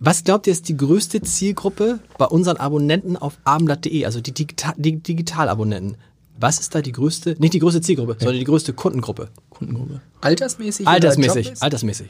Was 0.00 0.24
glaubt 0.24 0.46
ihr 0.46 0.52
ist 0.52 0.68
die 0.68 0.76
größte 0.76 1.22
Zielgruppe 1.22 2.00
bei 2.18 2.26
unseren 2.26 2.56
Abonnenten 2.56 3.16
auf 3.16 3.38
abendblatt.de, 3.44 4.04
also 4.06 4.20
die, 4.20 4.32
Digital, 4.32 4.74
die 4.76 5.00
Digitalabonnenten? 5.00 5.96
Was 6.38 6.58
ist 6.58 6.74
da 6.74 6.82
die 6.82 6.92
größte, 6.92 7.36
nicht 7.38 7.54
die 7.54 7.60
größte 7.60 7.80
Zielgruppe, 7.80 8.12
ja. 8.14 8.18
sondern 8.18 8.38
die 8.38 8.44
größte 8.44 8.72
Kundengruppe? 8.72 9.28
Kundengruppe. 9.50 10.00
Altersmäßig? 10.20 10.88
Altersmäßig, 10.88 11.62
altersmäßig. 11.62 12.08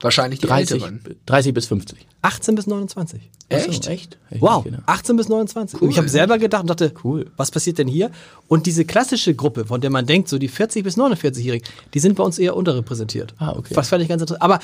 Wahrscheinlich 0.00 0.40
die 0.40 0.46
30, 0.46 0.82
Älteren. 0.82 1.00
30 1.26 1.54
bis 1.54 1.66
50. 1.66 2.06
18 2.22 2.54
bis 2.54 2.66
29. 2.66 3.30
Echt? 3.50 3.84
So, 3.84 3.90
echt? 3.90 4.18
Wow, 4.38 4.64
18 4.86 5.16
bis 5.16 5.28
29. 5.28 5.80
Cool. 5.80 5.90
Ich 5.90 5.98
habe 5.98 6.08
selber 6.08 6.38
gedacht 6.38 6.62
und 6.62 6.70
dachte, 6.70 6.92
cool. 7.04 7.30
was 7.36 7.50
passiert 7.50 7.78
denn 7.78 7.88
hier? 7.88 8.10
Und 8.48 8.66
diese 8.66 8.84
klassische 8.84 9.34
Gruppe, 9.34 9.66
von 9.66 9.80
der 9.80 9.90
man 9.90 10.06
denkt, 10.06 10.28
so 10.28 10.38
die 10.38 10.48
40 10.48 10.84
bis 10.84 10.96
49-Jährigen, 10.96 11.66
die 11.92 11.98
sind 11.98 12.16
bei 12.16 12.22
uns 12.22 12.38
eher 12.38 12.56
unterrepräsentiert. 12.56 13.34
Ah, 13.38 13.54
okay. 13.56 13.74
Was 13.74 13.88
fand 13.88 14.02
ich 14.02 14.08
ganz 14.08 14.22
interessant. 14.22 14.42
Aber 14.42 14.60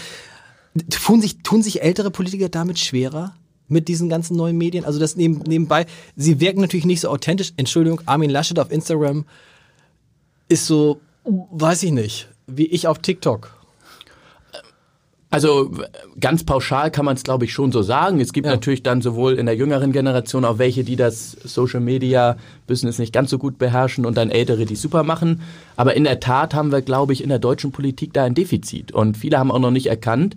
tun 0.89 1.21
sich, 1.21 1.43
tun 1.43 1.63
sich 1.63 1.83
ältere 1.83 2.11
Politiker 2.11 2.49
damit 2.49 2.79
schwerer? 2.79 3.35
mit 3.69 3.89
diesen 3.89 4.09
ganzen 4.09 4.37
neuen 4.37 4.57
Medien? 4.57 4.85
Also 4.85 4.99
das 4.99 5.17
neben, 5.17 5.41
nebenbei, 5.41 5.87
sie 6.15 6.41
wirken 6.41 6.61
natürlich 6.61 6.87
nicht 6.87 7.01
so 7.01 7.09
authentisch. 7.09 7.53
Entschuldigung, 7.57 8.01
Armin 8.07 8.31
Laschet 8.31 8.59
auf 8.59 8.71
Instagram 8.71 9.25
ist 10.49 10.67
so, 10.67 11.01
weiß 11.25 11.83
ich 11.83 11.93
nicht, 11.93 12.29
wie 12.47 12.67
ich 12.67 12.87
auf 12.87 13.01
TikTok. 13.01 13.56
Also 15.29 15.73
ganz 16.21 16.45
pauschal 16.45 16.91
kann 16.91 17.05
man 17.05 17.17
es, 17.17 17.25
glaube 17.25 17.45
ich, 17.45 17.53
schon 17.53 17.73
so 17.73 17.83
sagen. 17.83 18.21
Es 18.21 18.33
gibt 18.33 18.47
ja. 18.47 18.53
natürlich 18.53 18.83
dann 18.85 19.03
sowohl 19.03 19.35
in 19.35 19.47
der 19.47 19.57
jüngeren 19.57 19.93
Generation 19.93 20.45
auch 20.45 20.59
welche, 20.59 20.85
die 20.85 20.95
das 20.95 21.33
Social 21.45 21.81
Media 21.81 22.37
Business 22.67 22.99
nicht 22.99 23.13
ganz 23.13 23.31
so 23.31 23.39
gut 23.39 23.59
beherrschen 23.59 24.07
und 24.07 24.17
dann 24.17 24.31
ältere, 24.31 24.67
die 24.67 24.77
super 24.77 25.03
machen. 25.03 25.43
Aber 25.75 25.95
in 25.95 26.05
der 26.05 26.21
Tat 26.21 26.55
haben 26.55 26.71
wir, 26.71 26.81
glaube 26.81 27.13
ich, 27.13 27.23
in 27.23 27.29
der 27.29 27.41
deutschen 27.41 27.73
Politik 27.73 28.13
da 28.13 28.25
ein 28.25 28.35
Defizit. 28.35 28.93
Und 28.93 29.17
viele 29.17 29.39
haben 29.39 29.51
auch 29.51 29.59
noch 29.59 29.73
nicht 29.73 29.89
erkannt, 29.89 30.37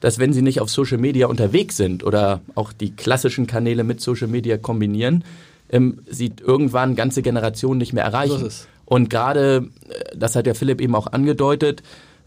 dass 0.00 0.18
wenn 0.18 0.32
sie 0.32 0.42
nicht 0.42 0.60
auf 0.60 0.70
Social 0.70 0.98
Media 0.98 1.26
unterwegs 1.26 1.76
sind 1.76 2.02
oder 2.02 2.40
auch 2.54 2.72
die 2.72 2.90
klassischen 2.96 3.46
Kanäle 3.46 3.84
mit 3.84 4.00
Social 4.00 4.28
Media 4.28 4.56
kombinieren, 4.56 5.22
ähm, 5.70 6.00
sie 6.08 6.32
irgendwann 6.44 6.96
ganze 6.96 7.20
Generationen 7.20 7.78
nicht 7.78 7.92
mehr 7.92 8.04
erreichen. 8.04 8.48
Und 8.86 9.10
gerade, 9.10 9.68
äh, 9.88 10.16
das 10.16 10.34
hat 10.34 10.46
ja 10.46 10.54
Philipp 10.54 10.80
eben 10.80 10.94
auch 10.94 11.08
angedeutet, 11.08 11.82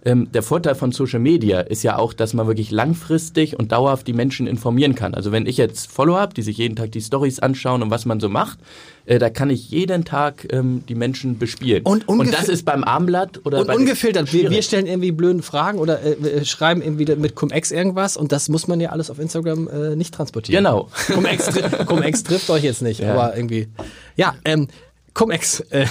ähm, 0.06 0.32
der 0.32 0.44
Vorteil 0.44 0.76
von 0.76 0.92
Social 0.92 1.20
Media 1.20 1.62
ist 1.62 1.84
ja 1.84 1.98
auch, 1.98 2.14
dass 2.14 2.34
man 2.34 2.48
wirklich 2.48 2.72
langfristig 2.72 3.58
und 3.58 3.72
dauerhaft 3.72 4.06
die 4.08 4.14
Menschen 4.14 4.48
informieren 4.48 4.96
kann. 4.96 5.14
Also 5.14 5.32
wenn 5.32 5.46
ich 5.46 5.58
jetzt 5.58 5.90
Follow 5.90 6.18
habe, 6.18 6.34
die 6.34 6.42
sich 6.42 6.58
jeden 6.58 6.76
Tag 6.76 6.92
die 6.92 7.02
Stories 7.02 7.40
anschauen 7.40 7.82
und 7.82 7.90
was 7.90 8.06
man 8.06 8.20
so 8.20 8.28
macht, 8.28 8.60
äh, 9.06 9.18
da 9.18 9.30
kann 9.30 9.50
ich 9.50 9.70
jeden 9.70 10.04
Tag 10.04 10.48
ähm, 10.52 10.84
die 10.88 10.96
Menschen 10.96 11.38
bespielen. 11.38 11.84
Und, 11.84 12.08
und 12.08 12.34
das 12.34 12.50
ist 12.50 12.66
beim 12.66 12.84
Armblatt 12.84 13.46
oder 13.46 13.62
und 13.62 13.70
ungefiltert. 13.70 14.34
Wir, 14.34 14.50
wir, 14.50 14.62
stellen 14.62 14.88
irgendwie 14.88 15.12
blöden 15.12 15.42
Fragen 15.42 15.80
oder 15.80 16.02
äh, 16.04 16.44
schreiben 16.44 16.82
irgendwie 16.82 17.06
mit 17.16 17.36
Cum-Ex 17.36 17.72
irgendwas 17.72 18.18
und 18.18 18.32
das 18.32 18.50
muss 18.50 18.68
man 18.68 18.82
ja 18.82 18.90
alles 18.90 19.10
auf 19.10 19.20
Instagram 19.20 19.70
äh, 19.70 19.96
nicht 19.96 20.14
transportieren. 20.14 20.64
Genau. 20.64 20.90
Cum-Ex 21.14 21.50
Cum 21.86 22.02
trifft 22.02 22.50
euch 22.50 22.64
jetzt 22.64 22.82
nicht, 22.82 23.00
ja. 23.00 23.14
aber 23.14 23.36
irgendwie. 23.36 23.68
Ja, 24.16 24.36
ähm, 24.46 24.68
Cum-Ex. 25.14 25.62
Äh, 25.70 25.86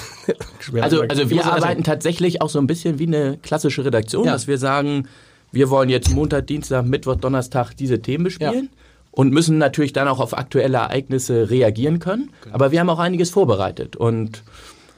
also, 0.81 1.03
also 1.03 1.31
wir 1.31 1.45
arbeiten 1.45 1.85
tatsächlich 1.85 2.43
auch 2.43 2.49
so 2.49 2.59
ein 2.59 2.67
bisschen 2.67 2.99
wie 2.99 3.07
eine 3.07 3.39
klassische 3.39 3.85
Redaktion, 3.85 4.27
ja. 4.27 4.33
dass 4.33 4.47
wir 4.47 4.59
sagen, 4.59 5.09
wir 5.53 5.71
wollen 5.71 5.89
jetzt 5.89 6.11
Montag, 6.11 6.47
Dienstag, 6.47 6.85
Mittwoch, 6.85 7.17
Donnerstag 7.17 7.75
diese 7.75 8.01
Themen 8.01 8.25
bespielen. 8.25 8.71
Ja. 8.73 8.79
Und 9.15 9.31
müssen 9.31 9.59
natürlich 9.59 9.93
dann 9.93 10.09
auch 10.09 10.21
auf 10.21 10.37
aktuelle 10.37 10.79
Ereignisse 10.79 11.51
reagieren 11.51 11.99
können. 11.99 12.31
Genau. 12.45 12.55
Aber 12.55 12.73
wir 12.73 12.81
haben 12.81 12.89
auch 12.89 12.99
einiges 12.99 13.29
vorbereitet 13.29 13.95
und 13.95 14.43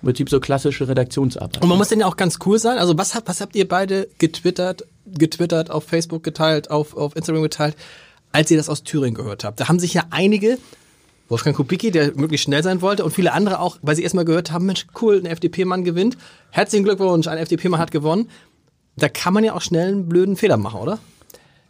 im 0.02 0.06
Prinzip 0.06 0.30
so 0.30 0.38
klassische 0.38 0.87
Redaktionsarbeit. 0.87 1.60
Und 1.60 1.68
man 1.68 1.78
muss 1.78 1.88
denn 1.88 1.98
ja 1.98 2.06
auch 2.06 2.16
ganz 2.16 2.38
cool 2.46 2.60
sein. 2.60 2.78
Also 2.78 2.96
was, 2.96 3.16
habt, 3.16 3.26
was 3.26 3.40
habt 3.40 3.56
ihr 3.56 3.66
beide 3.66 4.06
getwittert, 4.18 4.84
getwittert, 5.06 5.72
auf 5.72 5.82
Facebook 5.82 6.22
geteilt, 6.22 6.70
auf, 6.70 6.96
auf 6.96 7.16
Instagram 7.16 7.42
geteilt, 7.42 7.74
als 8.30 8.52
ihr 8.52 8.56
das 8.56 8.68
aus 8.68 8.84
Thüringen 8.84 9.16
gehört 9.16 9.42
habt? 9.42 9.58
Da 9.58 9.66
haben 9.66 9.80
sich 9.80 9.94
ja 9.94 10.04
einige 10.10 10.58
Wolfgang 11.28 11.56
Kubicki, 11.56 11.90
der 11.90 12.12
möglichst 12.16 12.44
schnell 12.44 12.62
sein 12.62 12.82
wollte 12.82 13.04
und 13.04 13.12
viele 13.12 13.32
andere 13.32 13.60
auch, 13.60 13.78
weil 13.82 13.96
sie 13.96 14.02
erstmal 14.02 14.24
gehört 14.24 14.52
haben, 14.52 14.66
Mensch, 14.66 14.87
cool, 15.00 15.18
ein 15.18 15.26
FDP-Mann 15.26 15.84
gewinnt. 15.84 16.18
Herzlichen 16.50 16.84
Glückwunsch, 16.84 17.26
ein 17.28 17.38
FDP-Mann 17.38 17.80
hat 17.80 17.90
gewonnen. 17.90 18.28
Da 18.96 19.08
kann 19.08 19.34
man 19.34 19.42
ja 19.42 19.54
auch 19.54 19.62
schnell 19.62 19.88
einen 19.88 20.08
blöden 20.08 20.37
Fehler 20.37 20.56
machen, 20.56 20.80
oder? 20.80 20.98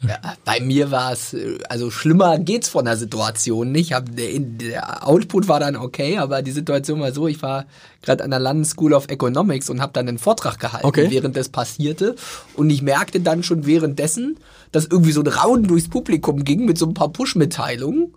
Ja, 0.02 0.18
bei 0.44 0.60
mir 0.60 0.90
war 0.90 1.12
es, 1.12 1.34
also 1.68 1.90
schlimmer 1.90 2.38
geht's 2.38 2.68
von 2.68 2.84
der 2.84 2.96
Situation 2.96 3.72
nicht. 3.72 3.92
Hab, 3.94 4.14
der, 4.14 4.38
der, 4.38 5.06
Output 5.06 5.48
war 5.48 5.60
dann 5.60 5.76
okay, 5.76 6.18
aber 6.18 6.42
die 6.42 6.50
Situation 6.50 7.00
war 7.00 7.12
so, 7.12 7.26
ich 7.26 7.40
war 7.42 7.64
gerade 8.02 8.22
an 8.22 8.30
der 8.30 8.40
London 8.40 8.64
School 8.64 8.92
of 8.92 9.08
Economics 9.08 9.70
und 9.70 9.80
habe 9.80 9.92
dann 9.92 10.08
einen 10.08 10.18
Vortrag 10.18 10.58
gehalten, 10.58 10.86
okay. 10.86 11.06
während 11.10 11.36
das 11.36 11.48
passierte. 11.48 12.16
Und 12.54 12.68
ich 12.70 12.82
merkte 12.82 13.20
dann 13.20 13.42
schon 13.42 13.66
währenddessen, 13.66 14.38
dass 14.72 14.84
irgendwie 14.84 15.12
so 15.12 15.22
ein 15.22 15.28
Raunen 15.28 15.66
durchs 15.66 15.88
Publikum 15.88 16.44
ging 16.44 16.66
mit 16.66 16.76
so 16.76 16.86
ein 16.86 16.94
paar 16.94 17.08
Push-Mitteilungen. 17.08 18.14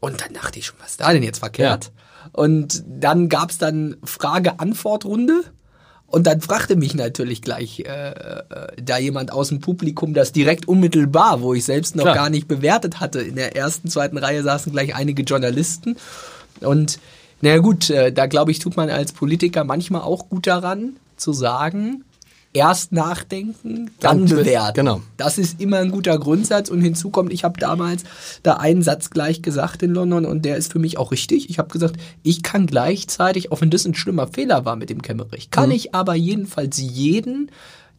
Und 0.00 0.20
dann 0.22 0.32
dachte 0.32 0.58
ich 0.58 0.66
schon, 0.66 0.76
was 0.80 0.92
ist 0.92 1.00
da 1.00 1.12
denn 1.12 1.22
jetzt 1.22 1.38
verkehrt? 1.38 1.84
Ja. 1.84 2.30
Und 2.32 2.82
dann 2.86 3.28
gab's 3.28 3.58
dann 3.58 3.96
Frage-Antwort-Runde. 4.02 5.44
Und 6.06 6.26
dann 6.26 6.40
fragte 6.40 6.74
mich 6.74 6.94
natürlich 6.94 7.40
gleich 7.40 7.80
äh, 7.80 8.10
äh, 8.10 8.42
da 8.82 8.98
jemand 8.98 9.32
aus 9.32 9.50
dem 9.50 9.60
Publikum 9.60 10.12
das 10.12 10.32
direkt 10.32 10.66
unmittelbar, 10.66 11.40
wo 11.40 11.54
ich 11.54 11.64
selbst 11.64 11.94
noch 11.94 12.02
Klar. 12.02 12.16
gar 12.16 12.30
nicht 12.30 12.48
bewertet 12.48 12.98
hatte. 12.98 13.20
In 13.20 13.36
der 13.36 13.54
ersten, 13.54 13.88
zweiten 13.88 14.18
Reihe 14.18 14.42
saßen 14.42 14.72
gleich 14.72 14.94
einige 14.96 15.22
Journalisten. 15.22 15.96
Und 16.60 16.98
naja 17.42 17.58
gut, 17.58 17.90
äh, 17.90 18.12
da 18.12 18.26
glaube 18.26 18.50
ich, 18.50 18.58
tut 18.58 18.76
man 18.76 18.90
als 18.90 19.12
Politiker 19.12 19.62
manchmal 19.62 20.02
auch 20.02 20.28
gut 20.28 20.48
daran, 20.48 20.96
zu 21.16 21.32
sagen, 21.32 22.04
erst 22.52 22.92
nachdenken, 22.92 23.90
dann 24.00 24.24
bewerten. 24.24 24.74
Genau. 24.74 25.02
Das 25.16 25.38
ist 25.38 25.60
immer 25.60 25.78
ein 25.78 25.90
guter 25.90 26.18
Grundsatz 26.18 26.68
und 26.68 26.80
hinzu 26.80 27.10
kommt, 27.10 27.32
ich 27.32 27.44
habe 27.44 27.60
damals 27.60 28.02
da 28.42 28.54
einen 28.54 28.82
Satz 28.82 29.10
gleich 29.10 29.42
gesagt 29.42 29.82
in 29.82 29.92
London 29.92 30.24
und 30.24 30.44
der 30.44 30.56
ist 30.56 30.72
für 30.72 30.80
mich 30.80 30.98
auch 30.98 31.12
richtig. 31.12 31.48
Ich 31.48 31.58
habe 31.58 31.68
gesagt, 31.68 31.96
ich 32.22 32.42
kann 32.42 32.66
gleichzeitig, 32.66 33.52
auch 33.52 33.60
wenn 33.60 33.70
das 33.70 33.84
ein 33.84 33.94
schlimmer 33.94 34.26
Fehler 34.26 34.64
war 34.64 34.76
mit 34.76 34.90
dem 34.90 35.02
Kemmerich, 35.02 35.50
kann 35.50 35.68
mhm. 35.68 35.76
ich 35.76 35.94
aber 35.94 36.14
jedenfalls 36.14 36.78
jeden 36.78 37.50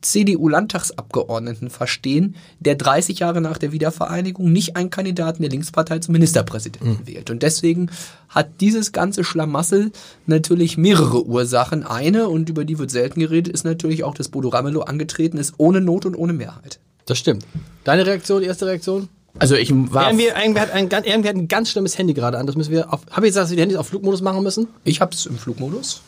CDU-Landtagsabgeordneten 0.02 1.70
verstehen, 1.70 2.36
der 2.60 2.76
30 2.76 3.20
Jahre 3.20 3.42
nach 3.42 3.58
der 3.58 3.72
Wiedervereinigung 3.72 4.52
nicht 4.52 4.76
einen 4.76 4.90
Kandidaten 4.90 5.42
der 5.42 5.52
Linkspartei 5.52 6.00
zum 6.00 6.14
Ministerpräsidenten 6.14 7.00
mhm. 7.02 7.08
wählt. 7.08 7.30
Und 7.30 7.44
deswegen 7.44 7.90
hat 8.30 8.62
dieses 8.62 8.92
ganze 8.92 9.24
Schlamassel 9.24 9.92
natürlich 10.26 10.78
mehrere 10.78 11.26
Ursachen. 11.26 11.86
Eine, 11.86 12.30
und 12.30 12.50
über 12.50 12.66
die 12.66 12.80
wird 12.80 12.92
selten 12.92 13.20
geredet, 13.20 13.54
ist 13.54 13.64
natürlich 13.64 14.04
auch, 14.04 14.14
dass 14.14 14.30
Bodo 14.30 14.50
Ramelow 14.50 14.82
angetreten 14.82 15.38
ist, 15.38 15.54
ohne 15.58 15.82
Not 15.82 16.06
und 16.06 16.16
ohne 16.16 16.34
Mehrheit. 16.34 16.80
Das 17.06 17.18
stimmt. 17.18 17.46
Deine 17.84 18.06
Reaktion, 18.06 18.42
die 18.42 18.48
erste 18.48 18.66
Reaktion? 18.66 19.10
Also 19.40 19.56
ich 19.56 19.72
war. 19.72 20.08
Irgendwie, 20.08 20.28
irgendwer, 20.28 20.62
hat 20.62 20.72
ein, 20.72 20.90
irgendwer 20.90 21.30
hat 21.30 21.38
ein 21.38 21.48
ganz 21.48 21.70
schlimmes 21.70 21.98
Handy 21.98 22.14
gerade 22.14 22.38
an. 22.38 22.48
Das 22.48 22.56
müssen 22.56 22.72
wir 22.72 22.94
auf. 22.94 23.02
Habe 23.12 23.28
ich 23.28 23.32
gesagt, 23.32 23.46
dass 23.46 23.50
wir 23.50 23.56
die 23.56 23.62
Handys 23.62 23.78
auf 23.78 23.88
Flugmodus 23.88 24.22
machen 24.22 24.44
müssen? 24.44 24.68
Ich 24.84 25.02
habe 25.02 25.14
es 25.14 25.26
im 25.26 25.38
Flugmodus. 25.38 26.02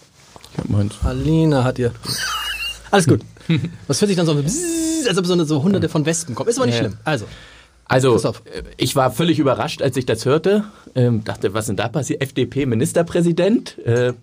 Ich 0.51 0.57
hab 0.59 0.69
meins. 0.69 0.95
Alina 1.03 1.63
hat 1.63 1.79
ihr. 1.79 1.93
Alles 2.93 3.07
gut. 3.07 3.21
Was 3.87 3.99
hört 3.99 4.09
sich 4.09 4.17
dann 4.17 4.27
so, 4.27 4.33
als 4.33 5.17
ob 5.17 5.25
so, 5.25 5.33
eine, 5.33 5.45
so 5.45 5.63
hunderte 5.63 5.89
von 5.89 6.05
Wespen 6.05 6.35
kommen. 6.35 6.47
Ist 6.47 6.57
aber 6.57 6.67
nicht 6.67 6.77
schlimm. 6.77 6.93
Also. 7.03 7.25
Also, 7.85 8.33
ich 8.77 8.95
war 8.95 9.11
völlig 9.11 9.39
überrascht, 9.39 9.81
als 9.81 9.97
ich 9.97 10.05
das 10.05 10.25
hörte. 10.25 10.63
Ähm, 10.95 11.23
dachte, 11.23 11.53
was 11.53 11.65
denn 11.65 11.75
da 11.75 11.89
passiert? 11.89 12.21
FDP-Ministerpräsident. 12.21 13.77
Äh, 13.79 14.13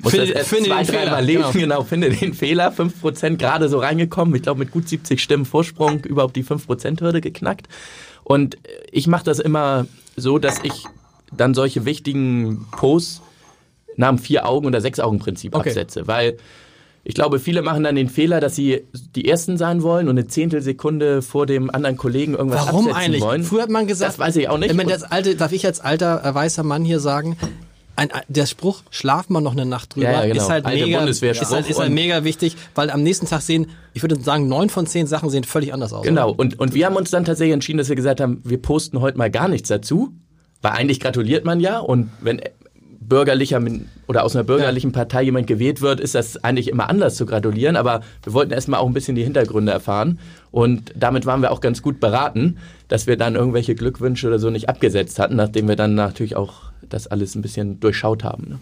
muss 0.00 0.12
finde, 0.12 0.26
das 0.28 0.36
erst 0.36 0.50
finde 0.50 0.70
zwei, 0.70 0.84
dreimal 0.84 1.24
lesen. 1.24 1.42
Genau. 1.52 1.52
genau, 1.52 1.84
finde 1.84 2.10
den 2.10 2.34
Fehler. 2.34 2.72
5% 2.72 3.36
gerade 3.36 3.68
so 3.68 3.78
reingekommen. 3.78 4.34
Ich 4.34 4.42
glaube, 4.42 4.60
mit 4.60 4.70
gut 4.70 4.88
70 4.88 5.22
Stimmen 5.22 5.44
Vorsprung 5.44 6.04
überhaupt 6.04 6.36
die 6.36 6.44
5%-Hürde 6.44 7.20
geknackt. 7.20 7.68
Und 8.22 8.58
ich 8.92 9.06
mache 9.06 9.24
das 9.24 9.38
immer 9.38 9.86
so, 10.14 10.38
dass 10.38 10.60
ich 10.62 10.84
dann 11.32 11.54
solche 11.54 11.84
wichtigen 11.86 12.66
Posts 12.70 13.22
nach 13.96 14.10
dem 14.10 14.18
Vier-Augen- 14.18 14.66
oder 14.66 14.80
Sechs-Augen-Prinzip 14.80 15.54
okay. 15.54 15.70
absetze. 15.70 16.06
Weil 16.06 16.36
ich 17.04 17.14
glaube, 17.14 17.38
viele 17.38 17.60
machen 17.60 17.84
dann 17.84 17.96
den 17.96 18.08
Fehler, 18.08 18.40
dass 18.40 18.56
sie 18.56 18.82
die 19.14 19.28
Ersten 19.28 19.58
sein 19.58 19.82
wollen 19.82 20.08
und 20.08 20.18
eine 20.18 20.26
Zehntelsekunde 20.26 21.20
vor 21.20 21.44
dem 21.44 21.68
anderen 21.70 21.98
Kollegen 21.98 22.34
irgendwas 22.34 22.66
Warum 22.66 22.86
absetzen 22.86 23.02
eigentlich? 23.02 23.22
wollen. 23.22 23.44
Früher 23.44 23.62
hat 23.62 23.70
man 23.70 23.86
gesagt, 23.86 24.12
das 24.12 24.18
weiß 24.18 24.36
ich 24.36 24.48
auch 24.48 24.56
nicht. 24.56 24.70
Ich 24.70 24.76
meine, 24.76 24.90
das 24.90 25.02
alte, 25.02 25.36
darf 25.36 25.52
ich 25.52 25.66
als 25.66 25.80
alter 25.80 26.24
äh, 26.24 26.34
weißer 26.34 26.62
Mann 26.62 26.82
hier 26.82 27.00
sagen, 27.00 27.36
ein, 27.96 28.08
der 28.28 28.46
Spruch, 28.46 28.82
schlaf 28.90 29.28
mal 29.28 29.40
noch 29.40 29.52
eine 29.52 29.66
Nacht 29.66 29.94
drüber, 29.94 30.06
ja, 30.06 30.22
ja, 30.22 30.26
genau. 30.26 30.42
ist 30.42 30.50
halt 30.50 30.64
Alte 30.64 30.84
mega, 30.84 31.04
ist 31.04 31.22
halt, 31.22 31.68
ist 31.68 31.78
halt 31.78 31.92
mega 31.92 32.24
wichtig, 32.24 32.56
weil 32.74 32.90
am 32.90 33.02
nächsten 33.02 33.26
Tag 33.26 33.42
sehen, 33.42 33.66
ich 33.92 34.02
würde 34.02 34.20
sagen, 34.20 34.48
neun 34.48 34.70
von 34.70 34.86
zehn 34.86 35.06
Sachen 35.06 35.30
sehen 35.30 35.44
völlig 35.44 35.72
anders 35.72 35.92
aus. 35.92 36.04
Genau, 36.04 36.32
und, 36.32 36.58
und 36.58 36.74
wir 36.74 36.86
haben 36.86 36.96
uns 36.96 37.10
dann 37.10 37.24
tatsächlich 37.24 37.52
entschieden, 37.54 37.78
dass 37.78 37.88
wir 37.88 37.96
gesagt 37.96 38.20
haben, 38.20 38.40
wir 38.44 38.60
posten 38.60 39.00
heute 39.00 39.18
mal 39.18 39.30
gar 39.30 39.48
nichts 39.48 39.68
dazu, 39.68 40.12
weil 40.62 40.72
eigentlich 40.72 40.98
gratuliert 40.98 41.44
man 41.44 41.60
ja 41.60 41.78
und 41.78 42.10
wenn 42.20 42.40
bürgerlicher 43.08 43.62
oder 44.06 44.24
aus 44.24 44.34
einer 44.34 44.44
bürgerlichen 44.44 44.92
Partei 44.92 45.22
jemand 45.22 45.46
gewählt 45.46 45.80
wird, 45.80 46.00
ist 46.00 46.14
das 46.14 46.42
eigentlich 46.42 46.68
immer 46.68 46.88
anders 46.88 47.16
zu 47.16 47.26
gratulieren. 47.26 47.76
Aber 47.76 48.00
wir 48.22 48.32
wollten 48.32 48.52
erstmal 48.52 48.80
auch 48.80 48.86
ein 48.86 48.94
bisschen 48.94 49.14
die 49.14 49.24
Hintergründe 49.24 49.72
erfahren. 49.72 50.18
Und 50.50 50.92
damit 50.94 51.26
waren 51.26 51.42
wir 51.42 51.52
auch 51.52 51.60
ganz 51.60 51.82
gut 51.82 52.00
beraten, 52.00 52.58
dass 52.88 53.06
wir 53.06 53.16
dann 53.16 53.34
irgendwelche 53.34 53.74
Glückwünsche 53.74 54.28
oder 54.28 54.38
so 54.38 54.50
nicht 54.50 54.68
abgesetzt 54.68 55.18
hatten, 55.18 55.36
nachdem 55.36 55.68
wir 55.68 55.76
dann 55.76 55.94
natürlich 55.94 56.36
auch 56.36 56.72
das 56.88 57.06
alles 57.06 57.34
ein 57.34 57.42
bisschen 57.42 57.80
durchschaut 57.80 58.24
haben. 58.24 58.46
Ne? 58.48 58.58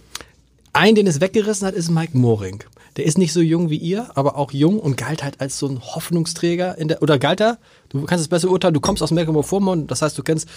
Ein, 0.73 0.95
den 0.95 1.07
es 1.07 1.21
weggerissen 1.21 1.67
hat, 1.67 1.75
ist 1.75 1.91
Mike 1.91 2.17
Moring. 2.17 2.65
Der 2.97 3.05
ist 3.05 3.19
nicht 3.19 3.33
so 3.33 3.41
jung 3.41 3.71
wie 3.71 3.77
ihr, 3.77 4.11
aber 4.15 4.37
auch 4.37 4.53
jung 4.53 4.79
und 4.79 4.97
galt 4.97 5.23
halt 5.23 5.41
als 5.41 5.59
so 5.59 5.67
ein 5.67 5.81
Hoffnungsträger 5.81 6.77
in 6.79 6.89
der, 6.89 7.03
oder 7.03 7.19
galt 7.19 7.41
er? 7.41 7.59
Du 7.89 8.03
kannst 8.05 8.23
es 8.23 8.29
besser 8.29 8.51
urteilen, 8.51 8.75
du 8.75 8.81
kommst 8.81 9.03
aus 9.03 9.11
Mecklenburg-Vorpommern, 9.11 9.87
das 9.87 10.03
heißt, 10.03 10.17
du 10.17 10.23
kennst 10.23 10.49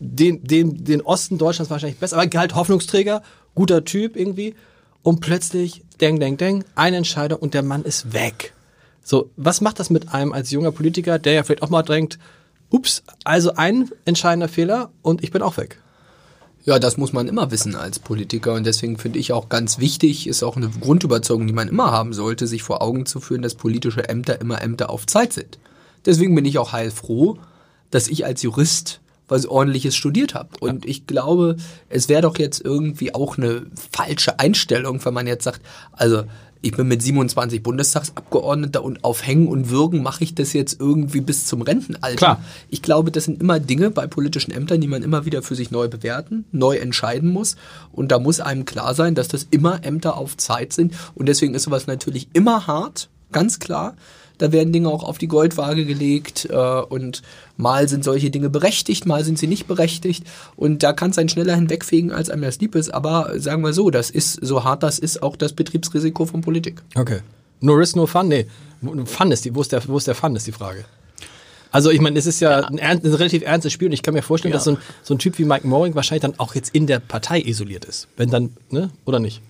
den, 0.00 0.42
den, 0.42 0.82
den 0.82 1.02
Osten 1.02 1.38
Deutschlands 1.38 1.70
wahrscheinlich 1.70 1.98
besser, 1.98 2.18
aber 2.18 2.38
halt 2.38 2.54
Hoffnungsträger, 2.54 3.22
guter 3.54 3.84
Typ 3.84 4.16
irgendwie. 4.16 4.54
Und 5.02 5.20
plötzlich, 5.20 5.82
deng, 6.00 6.18
deng, 6.18 6.36
deng, 6.36 6.64
eine 6.74 6.96
Entscheidung 6.96 7.38
und 7.38 7.54
der 7.54 7.62
Mann 7.62 7.84
ist 7.84 8.12
weg. 8.12 8.52
So, 9.02 9.30
was 9.36 9.60
macht 9.60 9.78
das 9.78 9.90
mit 9.90 10.12
einem 10.12 10.32
als 10.32 10.50
junger 10.50 10.72
Politiker, 10.72 11.18
der 11.18 11.34
ja 11.34 11.42
vielleicht 11.42 11.62
auch 11.62 11.70
mal 11.70 11.82
drängt, 11.82 12.18
ups, 12.70 13.02
also 13.24 13.54
ein 13.54 13.90
entscheidender 14.04 14.48
Fehler 14.48 14.90
und 15.02 15.22
ich 15.22 15.30
bin 15.30 15.42
auch 15.42 15.56
weg. 15.56 15.80
Ja, 16.64 16.78
das 16.78 16.98
muss 16.98 17.14
man 17.14 17.26
immer 17.26 17.50
wissen 17.50 17.74
als 17.74 17.98
Politiker 17.98 18.52
und 18.52 18.64
deswegen 18.64 18.98
finde 18.98 19.18
ich 19.18 19.32
auch 19.32 19.48
ganz 19.48 19.78
wichtig, 19.78 20.26
ist 20.26 20.42
auch 20.42 20.56
eine 20.56 20.68
Grundüberzeugung, 20.68 21.46
die 21.46 21.54
man 21.54 21.68
immer 21.68 21.90
haben 21.90 22.12
sollte, 22.12 22.46
sich 22.46 22.62
vor 22.62 22.82
Augen 22.82 23.06
zu 23.06 23.20
führen, 23.20 23.40
dass 23.42 23.54
politische 23.54 24.08
Ämter 24.08 24.40
immer 24.40 24.60
Ämter 24.60 24.90
auf 24.90 25.06
Zeit 25.06 25.32
sind. 25.32 25.58
Deswegen 26.04 26.34
bin 26.34 26.44
ich 26.44 26.58
auch 26.58 26.72
heilfroh, 26.72 27.38
dass 27.90 28.08
ich 28.08 28.26
als 28.26 28.42
Jurist 28.42 29.00
was 29.30 29.46
ordentliches 29.46 29.96
studiert 29.96 30.34
habe. 30.34 30.50
Und 30.60 30.84
ich 30.86 31.06
glaube, 31.06 31.56
es 31.88 32.08
wäre 32.08 32.22
doch 32.22 32.38
jetzt 32.38 32.64
irgendwie 32.64 33.14
auch 33.14 33.38
eine 33.38 33.62
falsche 33.92 34.38
Einstellung, 34.38 35.04
wenn 35.04 35.14
man 35.14 35.26
jetzt 35.26 35.44
sagt, 35.44 35.60
also 35.92 36.24
ich 36.62 36.72
bin 36.72 36.88
mit 36.88 37.02
27 37.02 37.62
Bundestagsabgeordneter 37.62 38.84
und 38.84 39.02
auf 39.02 39.26
Hängen 39.26 39.48
und 39.48 39.70
Würgen 39.70 40.02
mache 40.02 40.24
ich 40.24 40.34
das 40.34 40.52
jetzt 40.52 40.78
irgendwie 40.78 41.20
bis 41.20 41.46
zum 41.46 41.62
Rentenalter. 41.62 42.16
Klar. 42.16 42.44
Ich 42.68 42.82
glaube, 42.82 43.10
das 43.10 43.24
sind 43.24 43.40
immer 43.40 43.58
Dinge 43.60 43.90
bei 43.90 44.06
politischen 44.06 44.52
Ämtern, 44.52 44.80
die 44.80 44.88
man 44.88 45.02
immer 45.02 45.24
wieder 45.24 45.42
für 45.42 45.54
sich 45.54 45.70
neu 45.70 45.88
bewerten, 45.88 46.44
neu 46.52 46.76
entscheiden 46.76 47.30
muss. 47.30 47.56
Und 47.92 48.12
da 48.12 48.18
muss 48.18 48.40
einem 48.40 48.66
klar 48.66 48.94
sein, 48.94 49.14
dass 49.14 49.28
das 49.28 49.46
immer 49.50 49.84
Ämter 49.84 50.16
auf 50.18 50.36
Zeit 50.36 50.72
sind. 50.72 50.94
Und 51.14 51.26
deswegen 51.26 51.54
ist 51.54 51.62
sowas 51.62 51.86
natürlich 51.86 52.28
immer 52.34 52.66
hart, 52.66 53.08
ganz 53.32 53.58
klar. 53.58 53.96
Da 54.40 54.52
werden 54.52 54.72
Dinge 54.72 54.88
auch 54.88 55.04
auf 55.04 55.18
die 55.18 55.28
Goldwaage 55.28 55.84
gelegt 55.84 56.48
äh, 56.50 56.54
und 56.54 57.22
mal 57.56 57.88
sind 57.88 58.04
solche 58.04 58.30
Dinge 58.30 58.48
berechtigt, 58.48 59.04
mal 59.04 59.22
sind 59.22 59.38
sie 59.38 59.46
nicht 59.46 59.66
berechtigt 59.66 60.24
und 60.56 60.82
da 60.82 60.94
kann 60.94 61.10
es 61.10 61.18
einen 61.18 61.28
schneller 61.28 61.54
hinwegfegen, 61.54 62.10
als 62.10 62.30
einem 62.30 62.42
das 62.42 62.58
lieb 62.58 62.74
ist. 62.74 62.92
Aber 62.92 63.38
sagen 63.38 63.62
wir 63.62 63.74
so, 63.74 63.90
das 63.90 64.10
ist, 64.10 64.38
so 64.42 64.64
hart 64.64 64.82
das 64.82 64.98
ist, 64.98 65.22
auch 65.22 65.36
das 65.36 65.52
Betriebsrisiko 65.52 66.24
von 66.24 66.40
Politik. 66.40 66.82
Okay. 66.96 67.20
No 67.60 67.74
risk, 67.74 67.96
no 67.96 68.06
fun? 68.06 68.28
Nee. 68.28 68.46
Fun 69.04 69.30
ist 69.30 69.44
die, 69.44 69.54
wo 69.54 69.60
ist 69.60 69.72
der, 69.72 69.86
wo 69.86 69.98
ist 69.98 70.06
der 70.06 70.14
Fun, 70.14 70.34
ist 70.34 70.46
die 70.46 70.52
Frage. 70.52 70.86
Also 71.70 71.90
ich 71.90 72.00
meine, 72.00 72.18
es 72.18 72.26
ist 72.26 72.40
ja, 72.40 72.60
ja. 72.60 72.66
Ein, 72.66 72.78
ernst, 72.78 73.04
ein, 73.04 73.14
relativ 73.14 73.42
ernstes 73.42 73.72
Spiel 73.72 73.88
und 73.88 73.92
ich 73.92 74.02
kann 74.02 74.14
mir 74.14 74.22
vorstellen, 74.22 74.52
ja. 74.52 74.56
dass 74.56 74.64
so 74.64 74.72
ein, 74.72 74.78
so 75.02 75.14
ein 75.14 75.18
Typ 75.18 75.38
wie 75.38 75.44
Mike 75.44 75.66
Moring 75.66 75.94
wahrscheinlich 75.94 76.22
dann 76.22 76.38
auch 76.38 76.54
jetzt 76.54 76.74
in 76.74 76.86
der 76.86 76.98
Partei 76.98 77.40
isoliert 77.40 77.84
ist. 77.84 78.08
Wenn 78.16 78.30
dann, 78.30 78.56
ne? 78.70 78.90
Oder 79.04 79.18
nicht? 79.18 79.42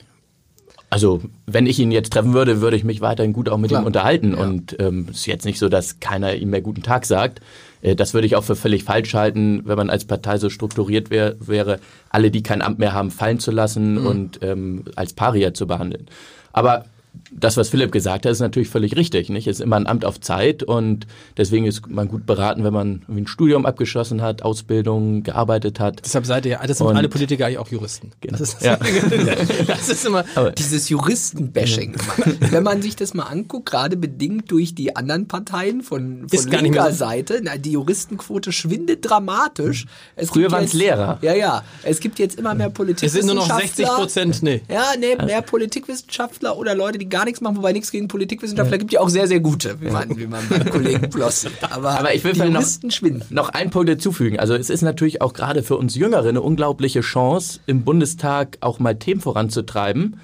Also, 0.92 1.22
wenn 1.46 1.66
ich 1.66 1.79
ihn 1.79 1.92
jetzt 1.92 2.12
treffen 2.12 2.35
würde, 2.35 2.61
würde 2.61 2.76
ich 2.76 2.83
mich 2.83 3.00
weiterhin 3.00 3.33
gut 3.33 3.48
auch 3.48 3.59
mit 3.59 3.70
Klar. 3.70 3.83
ihm 3.83 3.87
unterhalten. 3.87 4.33
Ja. 4.33 4.38
Und 4.38 4.72
es 4.72 4.79
ähm, 4.81 5.07
ist 5.09 5.26
jetzt 5.26 5.44
nicht 5.44 5.61
so, 5.61 5.68
dass 5.68 6.00
keiner 6.00 6.35
ihm 6.35 6.50
mehr 6.50 6.62
guten 6.62 6.83
Tag 6.83 7.07
sagt. 7.07 7.40
Äh, 7.81 7.94
das 7.94 8.12
würde 8.12 8.26
ich 8.26 8.35
auch 8.35 8.42
für 8.42 8.57
völlig 8.57 8.83
falsch 8.83 9.14
halten, 9.14 9.62
wenn 9.64 9.76
man 9.76 9.88
als 9.88 10.05
Partei 10.05 10.38
so 10.38 10.50
strukturiert 10.50 11.11
wär, 11.11 11.37
wäre, 11.38 11.79
alle, 12.11 12.33
die 12.33 12.42
kein 12.42 12.61
Amt 12.61 12.81
mehr 12.81 12.92
haben, 12.92 13.12
fallen 13.12 13.38
zu 13.38 13.53
lassen 13.53 14.00
mhm. 14.00 14.07
und 14.07 14.40
ähm, 14.42 14.85
als 14.96 15.12
Paria 15.12 15.55
zu 15.55 15.68
behandeln. 15.68 16.07
Aber 16.53 16.87
das, 17.33 17.57
was 17.57 17.68
Philipp 17.68 17.92
gesagt 17.92 18.25
hat, 18.25 18.33
ist 18.33 18.40
natürlich 18.40 18.68
völlig 18.68 18.96
richtig. 18.96 19.29
Nicht? 19.29 19.46
Es 19.46 19.59
ist 19.59 19.64
immer 19.64 19.77
ein 19.77 19.87
Amt 19.87 20.05
auf 20.05 20.20
Zeit 20.20 20.62
und 20.62 21.07
deswegen 21.37 21.64
ist 21.64 21.88
man 21.88 22.09
gut 22.09 22.27
beraten, 22.27 22.64
wenn 22.64 22.73
man 22.73 23.03
ein 23.09 23.27
Studium 23.27 23.66
abgeschlossen 23.66 24.23
hat, 24.23 24.42
Ausbildung, 24.42 25.23
gearbeitet 25.23 25.81
hat. 25.81 26.03
Deshalb 26.05 26.27
seid 26.27 26.46
ihr, 26.46 26.61
das 26.66 26.79
sind 26.79 26.87
und 26.87 26.96
alle 26.96 27.09
Politiker 27.09 27.46
eigentlich 27.46 27.59
auch 27.59 27.68
Juristen. 27.68 28.12
Genau. 28.20 28.38
Das, 28.38 28.55
ist, 28.55 28.62
ja. 28.62 28.77
das 29.66 29.88
ist 29.88 30.07
immer 30.07 30.25
Aber 30.35 30.53
dieses 30.53 30.88
Juristenbashing. 30.88 31.96
wenn 32.51 32.62
man 32.62 32.83
sich 32.83 32.96
das 32.96 33.14
mal 33.14 33.25
anguckt, 33.25 33.66
gerade 33.66 33.96
bedingt 33.96 34.51
durch 34.51 34.75
die 34.75 34.96
anderen 34.96 35.29
Parteien 35.29 35.83
von, 35.83 36.29
von 36.29 36.51
linker 36.51 36.92
Seite, 36.92 37.40
na, 37.42 37.57
die 37.57 37.73
Juristenquote 37.73 38.53
schwindet 38.53 39.09
dramatisch. 39.09 39.87
Es 40.16 40.31
Früher 40.31 40.51
waren 40.51 40.64
es 40.64 40.73
Lehrer. 40.73 41.18
Ja, 41.23 41.35
ja. 41.35 41.64
Es 41.83 42.01
gibt 42.01 42.18
jetzt 42.18 42.38
immer 42.38 42.55
mehr 42.55 42.70
Politikwissenschaftler. 42.70 43.20
Es 43.20 43.27
sind 43.27 43.49
nur 43.49 43.59
noch 43.59 43.61
60 43.61 43.87
Prozent, 43.87 44.42
nee. 44.42 44.62
Ja, 44.68 44.92
nee, 44.99 45.16
mehr 45.16 45.42
Politikwissenschaftler 45.42 46.57
oder 46.57 46.75
Leute, 46.75 46.99
die 47.00 47.08
gar 47.08 47.24
nichts 47.24 47.40
machen, 47.40 47.56
wobei 47.56 47.72
nichts 47.72 47.90
gegen 47.90 48.08
Politikwissenschaftler 48.08 48.76
ja. 48.76 48.78
gibt 48.78 48.92
ja 48.92 49.00
auch 49.00 49.08
sehr, 49.08 49.26
sehr 49.26 49.40
gute, 49.40 49.80
wie 49.80 49.90
man, 49.90 50.16
wie 50.16 50.26
man 50.26 50.46
beim 50.48 50.70
Kollegen 50.70 51.10
Ploss 51.10 51.46
Aber, 51.70 51.98
Aber 51.98 52.14
ich 52.14 52.22
will 52.22 52.32
die 52.32 52.48
noch, 52.48 52.64
schwinden. 52.88 53.24
noch 53.30 53.48
einen 53.48 53.70
Punkt 53.70 53.88
hinzufügen. 53.88 54.38
Also 54.38 54.54
es 54.54 54.70
ist 54.70 54.82
natürlich 54.82 55.22
auch 55.22 55.32
gerade 55.32 55.62
für 55.62 55.76
uns 55.76 55.94
Jüngere 55.94 56.28
eine 56.28 56.42
unglaubliche 56.42 57.00
Chance, 57.00 57.60
im 57.66 57.82
Bundestag 57.82 58.58
auch 58.60 58.78
mal 58.78 58.94
Themen 58.94 59.20
voranzutreiben, 59.20 60.20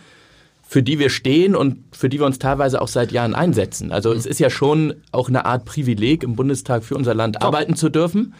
für 0.68 0.82
die 0.82 0.98
wir 0.98 1.10
stehen 1.10 1.54
und 1.56 1.78
für 1.92 2.08
die 2.08 2.18
wir 2.18 2.26
uns 2.26 2.38
teilweise 2.38 2.82
auch 2.82 2.88
seit 2.88 3.12
Jahren 3.12 3.34
einsetzen. 3.34 3.92
Also 3.92 4.10
mhm. 4.10 4.16
es 4.16 4.26
ist 4.26 4.40
ja 4.40 4.50
schon 4.50 4.94
auch 5.12 5.28
eine 5.28 5.44
Art 5.44 5.64
Privileg, 5.64 6.22
im 6.22 6.36
Bundestag 6.36 6.84
für 6.84 6.96
unser 6.96 7.14
Land 7.14 7.36
Top. 7.36 7.44
arbeiten 7.44 7.76
zu 7.76 7.88
dürfen. 7.88 8.34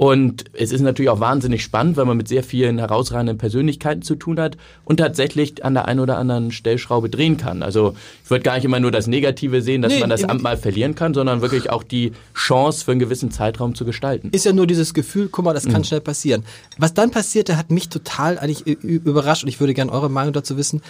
Und 0.00 0.46
es 0.54 0.72
ist 0.72 0.80
natürlich 0.80 1.10
auch 1.10 1.20
wahnsinnig 1.20 1.62
spannend, 1.62 1.98
weil 1.98 2.06
man 2.06 2.16
mit 2.16 2.26
sehr 2.26 2.42
vielen 2.42 2.78
herausragenden 2.78 3.36
Persönlichkeiten 3.36 4.00
zu 4.00 4.14
tun 4.14 4.40
hat 4.40 4.56
und 4.86 4.96
tatsächlich 4.96 5.62
an 5.62 5.74
der 5.74 5.88
einen 5.88 6.00
oder 6.00 6.16
anderen 6.16 6.52
Stellschraube 6.52 7.10
drehen 7.10 7.36
kann. 7.36 7.62
Also 7.62 7.94
ich 8.24 8.30
würde 8.30 8.42
gar 8.42 8.54
nicht 8.54 8.64
immer 8.64 8.80
nur 8.80 8.92
das 8.92 9.08
Negative 9.08 9.60
sehen, 9.60 9.82
dass 9.82 9.92
nee, 9.92 10.00
man 10.00 10.08
das 10.08 10.24
Amt 10.24 10.42
mal 10.42 10.56
verlieren 10.56 10.94
kann, 10.94 11.12
sondern 11.12 11.42
wirklich 11.42 11.68
auch 11.68 11.82
die 11.82 12.12
Chance 12.34 12.82
für 12.82 12.92
einen 12.92 13.00
gewissen 13.00 13.30
Zeitraum 13.30 13.74
zu 13.74 13.84
gestalten. 13.84 14.30
Ist 14.32 14.46
ja 14.46 14.54
nur 14.54 14.66
dieses 14.66 14.94
Gefühl, 14.94 15.28
guck 15.30 15.44
mal, 15.44 15.52
das 15.52 15.64
kann 15.64 15.82
mhm. 15.82 15.84
schnell 15.84 16.00
passieren. 16.00 16.44
Was 16.78 16.94
dann 16.94 17.10
passierte, 17.10 17.58
hat 17.58 17.70
mich 17.70 17.90
total 17.90 18.38
eigentlich 18.38 18.66
überrascht 18.82 19.42
und 19.42 19.50
ich 19.50 19.60
würde 19.60 19.74
gerne 19.74 19.92
eure 19.92 20.08
Meinung 20.08 20.32
dazu 20.32 20.56
wissen 20.56 20.80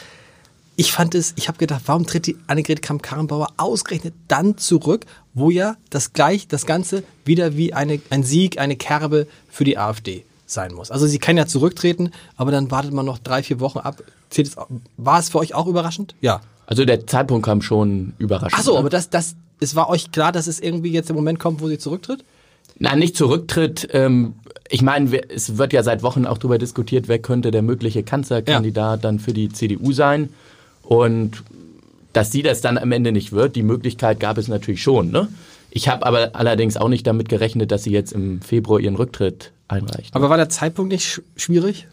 ich 0.77 0.93
fand 0.93 1.15
es, 1.15 1.35
ich 1.37 1.49
habe 1.49 1.59
gedacht, 1.59 1.83
warum 1.87 2.07
tritt 2.07 2.27
die 2.27 2.37
Annegret 2.47 2.83
Kramp-Karrenbauer 2.83 3.49
ausgerechnet 3.57 4.15
dann 4.29 4.57
zurück, 4.57 5.05
wo 5.35 5.51
ja 5.51 5.77
das 5.91 6.13
gleich, 6.13 6.49
das 6.49 6.67
Ganze 6.67 7.05
wieder 7.25 7.57
wie 7.57 7.75
eine, 7.75 8.01
ein 8.11 8.23
Sieg, 8.23 8.59
eine 8.59 8.77
Kerbe 8.77 9.27
für 9.51 9.65
die 9.65 9.77
AfD 9.79 10.25
sein 10.47 10.73
muss. 10.73 10.91
Also 10.91 11.07
sie 11.07 11.19
kann 11.19 11.37
ja 11.37 11.47
zurücktreten, 11.47 12.11
aber 12.37 12.51
dann 12.51 12.71
wartet 12.71 12.93
man 12.93 13.07
noch 13.07 13.19
drei, 13.19 13.43
vier 13.43 13.61
Wochen 13.61 13.79
ab. 13.79 14.03
War 14.97 15.19
es 15.19 15.29
für 15.29 15.39
euch 15.39 15.55
auch 15.55 15.67
überraschend? 15.67 16.15
Ja. 16.21 16.41
Also 16.67 16.85
der 16.85 17.07
Zeitpunkt 17.07 17.45
kam 17.45 17.63
schon 17.63 18.15
überraschend. 18.19 18.55
Ach 18.57 18.63
so, 18.63 18.75
ne? 18.75 18.79
aber 18.79 18.91
das, 18.91 19.11
das, 19.11 19.35
es 19.61 19.75
war 19.75 19.89
euch 19.89 20.13
klar, 20.13 20.33
dass 20.33 20.47
es 20.47 20.61
irgendwie 20.61 20.93
jetzt 20.93 21.09
der 21.09 21.17
Moment 21.17 21.39
kommt, 21.39 21.61
wo 21.61 21.69
sie 21.69 21.79
zurücktritt? 21.79 22.25
Nein, 22.79 22.99
nicht 22.99 23.17
zurücktritt. 23.17 23.89
Ähm, 23.93 24.35
ich 24.69 24.83
meine, 24.83 25.21
es 25.29 25.59
wird 25.59 25.73
ja 25.73 25.83
seit 25.83 26.03
Wochen 26.03 26.27
auch 26.27 26.39
darüber 26.39 26.59
diskutiert, 26.59 27.09
wer 27.09 27.19
könnte 27.19 27.51
der 27.51 27.63
mögliche 27.63 28.03
Kanzlerkandidat 28.03 28.99
ja. 28.99 29.03
dann 29.03 29.19
für 29.19 29.33
die 29.33 29.51
CDU 29.51 29.93
sein. 29.93 30.31
Und 30.91 31.45
dass 32.13 32.33
sie 32.33 32.43
das 32.43 32.63
dann 32.63 32.77
am 32.77 32.91
Ende 32.91 33.13
nicht 33.13 33.31
wird, 33.31 33.55
die 33.55 33.63
Möglichkeit 33.63 34.19
gab 34.19 34.39
es 34.39 34.49
natürlich 34.49 34.83
schon. 34.83 35.13
Ne? 35.13 35.29
Ich 35.71 35.89
habe 35.89 36.05
aber 36.05 36.31
allerdings 36.33 36.77
auch 36.77 36.89
nicht 36.89 37.07
damit 37.07 37.29
gerechnet, 37.29 37.71
dass 37.71 37.85
sie 37.85 37.93
jetzt 37.93 38.13
im 38.13 38.41
Februar 38.41 38.81
ihren 38.81 38.97
Rücktritt 38.97 39.53
einreicht. 39.69 40.17
Aber 40.17 40.31
war 40.31 40.37
der 40.37 40.49
Zeitpunkt 40.49 40.91
nicht 40.91 41.23
schwierig? 41.37 41.87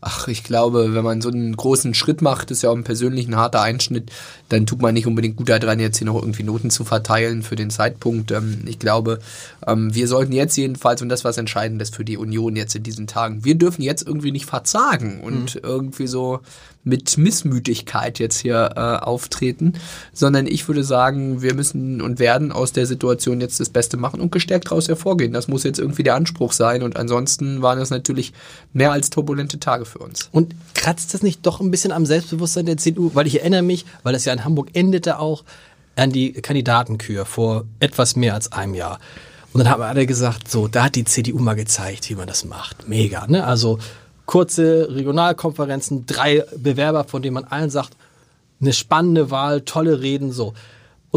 Ach, 0.00 0.28
ich 0.28 0.44
glaube, 0.44 0.94
wenn 0.94 1.04
man 1.04 1.20
so 1.20 1.28
einen 1.28 1.56
großen 1.56 1.92
Schritt 1.92 2.22
macht, 2.22 2.52
ist 2.52 2.62
ja 2.62 2.70
auch 2.70 2.76
ein 2.76 2.84
persönlich 2.84 3.26
ein 3.26 3.36
harter 3.36 3.60
Einschnitt, 3.60 4.12
dann 4.48 4.64
tut 4.64 4.80
man 4.80 4.94
nicht 4.94 5.08
unbedingt 5.08 5.36
gut 5.36 5.48
daran, 5.48 5.80
jetzt 5.80 5.98
hier 5.98 6.06
noch 6.06 6.14
irgendwie 6.14 6.44
Noten 6.44 6.70
zu 6.70 6.84
verteilen 6.84 7.42
für 7.42 7.56
den 7.56 7.68
Zeitpunkt. 7.68 8.30
Ähm, 8.30 8.62
ich 8.66 8.78
glaube, 8.78 9.18
ähm, 9.66 9.92
wir 9.92 10.06
sollten 10.06 10.32
jetzt 10.32 10.56
jedenfalls, 10.56 11.02
und 11.02 11.10
das 11.10 11.24
was 11.24 11.36
Entscheidendes 11.36 11.90
für 11.90 12.04
die 12.04 12.16
Union 12.16 12.54
jetzt 12.54 12.76
in 12.76 12.84
diesen 12.84 13.08
Tagen, 13.08 13.44
wir 13.44 13.56
dürfen 13.56 13.82
jetzt 13.82 14.06
irgendwie 14.06 14.30
nicht 14.30 14.46
verzagen 14.46 15.20
und 15.20 15.56
mhm. 15.56 15.60
irgendwie 15.64 16.06
so 16.06 16.40
mit 16.84 17.18
Missmütigkeit 17.18 18.18
jetzt 18.18 18.38
hier 18.38 18.72
äh, 18.76 18.80
auftreten, 19.04 19.74
sondern 20.12 20.46
ich 20.46 20.66
würde 20.68 20.84
sagen, 20.84 21.42
wir 21.42 21.54
müssen 21.54 22.00
und 22.00 22.18
werden 22.18 22.52
aus 22.52 22.72
der 22.72 22.86
Situation 22.86 23.40
jetzt 23.40 23.60
das 23.60 23.68
Beste 23.68 23.96
machen 23.96 24.20
und 24.20 24.32
gestärkt 24.32 24.66
daraus 24.66 24.88
hervorgehen. 24.88 25.32
Das 25.32 25.48
muss 25.48 25.64
jetzt 25.64 25.78
irgendwie 25.78 26.02
der 26.02 26.14
Anspruch 26.14 26.52
sein 26.52 26.82
und 26.82 26.96
ansonsten 26.96 27.62
waren 27.62 27.78
das 27.78 27.90
natürlich 27.90 28.32
mehr 28.72 28.92
als 28.92 29.10
turbulente 29.10 29.60
Tage 29.60 29.84
für 29.84 29.98
uns. 29.98 30.28
Und 30.32 30.54
kratzt 30.74 31.12
das 31.14 31.22
nicht 31.22 31.44
doch 31.44 31.60
ein 31.60 31.70
bisschen 31.70 31.92
am 31.92 32.06
Selbstbewusstsein 32.06 32.66
der 32.66 32.78
CDU? 32.78 33.10
Weil 33.14 33.26
ich 33.26 33.40
erinnere 33.40 33.62
mich, 33.62 33.84
weil 34.02 34.12
das 34.12 34.24
ja 34.24 34.32
in 34.32 34.44
Hamburg 34.44 34.70
endete 34.72 35.18
auch, 35.18 35.44
an 35.96 36.12
die 36.12 36.32
Kandidatenkür 36.32 37.24
vor 37.24 37.64
etwas 37.80 38.14
mehr 38.16 38.34
als 38.34 38.52
einem 38.52 38.74
Jahr. 38.74 39.00
Und 39.52 39.64
dann 39.64 39.70
haben 39.70 39.82
alle 39.82 40.06
gesagt, 40.06 40.48
so, 40.48 40.68
da 40.68 40.84
hat 40.84 40.94
die 40.94 41.04
CDU 41.04 41.38
mal 41.38 41.54
gezeigt, 41.54 42.08
wie 42.08 42.14
man 42.14 42.28
das 42.28 42.44
macht. 42.44 42.88
Mega, 42.88 43.26
ne? 43.26 43.44
Also 43.44 43.78
kurze 44.28 44.88
Regionalkonferenzen, 44.90 46.04
drei 46.04 46.44
Bewerber, 46.54 47.04
von 47.04 47.22
denen 47.22 47.32
man 47.32 47.44
allen 47.44 47.70
sagt, 47.70 47.96
eine 48.60 48.74
spannende 48.74 49.30
Wahl, 49.30 49.62
tolle 49.62 50.02
Reden, 50.02 50.32
so. 50.32 50.52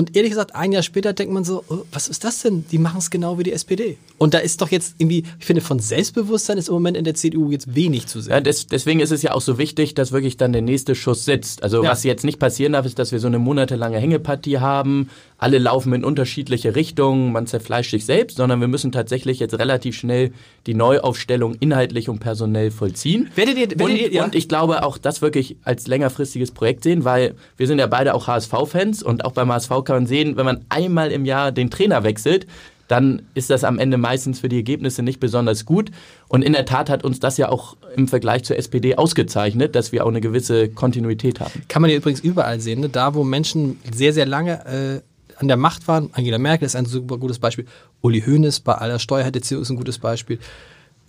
Und 0.02 0.16
ehrlich 0.16 0.32
gesagt, 0.32 0.56
ein 0.56 0.72
Jahr 0.72 0.82
später 0.82 1.14
denkt 1.14 1.32
man 1.32 1.44
so, 1.44 1.64
oh, 1.70 1.84
was 1.92 2.08
ist 2.08 2.24
das 2.24 2.42
denn? 2.42 2.66
Die 2.72 2.80
machen 2.80 2.98
es 2.98 3.12
genau 3.12 3.38
wie 3.38 3.44
die 3.44 3.52
SPD. 3.52 3.98
Und 4.18 4.34
da 4.34 4.40
ist 4.40 4.60
doch 4.60 4.72
jetzt 4.72 4.96
irgendwie, 4.98 5.26
ich 5.40 5.46
finde, 5.46 5.62
von 5.62 5.78
Selbstbewusstsein 5.78 6.58
ist 6.58 6.70
im 6.70 6.74
Moment 6.74 6.98
in 6.98 7.04
der 7.04 7.14
CDU 7.14 7.52
jetzt 7.52 7.76
wenig 7.76 8.08
zu 8.08 8.20
sehen. 8.20 8.32
Ja, 8.32 8.42
des, 8.42 8.66
deswegen 8.66 9.00
ist 9.00 9.12
es 9.12 9.22
ja 9.22 9.34
auch 9.34 9.42
so 9.42 9.60
wichtig, 9.60 9.94
dass 9.94 10.12
wirklich 10.12 10.38
dann 10.38 10.54
der 10.54 10.64
nächste 10.64 10.96
Schuss 10.96 11.24
sitzt. 11.24 11.62
Also 11.62 11.84
ja. 11.84 11.92
was 11.92 12.04
jetzt 12.04 12.24
nicht 12.24 12.40
passieren 12.40 12.74
darf, 12.74 12.88
ist, 12.88 12.98
dass 12.98 13.12
wir 13.12 13.20
so 13.20 13.28
eine 13.28 13.38
monatelange 13.38 14.00
Hängepartie 14.00 14.58
haben, 14.58 15.12
alle 15.38 15.58
laufen 15.58 15.94
in 15.94 16.04
unterschiedliche 16.04 16.76
Richtungen, 16.76 17.32
man 17.32 17.48
zerfleischt 17.48 17.92
sich 17.92 18.06
selbst, 18.06 18.38
sondern 18.38 18.60
wir 18.60 18.68
müssen 18.68 18.92
tatsächlich 18.92 19.40
jetzt 19.40 19.58
relativ 19.58 19.96
schnell 19.96 20.34
die 20.68 20.76
Neuaufstellung 20.76 21.56
inhaltlich 21.60 22.10
und 22.10 22.20
personell 22.20 22.70
vollziehen. 22.70 23.30
Werdet 23.36 23.56
ihr, 23.56 23.70
werdet 23.70 23.82
und, 23.82 23.96
ihr, 23.96 24.12
ja? 24.12 24.24
und 24.24 24.36
ich 24.36 24.48
glaube 24.48 24.84
auch 24.84 25.00
das 25.00 25.24
wirklich 25.24 25.58
als 25.64 25.88
längerfristiges 25.88 26.52
Projekt 26.52 26.84
sehen, 26.84 27.06
weil 27.06 27.34
wir 27.58 27.66
sind 27.66 27.80
ja 27.80 27.88
beide 27.88 28.14
auch 28.14 28.28
HSV-Fans 28.28 29.02
und 29.02 29.26
auch 29.26 29.32
beim 29.32 29.52
HSV 29.52 29.72
kann 29.92 30.04
man 30.04 30.08
sehen, 30.08 30.38
wenn 30.38 30.46
man 30.46 30.66
einmal 30.70 31.12
im 31.12 31.26
Jahr 31.26 31.52
den 31.52 31.70
Trainer 31.70 32.04
wechselt, 32.04 32.48
dann 32.88 33.24
ist 33.34 33.50
das 33.50 33.66
am 33.66 33.78
Ende 33.78 33.98
meistens 33.98 34.40
für 34.40 34.48
die 34.48 34.56
Ergebnisse 34.56 35.04
nicht 35.04 35.20
besonders 35.20 35.66
gut. 35.66 35.92
Und 36.30 36.44
in 36.44 36.54
der 36.54 36.66
Tat 36.66 36.90
hat 36.90 37.04
uns 37.04 37.20
das 37.20 37.38
ja 37.38 37.50
auch 37.50 37.76
im 37.98 38.08
Vergleich 38.08 38.46
zur 38.46 38.56
SPD 38.56 38.96
ausgezeichnet, 38.96 39.76
dass 39.76 39.92
wir 39.92 40.06
auch 40.06 40.10
eine 40.10 40.22
gewisse 40.22 40.70
Kontinuität 40.70 41.42
haben. 41.42 41.64
Kann 41.68 41.82
man 41.82 41.92
ja 41.92 41.98
übrigens 41.98 42.22
überall 42.22 42.62
sehen, 42.62 42.80
ne? 42.80 42.88
da 42.88 43.14
wo 43.14 43.26
Menschen 43.26 43.80
sehr, 43.94 44.14
sehr 44.14 44.26
lange 44.26 44.66
äh, 44.66 45.02
an 45.42 45.50
der 45.50 45.58
Macht 45.58 45.90
waren. 45.90 46.10
Angela 46.14 46.38
Merkel 46.38 46.66
ist 46.66 46.78
ein 46.78 46.86
super 46.86 47.18
gutes 47.18 47.40
Beispiel. 47.40 47.66
Uli 48.00 48.22
Hoeneß 48.22 48.62
bei 48.62 48.76
aller 48.76 49.00
Steuerhinterziehung 49.00 49.62
ist 49.62 49.70
ein 49.70 49.78
gutes 49.78 50.00
Beispiel. 50.00 50.40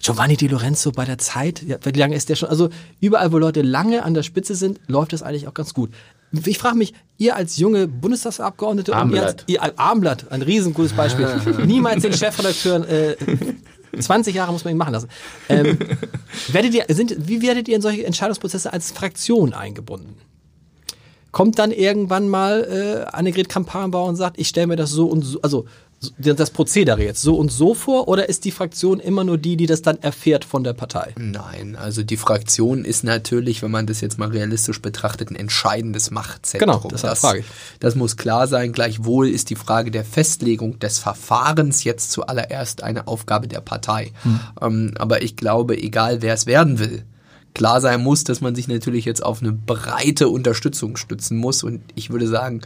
Giovanni 0.01 0.37
Di 0.37 0.49
Lorenzo 0.49 0.91
bei 0.91 1.05
der 1.05 1.19
Zeit, 1.19 1.63
ja, 1.63 1.79
wie 1.85 1.99
lange 1.99 2.17
ist 2.17 2.29
der 2.29 2.35
schon? 2.35 2.49
Also 2.49 2.71
überall, 3.01 3.31
wo 3.31 3.39
Leute 3.39 3.63
lange 3.63 4.03
an 4.03 4.15
der 4.15 4.25
Spitze 4.25 4.57
sind, 4.57 4.81
läuft 4.89 5.13
das 5.13 5.23
eigentlich 5.23 5.47
auch 5.47 5.55
ganz 5.55 5.73
gut. 5.73 5.91
Ich 6.47 6.59
frage 6.59 6.77
mich, 6.77 6.95
ihr 7.19 7.37
als 7.37 7.59
junge 7.59 7.87
Bundestagsabgeordnete 7.89 8.95
Armblatt. 8.95 9.43
und 9.43 9.51
ihr 9.51 9.63
als 9.63 9.73
ihr 9.73 9.79
Armblatt, 9.79 10.33
ein 10.33 10.43
riesengutes 10.43 10.93
Beispiel, 10.93 11.29
niemals 11.67 12.03
den 12.03 12.13
Chefredakteuren 12.13 12.85
äh, 12.85 13.17
20 13.99 14.35
Jahre 14.35 14.53
muss 14.53 14.65
man 14.65 14.73
ihn 14.73 14.79
machen 14.79 14.95
lassen. 14.95 15.09
Ähm, 15.49 15.79
werdet 16.49 16.75
ihr, 16.75 16.87
sind, 16.89 17.29
wie 17.29 17.43
werdet 17.43 17.69
ihr 17.69 17.77
in 17.77 17.83
solche 17.83 18.07
Entscheidungsprozesse 18.07 18.73
als 18.73 18.91
Fraktion 18.91 19.53
eingebunden? 19.53 20.17
Kommt 21.31 21.59
dann 21.59 21.71
irgendwann 21.71 22.29
mal 22.29 23.07
äh, 23.09 23.15
Annegret 23.15 23.49
Kramp-Karrenbauer 23.49 24.09
und 24.09 24.17
sagt, 24.17 24.39
ich 24.39 24.49
stelle 24.49 24.67
mir 24.67 24.77
das 24.77 24.91
so 24.91 25.07
und 25.07 25.23
so, 25.23 25.41
also 25.43 25.67
das 26.19 26.51
Prozedere 26.51 27.03
jetzt 27.03 27.23
so 27.23 27.37
und 27.37 27.53
so 27.53 27.75
vor 27.75 28.09
oder 28.09 28.29
ist 28.29 28.45
die 28.45 28.51
Fraktion 28.51 29.01
immer 29.01 29.25
nur 29.25 29.39
die, 29.39 29.57
die 29.57 29.67
das 29.67 29.83
dann 29.83 29.99
erfährt 30.03 30.45
von 30.45 30.65
der 30.65 30.73
Partei? 30.73 31.15
Nein, 31.17 31.77
also 31.77 32.03
die 32.03 32.17
Fraktion 32.17 32.85
ist 32.85 33.05
natürlich, 33.05 33.63
wenn 33.63 33.71
man 33.71 33.87
das 33.87 34.01
jetzt 34.01 34.19
mal 34.19 34.29
realistisch 34.29 34.81
betrachtet, 34.81 35.31
ein 35.31 35.37
entscheidendes 35.37 36.11
Machtzentrum. 36.11 36.83
Genau, 36.83 36.89
das, 36.89 37.03
das 37.03 37.21
frage 37.21 37.41
ich. 37.41 37.47
Das 37.81 37.95
muss 37.95 38.17
klar 38.17 38.47
sein. 38.47 38.73
Gleichwohl 38.73 39.29
ist 39.29 39.51
die 39.51 39.57
Frage 39.57 39.91
der 39.91 40.05
Festlegung 40.05 40.79
des 40.79 40.99
Verfahrens 40.99 41.85
jetzt 41.85 42.11
zuallererst 42.11 42.83
eine 42.83 43.07
Aufgabe 43.07 43.49
der 43.49 43.61
Partei. 43.61 44.13
Hm. 44.23 44.41
Ähm, 44.61 44.95
aber 44.99 45.23
ich 45.23 45.37
glaube, 45.37 45.81
egal 45.81 46.23
wer 46.23 46.35
es 46.35 46.47
werden 46.47 46.79
will, 46.79 47.05
klar 47.55 47.81
sein 47.81 48.03
muss, 48.03 48.25
dass 48.25 48.41
man 48.41 48.55
sich 48.55 48.69
natürlich 48.69 49.05
jetzt 49.05 49.23
auf 49.23 49.43
eine 49.43 49.53
breite 49.53 50.29
Unterstützung 50.29 50.97
stützen 50.97 51.37
muss. 51.37 51.63
Und 51.63 51.83
ich 51.95 52.11
würde 52.11 52.27
sagen, 52.27 52.63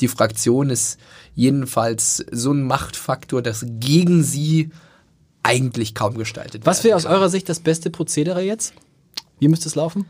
die 0.00 0.08
Fraktion 0.08 0.70
ist 0.70 0.98
jedenfalls 1.34 2.24
so 2.30 2.52
ein 2.52 2.62
Machtfaktor, 2.62 3.42
dass 3.42 3.64
gegen 3.66 4.22
sie 4.22 4.70
eigentlich 5.42 5.94
kaum 5.94 6.18
gestaltet 6.18 6.66
Was 6.66 6.84
wäre 6.84 6.96
aus 6.96 7.06
eurer 7.06 7.28
Sicht 7.28 7.48
das 7.48 7.60
beste 7.60 7.90
Prozedere 7.90 8.42
jetzt? 8.42 8.74
Wie 9.38 9.48
müsste 9.48 9.68
es 9.68 9.74
laufen? 9.74 10.04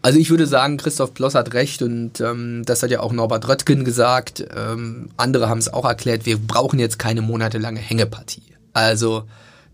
Also 0.00 0.18
ich 0.18 0.30
würde 0.30 0.46
sagen, 0.48 0.78
Christoph 0.78 1.14
Ploss 1.14 1.36
hat 1.36 1.54
recht 1.54 1.80
und 1.80 2.20
ähm, 2.20 2.64
das 2.66 2.82
hat 2.82 2.90
ja 2.90 3.00
auch 3.00 3.12
Norbert 3.12 3.46
Röttgen 3.48 3.84
gesagt. 3.84 4.44
Ähm, 4.54 5.10
andere 5.16 5.48
haben 5.48 5.58
es 5.58 5.72
auch 5.72 5.84
erklärt, 5.84 6.26
wir 6.26 6.38
brauchen 6.38 6.80
jetzt 6.80 6.98
keine 6.98 7.22
monatelange 7.22 7.78
Hängepartie. 7.78 8.42
Also 8.72 9.24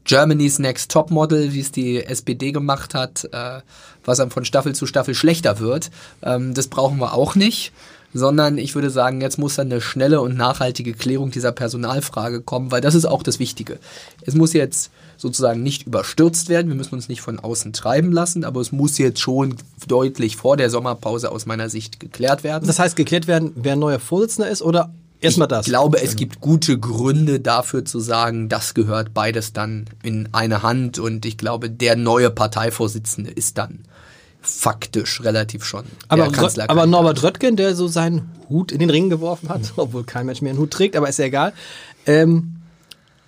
Germany's 0.04 0.58
Next 0.58 0.90
Top 0.90 1.10
Model, 1.10 1.54
wie 1.54 1.60
es 1.60 1.72
die 1.72 2.04
SPD 2.04 2.52
gemacht 2.52 2.94
hat, 2.94 3.24
äh, 3.32 3.60
was 4.04 4.18
dann 4.18 4.30
von 4.30 4.44
Staffel 4.44 4.74
zu 4.74 4.86
Staffel 4.86 5.14
schlechter 5.14 5.60
wird, 5.60 5.90
ähm, 6.22 6.52
das 6.52 6.68
brauchen 6.68 6.98
wir 6.98 7.14
auch 7.14 7.34
nicht 7.34 7.72
sondern 8.14 8.58
ich 8.58 8.74
würde 8.74 8.90
sagen, 8.90 9.20
jetzt 9.20 9.38
muss 9.38 9.56
dann 9.56 9.70
eine 9.70 9.80
schnelle 9.80 10.20
und 10.20 10.36
nachhaltige 10.36 10.94
Klärung 10.94 11.30
dieser 11.30 11.52
Personalfrage 11.52 12.40
kommen, 12.40 12.70
weil 12.70 12.80
das 12.80 12.94
ist 12.94 13.04
auch 13.04 13.22
das 13.22 13.38
Wichtige. 13.38 13.78
Es 14.22 14.34
muss 14.34 14.52
jetzt 14.52 14.90
sozusagen 15.16 15.62
nicht 15.62 15.86
überstürzt 15.86 16.48
werden, 16.48 16.68
wir 16.68 16.76
müssen 16.76 16.94
uns 16.94 17.08
nicht 17.08 17.20
von 17.20 17.38
außen 17.38 17.72
treiben 17.72 18.12
lassen, 18.12 18.44
aber 18.44 18.60
es 18.60 18.72
muss 18.72 18.98
jetzt 18.98 19.20
schon 19.20 19.56
deutlich 19.86 20.36
vor 20.36 20.56
der 20.56 20.70
Sommerpause 20.70 21.30
aus 21.32 21.44
meiner 21.44 21.68
Sicht 21.68 22.00
geklärt 22.00 22.44
werden. 22.44 22.66
Das 22.66 22.78
heißt, 22.78 22.96
geklärt 22.96 23.26
werden, 23.26 23.52
wer 23.56 23.76
neuer 23.76 24.00
Vorsitzender 24.00 24.50
ist 24.50 24.62
oder 24.62 24.90
Erstmal 25.20 25.48
das. 25.48 25.66
Ich 25.66 25.72
glaube, 25.72 26.00
es 26.00 26.14
gibt 26.14 26.40
gute 26.40 26.78
Gründe 26.78 27.40
dafür 27.40 27.84
zu 27.84 27.98
sagen, 27.98 28.48
das 28.48 28.74
gehört 28.74 29.14
beides 29.14 29.52
dann 29.52 29.86
in 30.04 30.28
eine 30.30 30.62
Hand 30.62 31.00
und 31.00 31.26
ich 31.26 31.36
glaube, 31.36 31.70
der 31.70 31.96
neue 31.96 32.30
Parteivorsitzende 32.30 33.30
ist 33.30 33.58
dann 33.58 33.80
faktisch 34.40 35.22
relativ 35.22 35.64
schon. 35.64 35.84
Aber, 36.08 36.30
aber 36.68 36.86
Norbert 36.86 37.22
Röttgen, 37.22 37.56
der 37.56 37.74
so 37.74 37.88
seinen 37.88 38.30
Hut 38.48 38.72
in 38.72 38.78
den 38.78 38.90
Ring 38.90 39.10
geworfen 39.10 39.48
hat, 39.48 39.60
obwohl 39.76 40.04
kein 40.04 40.26
Mensch 40.26 40.40
mehr 40.42 40.50
einen 40.50 40.60
Hut 40.60 40.70
trägt, 40.70 40.96
aber 40.96 41.08
ist 41.08 41.18
ja 41.18 41.26
egal, 41.26 41.52
ähm, 42.06 42.54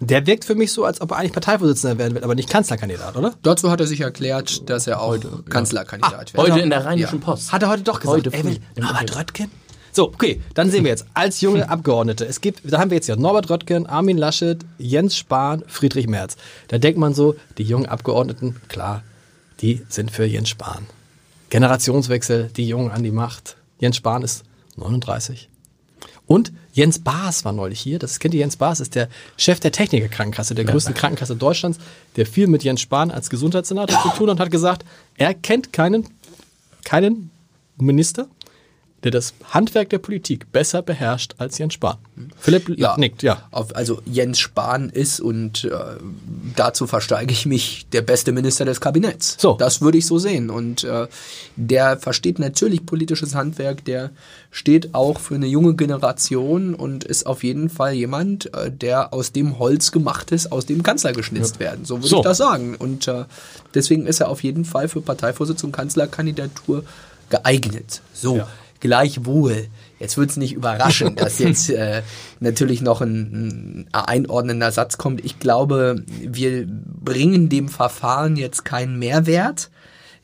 der 0.03 0.27
wirkt 0.27 0.47
für 0.47 0.55
mich 0.55 0.73
so, 0.73 0.85
als 0.85 1.01
ob 1.03 1.11
er 1.11 1.19
eigentlich 1.19 1.33
Parteivorsitzender 1.33 1.99
werden 1.99 2.15
will, 2.15 2.25
aber 2.25 2.35
nicht 2.35 2.49
Kanzlerkandidat, 2.49 3.17
oder? 3.17 3.35
Dazu 3.43 3.71
hat 3.71 3.81
er 3.81 3.87
sich 3.87 4.01
erklärt, 4.01 4.69
dass 4.71 4.87
er 4.87 5.03
auch 5.03 5.09
heute, 5.09 5.29
Kanzlerkandidat 5.51 6.33
ja. 6.33 6.39
ah, 6.39 6.43
wird. 6.43 6.53
Heute 6.55 6.65
in 6.65 6.71
der 6.71 6.87
Rheinischen 6.87 7.21
ja. 7.21 7.25
Post. 7.25 7.53
Hat 7.53 7.63
er 7.63 7.69
heute 7.69 7.83
doch 7.83 8.01
gesagt. 8.01 8.27
Heute 8.27 8.33
Ey, 8.33 8.61
Norbert 8.77 9.15
Röttgen? 9.15 9.51
So, 9.93 10.05
okay, 10.05 10.41
dann 10.55 10.71
sehen 10.71 10.85
wir 10.85 10.91
jetzt 10.91 11.05
als 11.15 11.41
junge 11.41 11.69
Abgeordnete. 11.69 12.25
Es 12.25 12.41
gibt, 12.41 12.61
da 12.65 12.79
haben 12.79 12.91
wir 12.91 12.95
jetzt 12.97 13.09
ja 13.09 13.17
Norbert 13.17 13.51
Röttgen, 13.51 13.87
Armin 13.87 14.17
Laschet, 14.17 14.65
Jens 14.79 15.17
Spahn, 15.17 15.65
Friedrich 15.67 16.07
Merz. 16.07 16.37
Da 16.69 16.79
denkt 16.79 16.99
man 16.99 17.13
so, 17.13 17.35
die 17.59 17.65
jungen 17.65 17.87
Abgeordneten, 17.87 18.57
klar, 18.69 19.03
die 19.61 19.85
sind 19.89 20.11
für 20.11 20.25
Jens 20.25 20.49
Spahn. 20.49 20.87
Generationswechsel, 21.51 22.51
die 22.57 22.67
Jungen 22.67 22.91
an 22.91 23.03
die 23.03 23.11
Macht. 23.11 23.57
Jens 23.81 23.97
Spahn 23.97 24.23
ist 24.23 24.45
39. 24.77 25.49
Und 26.27 26.53
Jens 26.73 27.01
Baas 27.01 27.45
war 27.45 27.53
neulich 27.53 27.81
hier. 27.81 27.99
Das 27.99 28.21
kennt 28.21 28.35
ihr, 28.35 28.41
Jens 28.41 28.57
Baas 28.57 28.79
ist 28.79 28.95
der 28.95 29.09
Chef 29.37 29.59
der 29.59 29.73
Technikerkrankenkasse, 29.73 30.55
der 30.55 30.65
größten 30.65 30.95
Krankenkasse 30.95 31.35
Deutschlands, 31.35 31.79
der 32.15 32.25
viel 32.25 32.47
mit 32.47 32.63
Jens 32.63 32.81
Spahn 32.81 33.11
als 33.11 33.31
Gesundheitssenator 33.31 34.01
zu 34.01 34.09
tun 34.11 34.29
hat 34.29 34.37
und 34.37 34.41
hat 34.41 34.51
gesagt, 34.53 34.85
er 35.17 35.35
kennt 35.35 35.73
keinen, 35.73 36.07
keinen 36.85 37.31
Minister, 37.77 38.29
der 39.05 39.11
das 39.11 39.35
Handwerk 39.45 39.91
der 39.91 39.99
Politik 39.99 40.53
besser 40.53 40.83
beherrscht 40.83 41.35
als 41.39 41.59
Jens 41.59 41.75
Spahn. 41.75 41.97
Philipp 42.39 42.79
ja, 42.79 42.97
nickt, 42.99 43.23
ja. 43.23 43.49
Also 43.51 44.03
Jens 44.05 44.39
Spahn 44.39 44.91
ist, 44.91 45.21
und 45.21 45.65
äh, 45.65 45.71
dazu 46.55 46.87
versteige 46.87 47.33
ich 47.33 47.47
mich, 47.47 47.87
der 47.93 48.03
beste 48.03 48.33
Minister 48.33 48.65
des 48.65 48.81
Kabinetts. 48.81 49.37
So. 49.39 49.55
Das 49.55 49.81
würde 49.81 49.99
ich 49.99 50.07
so 50.07 50.19
sehen. 50.19 50.51
Und 50.51 50.85
äh, 50.85 51.07
der 51.57 51.99
versteht 51.99 52.39
natürlich 52.39 52.85
politisches 52.85 53.35
Handwerk, 53.35 53.85
der 53.85 54.11
steht 54.51 54.95
auch 54.95 55.19
für 55.19 55.37
eine 55.37 55.47
junge 55.47 55.75
Generation 55.75 56.75
und 56.75 57.05
ist 57.05 57.27
auf 57.27 57.43
jeden 57.43 57.71
Fall 57.71 57.95
jemand, 57.95 58.53
äh, 58.55 58.71
der 58.71 59.15
aus 59.15 59.33
dem 59.33 59.59
Holz 59.59 59.93
gemacht 59.93 60.33
ist, 60.33 60.53
aus 60.53 60.67
dem 60.67 60.83
Kanzler 60.83 61.13
geschnitzt 61.13 61.57
ja. 61.57 61.61
werden. 61.61 61.85
So 61.85 61.97
würde 61.97 62.09
so. 62.09 62.17
ich 62.19 62.23
das 62.23 62.39
sagen. 62.39 62.75
Und 62.77 63.09
äh, 63.09 63.25
deswegen 63.75 64.07
ist 64.07 64.21
er 64.21 64.29
auf 64.29 64.43
jeden 64.43 64.65
Fall 64.65 64.89
für 64.89 65.01
Parteivorsitz 65.01 65.65
und 65.65 65.73
Kanzlerkandidatur 65.73 66.85
geeignet. 67.31 68.03
So. 68.13 68.39
Ja. 68.39 68.49
Gleichwohl, 68.81 69.69
jetzt 69.99 70.17
wird 70.17 70.31
es 70.31 70.37
nicht 70.37 70.55
überraschen, 70.55 71.15
dass 71.15 71.39
jetzt 71.39 71.71
äh, 71.71 72.03
natürlich 72.41 72.81
noch 72.81 73.01
ein, 73.01 73.87
ein 73.93 74.05
einordnender 74.05 74.73
Satz 74.73 74.99
kommt. 74.99 75.25
Ich 75.25 75.39
glaube, 75.39 76.03
wir 76.07 76.67
bringen 76.67 77.49
dem 77.49 77.69
Verfahren 77.69 78.37
jetzt 78.37 78.65
keinen 78.65 78.99
Mehrwert 78.99 79.71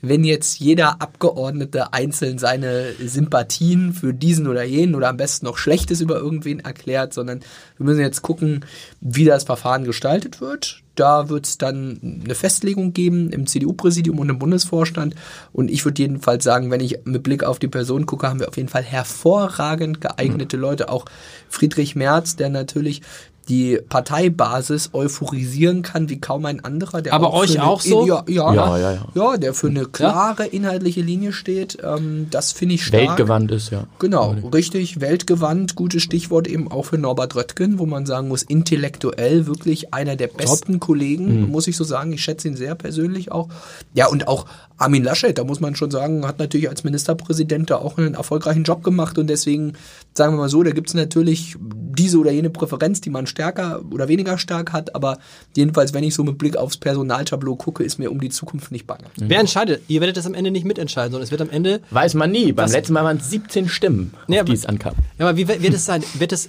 wenn 0.03 0.25
jetzt 0.25 0.59
jeder 0.59 1.01
Abgeordnete 1.01 1.93
einzeln 1.93 2.39
seine 2.39 2.93
Sympathien 2.95 3.93
für 3.93 4.13
diesen 4.13 4.47
oder 4.47 4.63
jenen 4.63 4.95
oder 4.95 5.09
am 5.09 5.17
besten 5.17 5.47
noch 5.47 5.57
Schlechtes 5.57 6.01
über 6.01 6.17
irgendwen 6.17 6.61
erklärt, 6.61 7.15
sondern 7.15 7.41
wir 7.77 7.87
müssen 7.87 8.01
jetzt 8.01 8.23
gucken, 8.23 8.65
wie 9.01 9.25
das 9.25 9.45
Verfahren 9.45 9.85
gestaltet 9.85 10.41
wird. 10.41 10.83
Da 10.97 11.29
wird 11.29 11.47
es 11.47 11.59
dann 11.59 12.23
eine 12.25 12.35
Festlegung 12.35 12.93
geben 12.93 13.31
im 13.31 13.47
CDU-Präsidium 13.47 14.19
und 14.19 14.29
im 14.29 14.39
Bundesvorstand. 14.39 15.15
Und 15.53 15.71
ich 15.71 15.85
würde 15.85 16.03
jedenfalls 16.03 16.43
sagen, 16.43 16.71
wenn 16.71 16.81
ich 16.81 16.99
mit 17.05 17.23
Blick 17.23 17.45
auf 17.45 17.59
die 17.59 17.69
Person 17.69 18.07
gucke, 18.07 18.29
haben 18.29 18.41
wir 18.41 18.49
auf 18.49 18.57
jeden 18.57 18.69
Fall 18.69 18.83
hervorragend 18.83 20.01
geeignete 20.01 20.57
Leute. 20.57 20.89
Auch 20.89 21.05
Friedrich 21.49 21.95
Merz, 21.95 22.37
der 22.37 22.49
natürlich 22.49 23.03
die 23.49 23.79
Parteibasis 23.89 24.91
euphorisieren 24.93 25.83
kann 25.83 26.09
wie 26.09 26.21
kaum 26.21 26.47
ein 26.47 26.65
anderer. 26.65 27.03
Der 27.03 27.13
Aber 27.13 27.29
auch 27.29 27.43
euch 27.43 27.61
auch 27.61 27.81
so? 27.81 28.07
Ja 28.07 28.25
ja, 28.29 28.53
ja, 28.53 28.79
ja, 28.79 28.93
ja. 28.93 29.07
Ja, 29.15 29.37
der 29.37 29.55
für 29.55 29.69
eine 29.69 29.85
klare 29.85 30.47
inhaltliche 30.47 31.01
Linie 31.01 31.33
steht. 31.33 31.79
Ähm, 31.83 32.27
das 32.31 32.53
finde 32.53 32.75
ich 32.75 32.85
stark. 32.85 33.03
Weltgewandt 33.03 33.53
ist, 33.53 33.71
ja. 33.71 33.85
Genau, 33.99 34.35
richtig, 34.53 35.01
weltgewandt. 35.01 35.77
Gutes 35.77 36.03
Stichwort 36.03 36.49
eben 36.49 36.71
auch 36.71 36.87
für 36.87 36.99
Norbert 36.99 37.37
Röttgen, 37.37 37.79
wo 37.79 37.87
man 37.87 38.05
sagen 38.05 38.29
muss, 38.29 38.43
intellektuell 38.43 39.47
wirklich 39.47 39.95
einer 39.95 40.17
der 40.17 40.29
besten 40.29 40.75
Top. 40.75 40.81
Kollegen, 40.81 41.43
mhm. 41.43 41.51
muss 41.51 41.69
ich 41.69 41.77
so 41.77 41.85
sagen. 41.85 42.13
Ich 42.13 42.23
schätze 42.23 42.49
ihn 42.49 42.57
sehr 42.57 42.75
persönlich 42.75 43.31
auch. 43.31 43.49
Ja, 43.95 44.09
und 44.09 44.27
auch 44.29 44.47
Armin 44.79 45.05
Laschet, 45.05 45.37
da 45.37 45.45
muss 45.45 45.61
man 45.61 45.75
schon 45.75 45.91
sagen, 45.91 46.27
hat 46.27 46.39
natürlich 46.39 46.69
als 46.69 46.85
Ministerpräsident 46.85 47.71
da 47.71 47.77
auch 47.77 47.97
einen 47.97 48.15
erfolgreichen 48.15 48.65
Job 48.65 48.85
gemacht 48.85 49.17
und 49.17 49.29
deswegen, 49.29 49.73
sagen 50.13 50.35
wir 50.35 50.39
mal 50.39 50.49
so, 50.51 50.63
da 50.63 50.71
gibt 50.71 50.89
es 50.89 50.95
natürlich 50.95 51.57
diese 51.59 52.19
oder 52.19 52.31
jene 52.31 52.51
Präferenz, 52.51 53.01
die 53.01 53.09
man 53.09 53.27
stärker 53.37 53.82
oder 53.91 54.09
weniger 54.09 54.39
stark 54.39 54.72
hat, 54.72 54.95
aber 54.95 55.18
jedenfalls, 55.55 55.93
wenn 55.93 56.03
ich 56.03 56.14
so 56.14 56.24
mit 56.24 56.39
Blick 56.39 56.57
aufs 56.57 56.78
Personaltableau 56.78 57.55
gucke, 57.55 57.84
ist 57.84 57.99
mir 57.99 58.11
um 58.11 58.18
die 58.18 58.30
Zukunft 58.30 58.72
nicht 58.72 58.87
bange. 58.87 59.05
Mhm. 59.18 59.28
Wer 59.28 59.41
entscheidet? 59.41 59.82
Ihr 59.89 60.01
werdet 60.01 60.16
das 60.16 60.26
am 60.26 60.32
Ende 60.32 60.51
nicht 60.51 60.64
mitentscheiden, 60.64 61.12
sondern 61.12 61.24
es 61.24 61.30
wird 61.30 61.43
am 61.43 61.51
Ende... 61.51 61.82
Weiß 61.91 62.14
man 62.14 62.30
nie. 62.30 62.53
Beim 62.53 62.70
letzten 62.70 62.95
Mal 62.95 63.05
waren 63.05 63.18
es 63.18 63.28
17 63.28 63.68
Stimmen, 63.68 64.14
nee, 64.26 64.43
die 64.43 64.53
es 64.53 64.64
ankam. 64.64 64.95
Ja, 65.18 65.28
aber 65.28 65.37
wie 65.37 65.47
wird 65.47 65.74
es 65.74 65.84
sein? 65.84 66.03
Wird 66.14 66.32
es, 66.32 66.49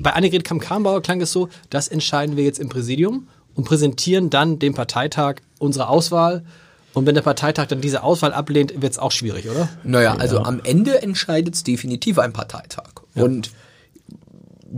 bei 0.00 0.12
Annegret 0.12 0.44
Kamm-Karrenbauer 0.44 1.02
klang 1.02 1.20
es 1.20 1.32
so, 1.32 1.48
das 1.68 1.88
entscheiden 1.88 2.36
wir 2.36 2.44
jetzt 2.44 2.60
im 2.60 2.68
Präsidium 2.68 3.26
und 3.56 3.64
präsentieren 3.64 4.30
dann 4.30 4.60
dem 4.60 4.74
Parteitag 4.74 5.36
unsere 5.58 5.88
Auswahl 5.88 6.44
und 6.92 7.06
wenn 7.06 7.14
der 7.14 7.22
Parteitag 7.22 7.66
dann 7.66 7.80
diese 7.80 8.02
Auswahl 8.02 8.32
ablehnt, 8.32 8.82
wird 8.82 8.92
es 8.92 8.98
auch 8.98 9.12
schwierig, 9.12 9.48
oder? 9.48 9.68
Naja, 9.84 10.16
also 10.16 10.36
ja. 10.36 10.44
am 10.44 10.60
Ende 10.64 11.02
entscheidet 11.02 11.54
es 11.54 11.62
definitiv 11.62 12.18
ein 12.18 12.32
Parteitag. 12.32 12.90
Ja. 13.14 13.24
Und 13.24 13.52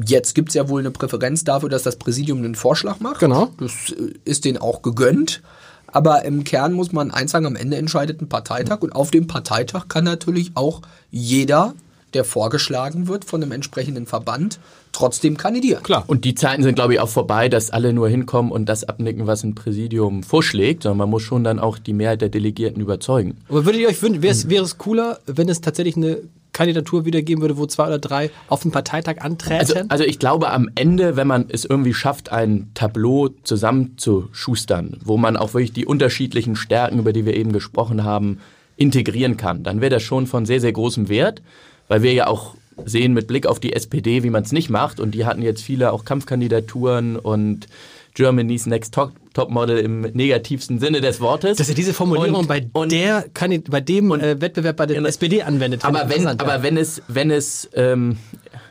jetzt 0.07 0.35
gibt 0.35 0.51
es 0.51 0.55
ja 0.55 0.69
wohl 0.69 0.81
eine 0.81 0.91
Präferenz 0.91 1.45
dafür, 1.45 1.69
dass 1.69 1.83
das 1.83 1.97
Präsidium 1.97 2.39
einen 2.39 2.55
Vorschlag 2.55 3.01
macht. 3.01 3.21
Genau. 3.21 3.51
Das 3.59 3.73
äh, 3.91 4.15
ist 4.25 4.45
denen 4.45 4.59
auch 4.59 4.83
gegönnt. 4.83 5.43
Aber 5.87 6.25
im 6.25 6.45
Kern 6.45 6.73
muss 6.73 6.93
man 6.93 7.11
eins 7.11 7.33
sagen, 7.33 7.47
am 7.47 7.57
Ende 7.57 7.77
entscheidet 7.77 8.23
ein 8.23 8.29
Parteitag. 8.29 8.81
Und 8.81 8.95
auf 8.95 9.11
dem 9.11 9.27
Parteitag 9.27 9.89
kann 9.89 10.05
natürlich 10.05 10.53
auch 10.55 10.81
jeder 11.11 11.75
der 12.15 12.25
vorgeschlagen 12.25 13.09
wird 13.09 13.25
von 13.25 13.43
einem 13.43 13.53
entsprechenden 13.53 14.07
Verband, 14.07 14.59
trotzdem 14.93 15.37
kandidieren. 15.37 15.83
Klar. 15.83 16.05
Und 16.07 16.25
die 16.25 16.35
Zeiten 16.35 16.63
sind, 16.63 16.75
glaube 16.75 16.95
ich, 16.95 17.01
auch 17.01 17.09
vorbei, 17.09 17.49
dass 17.49 17.71
alle 17.71 17.93
nur 17.93 18.09
hinkommen 18.09 18.53
und 18.53 18.67
das 18.67 18.85
abnicken, 18.85 19.27
was 19.27 19.43
ein 19.43 19.55
Präsidium 19.55 20.23
vorschlägt, 20.23 20.83
sondern 20.83 20.99
man 20.99 21.11
muss 21.11 21.23
schon 21.23 21.45
dann 21.45 21.59
auch 21.59 21.79
die 21.79 21.95
Mehrheit 21.95 22.21
der 22.21 22.29
Delegierten 22.29 22.81
überzeugen. 22.81 23.39
Aber 23.49 23.65
würdet 23.65 23.81
ihr 23.81 23.89
euch 23.89 24.03
wünschen, 24.03 24.23
wäre 24.23 24.65
es 24.65 24.79
cooler, 24.79 25.21
wenn 25.27 25.49
es 25.49 25.61
tatsächlich 25.61 25.97
eine 25.97 26.19
Kandidatur 26.53 27.05
wiedergeben 27.05 27.41
würde, 27.41 27.57
wo 27.57 27.67
zwei 27.67 27.87
oder 27.87 27.99
drei 27.99 28.31
auf 28.49 28.63
dem 28.63 28.71
Parteitag 28.71 29.21
antreten? 29.21 29.61
Also, 29.61 29.75
also 29.89 30.05
ich 30.05 30.19
glaube 30.19 30.51
am 30.51 30.69
Ende, 30.75 31.17
wenn 31.17 31.27
man 31.27 31.47
es 31.49 31.65
irgendwie 31.65 31.95
schafft, 31.95 32.31
ein 32.31 32.71
Tableau 32.75 33.31
zusammenzuschustern, 33.43 34.99
wo 35.05 35.17
man 35.17 35.37
auch 35.37 35.55
wirklich 35.55 35.73
die 35.73 35.87
unterschiedlichen 35.87 36.57
Stärken, 36.57 36.99
über 36.99 37.13
die 37.13 37.25
wir 37.25 37.37
eben 37.37 37.53
gesprochen 37.53 38.05
haben, 38.05 38.39
integrieren 38.77 39.37
kann, 39.37 39.63
dann 39.63 39.81
wäre 39.81 39.91
das 39.91 40.03
schon 40.03 40.27
von 40.27 40.47
sehr, 40.47 40.61
sehr 40.61 40.73
großem 40.73 41.09
Wert, 41.09 41.43
weil 41.89 42.03
wir 42.03 42.13
ja 42.13 42.27
auch 42.27 42.55
sehen 42.85 43.13
mit 43.13 43.27
Blick 43.27 43.47
auf 43.47 43.61
die 43.61 43.73
SPD, 43.73 44.23
wie 44.23 44.31
man 44.31 44.43
es 44.43 44.53
nicht 44.53 44.71
macht. 44.71 45.01
Und 45.01 45.13
die 45.13 45.25
hatten 45.25 45.43
jetzt 45.43 45.63
viele 45.63 45.93
auch 45.93 46.05
Kampfkandidaturen 46.05 47.17
und 47.17 47.67
Germany's 48.15 48.67
Next 48.67 48.95
Top, 48.95 49.13
Topmodel 49.33 49.79
im 49.79 50.01
negativsten 50.03 50.79
Sinne 50.79 51.01
des 51.01 51.21
Wortes. 51.21 51.59
Dass 51.59 51.69
er 51.69 51.75
diese 51.75 51.95
Formulierung 51.95 52.41
Und- 52.41 52.49
bei, 52.49 52.67
und- 52.73 52.93
der, 52.93 53.25
Kandid- 53.35 53.71
bei 53.71 53.81
dem 53.81 54.11
und- 54.11 54.21
äh, 54.23 54.41
Wettbewerb 54.41 54.77
bei 54.77 54.87
der 54.87 54.97
Genau. 54.97 55.09
SPD 55.09 55.43
anwendet. 55.43 55.85
aber 55.85 56.05
ich 56.05 56.17
wenn, 56.17 56.27
aber 56.27 56.57
ja. 56.57 56.63
wenn 56.63 56.77
es, 56.77 57.03
wenn 57.09 57.31
es, 57.31 57.69
ähm, 57.75 58.19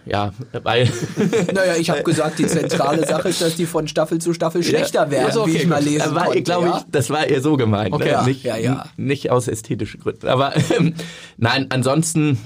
ja, 0.05 0.33
weil 0.63 0.89
Naja, 1.53 1.75
ich 1.79 1.89
habe 1.89 2.03
gesagt, 2.03 2.39
die 2.39 2.47
zentrale 2.47 3.05
Sache 3.05 3.29
ist, 3.29 3.41
dass 3.41 3.55
die 3.55 3.65
von 3.65 3.87
Staffel 3.87 4.19
zu 4.19 4.33
Staffel 4.33 4.63
schlechter 4.63 5.09
werden, 5.11 5.25
Also, 5.27 5.41
okay, 5.43 5.53
wie 5.53 5.57
ich 5.57 5.67
mal 5.67 5.83
lesen 5.83 6.15
war, 6.15 6.25
konnte. 6.25 6.41
glaube 6.43 6.67
ich, 6.67 6.73
ja? 6.73 6.85
das 6.91 7.09
war 7.09 7.27
eher 7.27 7.41
so 7.41 7.57
gemeint. 7.57 7.93
Okay, 7.93 8.05
ne? 8.05 8.11
ja, 8.11 8.23
nicht, 8.23 8.43
ja, 8.43 8.57
ja. 8.57 8.85
nicht 8.97 9.29
aus 9.31 9.47
ästhetischen 9.47 9.99
Gründen. 10.01 10.27
Aber 10.27 10.53
ähm, 10.77 10.93
nein, 11.37 11.67
ansonsten. 11.69 12.37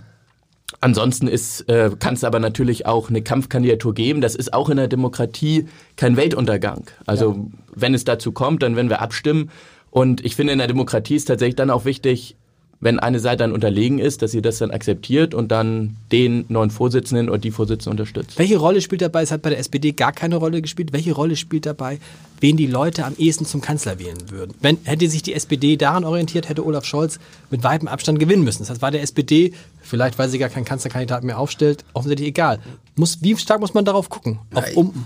Ansonsten 0.82 1.28
ist, 1.28 1.61
äh, 1.69 1.91
kann 1.97 2.15
es 2.15 2.23
aber 2.23 2.39
natürlich 2.39 2.86
auch 2.86 3.09
eine 3.09 3.21
Kampfkandidatur 3.21 3.93
geben. 3.93 4.21
Das 4.21 4.36
ist 4.36 4.53
auch 4.53 4.69
in 4.69 4.78
der 4.78 4.88
Demokratie 4.88 5.67
kein 5.95 6.17
Weltuntergang. 6.17 6.86
Also 7.05 7.49
wenn 7.73 7.93
es 7.93 8.03
dazu 8.03 8.32
kommt, 8.32 8.63
dann 8.63 8.76
werden 8.76 8.89
wir 8.89 9.01
abstimmen. 9.01 9.49
Und 9.91 10.23
ich 10.26 10.36
finde, 10.36 10.53
in 10.53 10.59
der 10.59 10.67
Demokratie 10.67 11.15
ist 11.15 11.26
tatsächlich 11.26 11.55
dann 11.55 11.69
auch 11.69 11.86
wichtig, 11.86 12.36
wenn 12.82 12.99
eine 12.99 13.19
Seite 13.19 13.38
dann 13.38 13.51
unterlegen 13.51 13.99
ist, 13.99 14.21
dass 14.21 14.32
sie 14.32 14.41
das 14.41 14.57
dann 14.57 14.71
akzeptiert 14.71 15.34
und 15.34 15.51
dann 15.51 15.95
den 16.11 16.45
neuen 16.49 16.69
Vorsitzenden 16.69 17.30
oder 17.30 17.38
die 17.38 17.51
Vorsitzende 17.51 17.91
unterstützt. 17.91 18.38
Welche 18.38 18.57
Rolle 18.57 18.82
spielt 18.82 19.01
dabei? 19.01 19.23
Es 19.23 19.32
hat 19.32 19.41
bei 19.41 19.49
der 19.49 19.59
SPD 19.59 19.93
gar 19.93 20.11
keine 20.11 20.36
Rolle 20.36 20.61
gespielt. 20.61 20.93
Welche 20.93 21.13
Rolle 21.13 21.36
spielt 21.36 21.65
dabei, 21.65 21.99
wen 22.39 22.57
die 22.57 22.67
Leute 22.67 23.05
am 23.05 23.15
ehesten 23.17 23.45
zum 23.45 23.61
Kanzler 23.61 23.99
wählen 23.99 24.29
würden? 24.29 24.53
Wenn, 24.61 24.77
hätte 24.83 25.09
sich 25.09 25.23
die 25.23 25.33
SPD 25.33 25.77
daran 25.77 26.03
orientiert, 26.03 26.49
hätte 26.49 26.65
Olaf 26.65 26.86
Scholz 26.86 27.19
mit 27.49 27.63
weitem 27.63 27.88
Abstand 27.88 28.19
gewinnen 28.19 28.43
müssen. 28.43 28.59
Das 28.59 28.69
heißt, 28.69 28.81
war 28.81 28.91
der 28.91 29.01
SPD, 29.01 29.53
vielleicht 29.81 30.17
weil 30.17 30.29
sie 30.29 30.39
gar 30.39 30.49
keinen 30.49 30.65
Kanzlerkandidat 30.65 31.23
mehr 31.23 31.39
aufstellt, 31.39 31.86
offensichtlich 31.93 32.29
egal. 32.29 32.59
Muss, 32.95 33.21
wie 33.21 33.36
stark 33.38 33.59
muss 33.59 33.73
man 33.73 33.86
darauf 33.86 34.09
gucken? 34.09 34.39
Auf 34.53 34.65
um, 34.75 35.05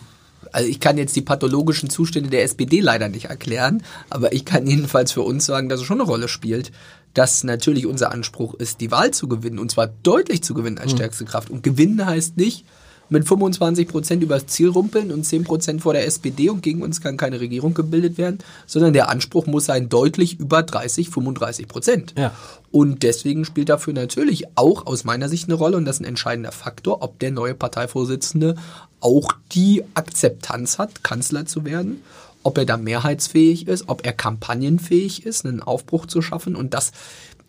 Also 0.52 0.68
ich 0.68 0.80
kann 0.80 0.98
jetzt 0.98 1.16
die 1.16 1.22
pathologischen 1.22 1.90
Zustände 1.90 2.30
der 2.30 2.44
SPD 2.44 2.80
leider 2.80 3.10
nicht 3.10 3.26
erklären, 3.26 3.84
aber 4.10 4.34
ich 4.34 4.46
kann 4.46 4.66
jedenfalls 4.68 5.12
für 5.12 5.22
uns 5.22 5.46
sagen, 5.46 5.70
dass 5.70 5.82
es 5.82 5.86
schon 5.86 6.00
eine 6.00 6.10
Rolle 6.10 6.28
spielt, 6.28 6.72
dass 7.14 7.44
natürlich 7.44 7.86
unser 7.86 8.12
Anspruch 8.12 8.54
ist, 8.54 8.82
die 8.82 8.92
Wahl 8.92 9.12
zu 9.12 9.28
gewinnen 9.28 9.60
und 9.60 9.72
zwar 9.72 9.88
deutlich 9.88 10.44
zu 10.44 10.54
gewinnen 10.54 10.78
als 10.78 10.92
stärkste 10.92 11.26
Kraft. 11.26 11.50
Und 11.50 11.64
gewinnen 11.64 12.06
heißt 12.06 12.38
nicht 12.38 12.66
mit 13.10 13.28
25 13.28 13.88
Prozent 13.88 14.24
übers 14.24 14.48
Ziel 14.48 14.70
rumpeln 14.70 15.12
und 15.12 15.26
10 15.26 15.44
Prozent 15.44 15.82
vor 15.82 15.94
der 15.94 16.06
SPD 16.06 16.50
und 16.50 16.62
gegen 16.62 16.82
uns 16.82 17.02
kann 17.02 17.18
keine 17.18 17.40
Regierung 17.40 17.74
gebildet 17.74 18.18
werden, 18.18 18.40
sondern 18.66 18.94
der 18.94 19.10
Anspruch 19.10 19.46
muss 19.48 19.66
sein 19.66 19.90
deutlich 19.90 20.40
über 20.40 20.64
30, 20.64 21.10
35 21.10 21.68
Prozent. 21.68 22.14
Ja. 22.18 22.34
Und 22.72 23.04
deswegen 23.04 23.46
spielt 23.46 23.70
dafür 23.70 23.94
natürlich 23.94 24.46
auch 24.56 24.86
aus 24.86 25.04
meiner 25.04 25.28
Sicht 25.28 25.48
eine 25.48 25.56
Rolle 25.56 25.78
und 25.78 25.86
das 25.86 25.98
ist 25.98 26.02
ein 26.02 26.06
entscheidender 26.06 26.52
Faktor, 26.52 27.02
ob 27.02 27.20
der 27.20 27.32
neue 27.32 27.56
Parteivorsitzende 27.56 28.56
auch 29.00 29.34
die 29.52 29.84
Akzeptanz 29.94 30.78
hat, 30.78 31.04
Kanzler 31.04 31.46
zu 31.46 31.66
werden, 31.66 32.02
ob 32.44 32.58
er 32.58 32.66
da 32.66 32.78
mehrheitsfähig 32.78 33.68
ist, 33.68 33.86
ob 33.88 34.06
er 34.06 34.14
kampagnenfähig 34.14 35.26
ist, 35.26 35.46
einen 35.46 35.62
Aufbruch 35.62 36.06
zu 36.06 36.22
schaffen 36.22 36.56
und 36.56 36.74
das 36.74 36.92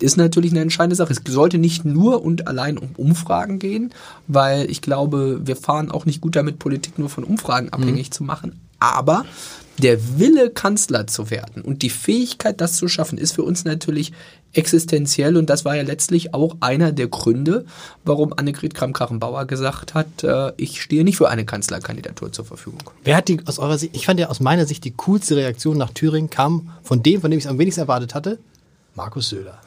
ist 0.01 0.17
natürlich 0.17 0.51
eine 0.51 0.61
entscheidende 0.61 0.97
Sache. 0.97 1.13
Es 1.13 1.21
sollte 1.27 1.59
nicht 1.59 1.85
nur 1.85 2.23
und 2.25 2.47
allein 2.47 2.79
um 2.79 2.91
Umfragen 2.97 3.59
gehen, 3.59 3.93
weil 4.27 4.71
ich 4.71 4.83
glaube, 4.83 5.41
wir 5.45 5.57
fahren 5.57 5.91
auch 5.91 6.07
nicht 6.07 6.21
gut 6.21 6.37
damit, 6.37 6.59
Politik 6.59 6.99
nur 6.99 7.09
von 7.09 7.25
Umfragen 7.25 7.71
abhängig 7.71 8.11
zu 8.11 8.25
machen. 8.25 8.61
Aber 8.79 9.25
der 9.79 10.19
Wille, 10.19 10.51
Kanzler 10.51 11.07
zu 11.07 11.31
werden 11.31 11.63
und 11.63 11.83
die 11.83 11.91
Fähigkeit, 11.91 12.61
das 12.61 12.75
zu 12.77 12.89
schaffen, 12.89 13.19
ist 13.19 13.33
für 13.33 13.43
uns 13.43 13.65
natürlich 13.65 14.13
existenziell 14.53 15.37
und 15.37 15.49
das 15.49 15.65
war 15.65 15.77
ja 15.77 15.83
letztlich 15.83 16.35
auch 16.35 16.57
einer 16.61 16.93
der 16.93 17.09
Gründe, 17.09 17.65
warum 18.05 18.33
Annegret 18.33 18.75
Kramp-Karrenbauer 18.75 19.47
gesagt 19.47 19.95
hat, 19.95 20.25
äh, 20.25 20.53
ich 20.57 20.83
stehe 20.83 21.05
nicht 21.05 21.17
für 21.17 21.29
eine 21.29 21.45
Kanzlerkandidatur 21.45 22.33
zur 22.33 22.45
Verfügung. 22.45 22.81
wer 23.05 23.17
hat 23.17 23.29
die 23.29 23.41
aus 23.47 23.59
eurer 23.59 23.79
Sicht, 23.79 23.95
ich 23.95 24.07
fand 24.07 24.19
ja 24.19 24.29
aus 24.29 24.41
meiner 24.41 24.67
Sicht 24.67 24.85
die 24.85 24.93
coolste 24.93 25.37
Reaktion 25.37 25.79
nach 25.79 25.91
Thüringen 25.91 26.31
kam 26.31 26.73
von 26.83 27.03
dem, 27.03 27.21
von 27.21 27.31
dem 27.31 27.39
ich 27.39 27.45
es 27.45 27.51
am 27.51 27.59
wenigsten 27.59 27.83
erwartet 27.83 28.15
hatte, 28.15 28.39
Markus 28.97 29.29
Söder. 29.29 29.61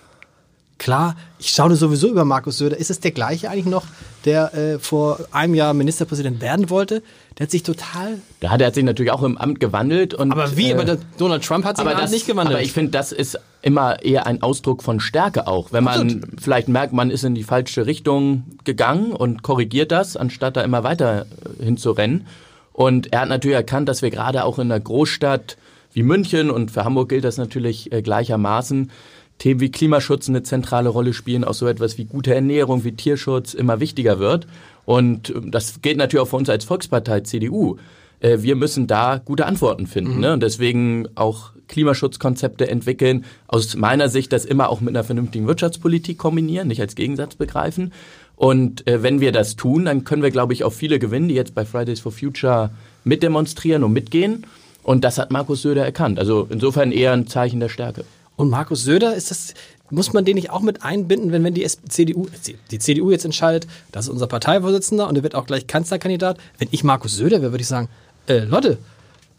Klar, 0.84 1.16
ich 1.40 1.52
schaue 1.52 1.78
sowieso 1.78 2.10
über 2.10 2.26
Markus 2.26 2.58
Söder. 2.58 2.76
Ist 2.76 2.92
es 2.92 3.00
der 3.00 3.12
gleiche 3.12 3.50
eigentlich 3.50 3.68
noch, 3.68 3.86
der 4.26 4.54
äh, 4.54 4.80
vor 4.80 5.18
einem 5.32 5.56
Jahr 5.56 5.74
Ministerpräsident 5.74 6.42
werden 6.42 6.70
wollte? 6.70 7.02
Der 7.38 7.46
hat 7.46 7.52
sich 7.52 7.64
total. 7.64 8.20
Da 8.42 8.50
hat 8.50 8.60
er 8.60 8.74
sich 8.74 8.84
natürlich 8.84 9.14
auch 9.14 9.24
im 9.24 9.38
Amt 9.38 9.62
gewandelt. 9.62 10.14
Und, 10.14 10.34
Aber 10.34 10.58
wie? 10.58 10.72
äh, 10.72 10.74
aber 10.74 10.98
Donald 11.18 11.46
Trump 11.46 11.64
hat 11.64 11.78
sich 11.78 11.86
aber 11.86 11.96
das, 11.96 12.12
nicht 12.12 12.28
gewandelt. 12.28 12.58
Aber 12.58 12.66
ich 12.66 12.74
finde, 12.74 12.92
das 12.92 13.14
ist 13.14 13.40
immer 13.62 14.04
eher 14.04 14.28
ein 14.28 14.42
Ausdruck 14.42 14.84
von 14.84 15.00
Stärke 15.00 15.48
auch. 15.48 15.72
Wenn 15.72 15.86
man 15.86 16.26
vielleicht 16.38 16.68
merkt, 16.68 16.92
man 16.92 17.12
ist 17.12 17.24
in 17.24 17.34
die 17.34 17.44
falsche 17.44 17.86
Richtung 17.86 18.44
gegangen 18.66 19.14
und 19.14 19.42
korrigiert 19.42 19.90
das, 19.94 20.18
anstatt 20.18 20.58
da 20.58 20.64
immer 20.64 20.84
weiter 20.84 21.28
äh, 21.62 21.64
hinzurennen. 21.64 22.28
Und 22.74 23.14
er 23.14 23.22
hat 23.22 23.30
natürlich 23.30 23.56
erkannt, 23.56 23.88
dass 23.88 24.02
wir 24.02 24.10
gerade 24.10 24.44
auch 24.44 24.60
in 24.60 24.70
einer 24.70 24.82
Großstadt 24.82 25.56
wie 25.94 26.04
München 26.04 26.52
und 26.52 26.72
für 26.72 26.84
Hamburg 26.84 27.08
gilt 27.08 27.24
das 27.24 27.38
natürlich 27.38 27.92
äh, 27.94 28.02
gleichermaßen, 28.02 28.92
Themen 29.40 29.60
wie 29.60 29.72
Klimaschutz 29.72 30.30
eine 30.30 30.44
zentrale 30.44 30.90
Rolle 30.90 31.14
spielen, 31.14 31.44
auch 31.44 31.54
so 31.54 31.68
etwas 31.68 31.98
wie 31.98 32.06
gute 32.06 32.34
Ernährung, 32.34 32.84
wie 32.84 32.94
Tierschutz 32.94 33.54
immer 33.54 33.80
wichtiger 33.80 34.20
wird. 34.20 34.48
Und 34.86 35.30
äh, 35.30 35.42
das 35.46 35.82
gilt 35.82 35.98
natürlich 35.98 36.24
auch 36.24 36.30
für 36.30 36.38
uns 36.38 36.50
als 36.50 36.66
Volkspartei 36.66 37.22
CDU. 37.22 37.78
Äh, 38.20 38.40
Wir 38.42 38.56
müssen 38.56 38.88
da 38.88 39.22
gute 39.24 39.46
Antworten 39.46 39.88
finden. 39.88 40.20
Ne? 40.20 40.34
Und 40.34 40.44
deswegen 40.44 41.08
auch 41.16 41.52
Klimaschutzkonzepte 41.68 42.70
entwickeln. 42.70 43.26
Aus 43.48 43.76
meiner 43.76 44.10
Sicht 44.10 44.32
das 44.34 44.46
immer 44.46 44.70
auch 44.70 44.82
mit 44.82 44.90
einer 44.90 45.04
vernünftigen 45.04 45.48
Wirtschaftspolitik 45.48 46.18
kombinieren, 46.18 46.68
nicht 46.68 46.82
als 46.82 46.96
Gegensatz 46.96 47.36
begreifen. 47.36 47.94
Und 48.36 48.88
äh, 48.88 49.04
wenn 49.04 49.20
wir 49.20 49.32
das 49.32 49.56
tun, 49.56 49.86
dann 49.86 50.04
können 50.04 50.24
wir, 50.24 50.32
glaube 50.32 50.54
ich, 50.54 50.64
auch 50.64 50.74
viele 50.74 51.00
gewinnen, 51.00 51.28
die 51.28 51.36
jetzt 51.36 51.56
bei 51.56 51.66
Fridays 51.66 52.00
for 52.00 52.12
Future 52.12 52.72
mitdemonstrieren 53.04 53.84
und 53.84 53.94
mitgehen. 53.94 54.46
Und 54.84 55.04
das 55.04 55.18
hat 55.18 55.32
Markus 55.32 55.62
Söder 55.62 55.86
erkannt. 55.86 56.20
Also 56.20 56.48
insofern 56.50 56.92
eher 56.92 57.14
ein 57.14 57.28
Zeichen 57.28 57.60
der 57.60 57.70
Stärke. 57.70 58.04
Und 58.36 58.50
Markus 58.50 58.84
Söder, 58.84 59.16
ist 59.16 59.32
das, 59.32 59.54
muss 59.90 60.14
man 60.14 60.26
den 60.26 60.36
nicht 60.36 60.50
auch 60.50 60.62
mit 60.62 60.84
einbinden, 60.84 61.32
wenn, 61.32 61.44
wenn 61.44 61.54
die 61.54 61.66
CDU, 61.68 62.28
die 62.72 62.80
CDU 62.80 63.12
jetzt 63.12 63.26
entscheidet, 63.26 63.68
das 63.92 64.06
ist 64.06 64.12
unser 64.12 64.28
Parteivorsitzender 64.28 65.08
und 65.08 65.16
er 65.16 65.24
wird 65.24 65.36
auch 65.36 65.46
gleich 65.46 65.68
Kanzlerkandidat. 65.68 66.38
Wenn 66.58 66.68
ich 66.72 66.84
Markus 66.84 67.16
Söder 67.16 67.42
wäre, 67.42 67.52
würde 67.52 67.62
ich 67.62 67.68
sagen, 67.68 67.90
äh, 68.28 68.40
Leute, 68.40 68.80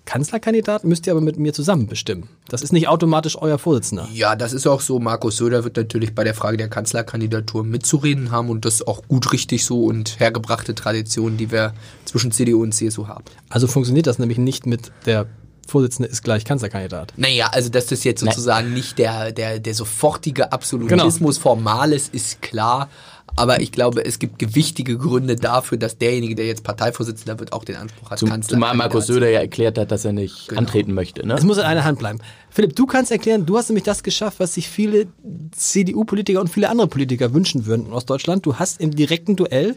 Kanzlerkandidat 0.05 0.85
müsst 0.85 1.07
ihr 1.07 1.13
aber 1.13 1.23
mit 1.23 1.39
mir 1.39 1.55
zusammen 1.55 1.87
bestimmen. 1.87 2.29
Das 2.49 2.63
ist 2.63 2.73
nicht 2.73 2.89
automatisch 2.89 3.41
euer 3.41 3.59
Vorsitzender. 3.59 4.07
Ja, 4.13 4.37
das 4.37 4.53
ist 4.53 4.67
auch 4.67 4.83
so. 4.83 4.99
Markus 4.99 5.39
Söder 5.39 5.65
wird 5.65 5.77
natürlich 5.77 6.15
bei 6.15 6.25
der 6.25 6.35
Frage 6.35 6.59
der 6.59 6.69
Kanzlerkandidatur 6.69 7.65
mitzureden 7.65 8.31
haben 8.31 8.51
und 8.51 8.67
das 8.67 8.75
ist 8.75 8.89
auch 8.89 9.03
gut 9.09 9.33
richtig 9.33 9.65
so 9.65 9.85
und 9.85 10.21
hergebrachte 10.21 10.75
Tradition, 10.75 11.39
die 11.39 11.51
wir 11.51 11.73
zwischen 12.05 12.33
CDU 12.33 12.63
und 12.63 12.73
CSU 12.73 13.09
haben. 13.09 13.25
Also 13.49 13.67
funktioniert 13.67 14.07
das 14.07 14.19
nämlich 14.19 14.39
nicht 14.39 14.67
mit 14.67 14.93
der 15.07 15.27
Vorsitzende 15.71 16.09
ist 16.09 16.23
gleich 16.23 16.45
Kanzlerkandidat. 16.45 17.13
Naja, 17.17 17.49
also 17.53 17.69
dass 17.69 17.87
das 17.87 18.05
jetzt 18.05 18.21
sozusagen 18.21 18.73
nicht 18.73 18.99
der, 18.99 19.33
der, 19.33 19.59
der 19.59 19.75
sofortige 19.75 20.53
Absolutismus 20.53 21.39
Formales 21.39 22.09
ist 22.13 22.43
klar. 22.43 22.89
Aber 23.37 23.61
ich 23.61 23.73
glaube, 23.73 24.05
es 24.05 24.21
gibt 24.21 24.39
gewichtige 24.39 24.97
Gründe 24.97 25.35
dafür, 25.35 25.77
dass 25.77 25.99
derjenige, 25.99 26.37
der 26.37 26.47
jetzt 26.47 26.63
Parteivorsitzender 26.63 27.41
wird, 27.41 27.53
auch 27.53 27.65
den 27.65 27.75
Anspruch 27.75 28.11
hat, 28.11 28.19
Zum, 28.21 28.29
Kanzler. 28.29 28.55
zumal 28.55 28.77
Markus 28.77 29.07
Söder 29.09 29.29
ja 29.29 29.41
erklärt 29.41 29.77
hat, 29.77 29.91
dass 29.91 30.05
er 30.05 30.13
nicht 30.13 30.49
Genau. 30.51 30.61
antreten 30.61 30.95
möchte. 30.95 31.27
Ne? 31.27 31.35
Es 31.35 31.43
muss 31.43 31.57
in 31.59 31.65
einer 31.65 31.83
Hand 31.83 31.99
bleiben. 31.99 32.21
Philipp, 32.51 32.77
du 32.77 32.87
kannst 32.87 33.11
erklären, 33.11 33.45
du 33.45 33.57
hast 33.59 33.71
nämlich 33.71 33.83
das 33.83 34.05
geschafft, 34.05 34.39
was 34.39 34.55
sich 34.55 34.69
viele 34.69 35.09
CDU-Politiker 35.51 36.41
und 36.41 36.49
viele 36.49 36.69
andere 36.69 36.87
Politiker 36.87 37.35
wünschen 37.35 37.67
würden 37.67 37.87
in 37.87 37.93
Ostdeutschland. 37.93 38.47
Du 38.47 38.57
hast 38.57 38.81
im 38.81 38.95
direkten 38.95 39.35
Duell 39.37 39.75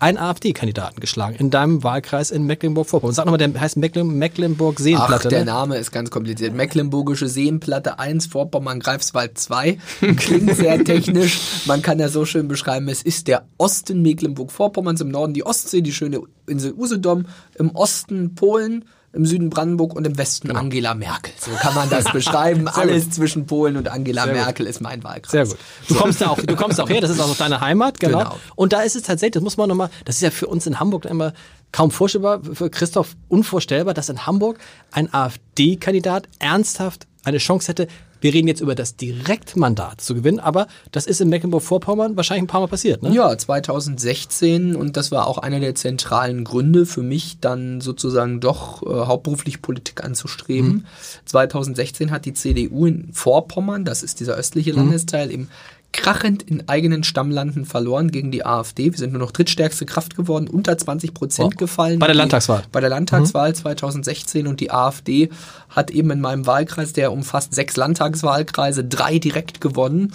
einen 0.00 0.18
AfD-Kandidaten 0.18 1.00
geschlagen 1.00 1.36
in 1.36 1.50
deinem 1.50 1.84
Wahlkreis 1.84 2.30
in 2.30 2.44
Mecklenburg-Vorpommern. 2.44 3.14
Sag 3.14 3.26
nochmal, 3.26 3.38
der 3.38 3.60
heißt 3.60 3.76
Mecklen 3.76 4.08
Ach, 4.08 4.14
Mecklenburg-Seenplatte. 4.14 5.28
der 5.28 5.40
ne? 5.40 5.44
Name 5.46 5.76
ist 5.76 5.92
ganz 5.92 6.10
kompliziert. 6.10 6.54
Mecklenburgische 6.54 7.28
Seenplatte 7.28 7.98
1, 7.98 8.26
Vorpommern, 8.26 8.80
Greifswald 8.80 9.38
2. 9.38 9.78
Klingt 10.16 10.56
sehr 10.56 10.82
technisch. 10.84 11.40
Man 11.66 11.82
kann 11.82 11.98
ja 11.98 12.08
so 12.08 12.24
schön 12.24 12.48
beschreiben, 12.48 12.88
es 12.88 13.02
ist 13.02 13.28
der 13.28 13.46
Osten 13.58 14.02
Mecklenburg-Vorpommerns, 14.02 15.00
im 15.02 15.08
Norden 15.08 15.34
die 15.34 15.44
Ostsee, 15.44 15.82
die 15.82 15.92
schöne 15.92 16.20
Insel 16.46 16.72
Usedom, 16.72 17.26
im 17.58 17.70
Osten 17.70 18.34
Polen, 18.34 18.86
im 19.12 19.26
Süden 19.26 19.50
Brandenburg 19.50 19.94
und 19.94 20.06
im 20.06 20.16
Westen 20.18 20.48
Genau. 20.48 20.60
Angela 20.60 20.94
Merkel. 20.94 21.32
So 21.38 21.50
kann 21.52 21.74
man 21.74 21.90
das 21.90 22.04
beschreiben. 22.12 22.68
Alles 22.72 23.10
zwischen 23.10 23.46
Polen 23.46 23.76
und 23.76 23.88
Angela 23.88 24.26
Merkel 24.26 24.66
ist 24.66 24.80
mein 24.80 25.02
Wahlkreis. 25.02 25.30
Sehr 25.32 25.46
gut. 25.46 25.56
Du 25.88 25.94
kommst 25.94 26.20
da 26.20 26.28
auch, 26.28 26.38
du 26.40 26.54
kommst 26.56 26.80
auch 26.80 26.88
her, 26.88 27.00
das 27.00 27.10
ist 27.10 27.20
auch 27.20 27.36
deine 27.36 27.60
Heimat, 27.60 27.98
genau. 27.98 28.18
Genau. 28.18 28.38
Und 28.54 28.72
da 28.72 28.82
ist 28.82 28.94
es 28.96 29.02
tatsächlich, 29.02 29.32
das 29.34 29.42
muss 29.42 29.56
man 29.56 29.68
nochmal, 29.68 29.90
das 30.04 30.16
ist 30.16 30.22
ja 30.22 30.30
für 30.30 30.46
uns 30.46 30.66
in 30.66 30.78
Hamburg 30.78 31.06
immer 31.06 31.32
kaum 31.72 31.90
vorstellbar, 31.90 32.40
für 32.52 32.70
Christoph 32.70 33.16
unvorstellbar, 33.28 33.94
dass 33.94 34.08
in 34.08 34.26
Hamburg 34.26 34.58
ein 34.92 35.12
AfD-Kandidat 35.12 36.28
ernsthaft 36.38 37.06
eine 37.24 37.38
Chance 37.38 37.68
hätte, 37.68 37.88
Wir 38.20 38.34
reden 38.34 38.48
jetzt 38.48 38.60
über 38.60 38.74
das 38.74 38.96
Direktmandat 38.96 40.00
zu 40.00 40.14
gewinnen, 40.14 40.40
aber 40.40 40.66
das 40.92 41.06
ist 41.06 41.20
in 41.20 41.28
Mecklenburg-Vorpommern 41.28 42.16
wahrscheinlich 42.16 42.44
ein 42.44 42.46
paar 42.48 42.60
Mal 42.60 42.66
passiert, 42.66 43.02
ne? 43.02 43.12
Ja, 43.12 43.36
2016 43.36 44.76
und 44.76 44.96
das 44.96 45.10
war 45.10 45.26
auch 45.26 45.38
einer 45.38 45.60
der 45.60 45.74
zentralen 45.74 46.44
Gründe 46.44 46.86
für 46.86 47.02
mich, 47.02 47.38
dann 47.40 47.80
sozusagen 47.80 48.40
doch 48.40 48.82
äh, 48.82 49.06
hauptberuflich 49.06 49.62
Politik 49.62 50.04
anzustreben. 50.04 50.70
Mhm. 50.70 50.84
2016 51.24 52.10
hat 52.10 52.24
die 52.24 52.34
CDU 52.34 52.86
in 52.86 53.12
Vorpommern, 53.12 53.84
das 53.84 54.02
ist 54.02 54.20
dieser 54.20 54.34
östliche 54.34 54.72
mhm. 54.72 54.78
Landesteil, 54.78 55.30
eben 55.30 55.48
krachend 55.92 56.42
in 56.42 56.68
eigenen 56.68 57.02
Stammlanden 57.04 57.64
verloren 57.64 58.10
gegen 58.10 58.30
die 58.30 58.46
AfD. 58.46 58.92
Wir 58.92 58.98
sind 58.98 59.12
nur 59.12 59.20
noch 59.20 59.32
drittstärkste 59.32 59.86
Kraft 59.86 60.16
geworden, 60.16 60.48
unter 60.48 60.76
20 60.78 61.14
Prozent 61.14 61.58
gefallen. 61.58 61.98
Bei 61.98 62.06
der 62.06 62.14
Landtagswahl? 62.16 62.62
bei 62.70 62.80
der 62.80 62.90
Landtagswahl 62.90 63.50
mhm. 63.50 63.54
2016 63.54 64.46
und 64.46 64.60
die 64.60 64.70
AfD 64.70 65.30
hat 65.68 65.90
eben 65.90 66.10
in 66.10 66.20
meinem 66.20 66.46
Wahlkreis, 66.46 66.92
der 66.92 67.12
umfasst 67.12 67.54
sechs 67.54 67.76
Landtagswahlkreise, 67.76 68.84
drei 68.84 69.18
direkt 69.18 69.60
gewonnen. 69.60 70.12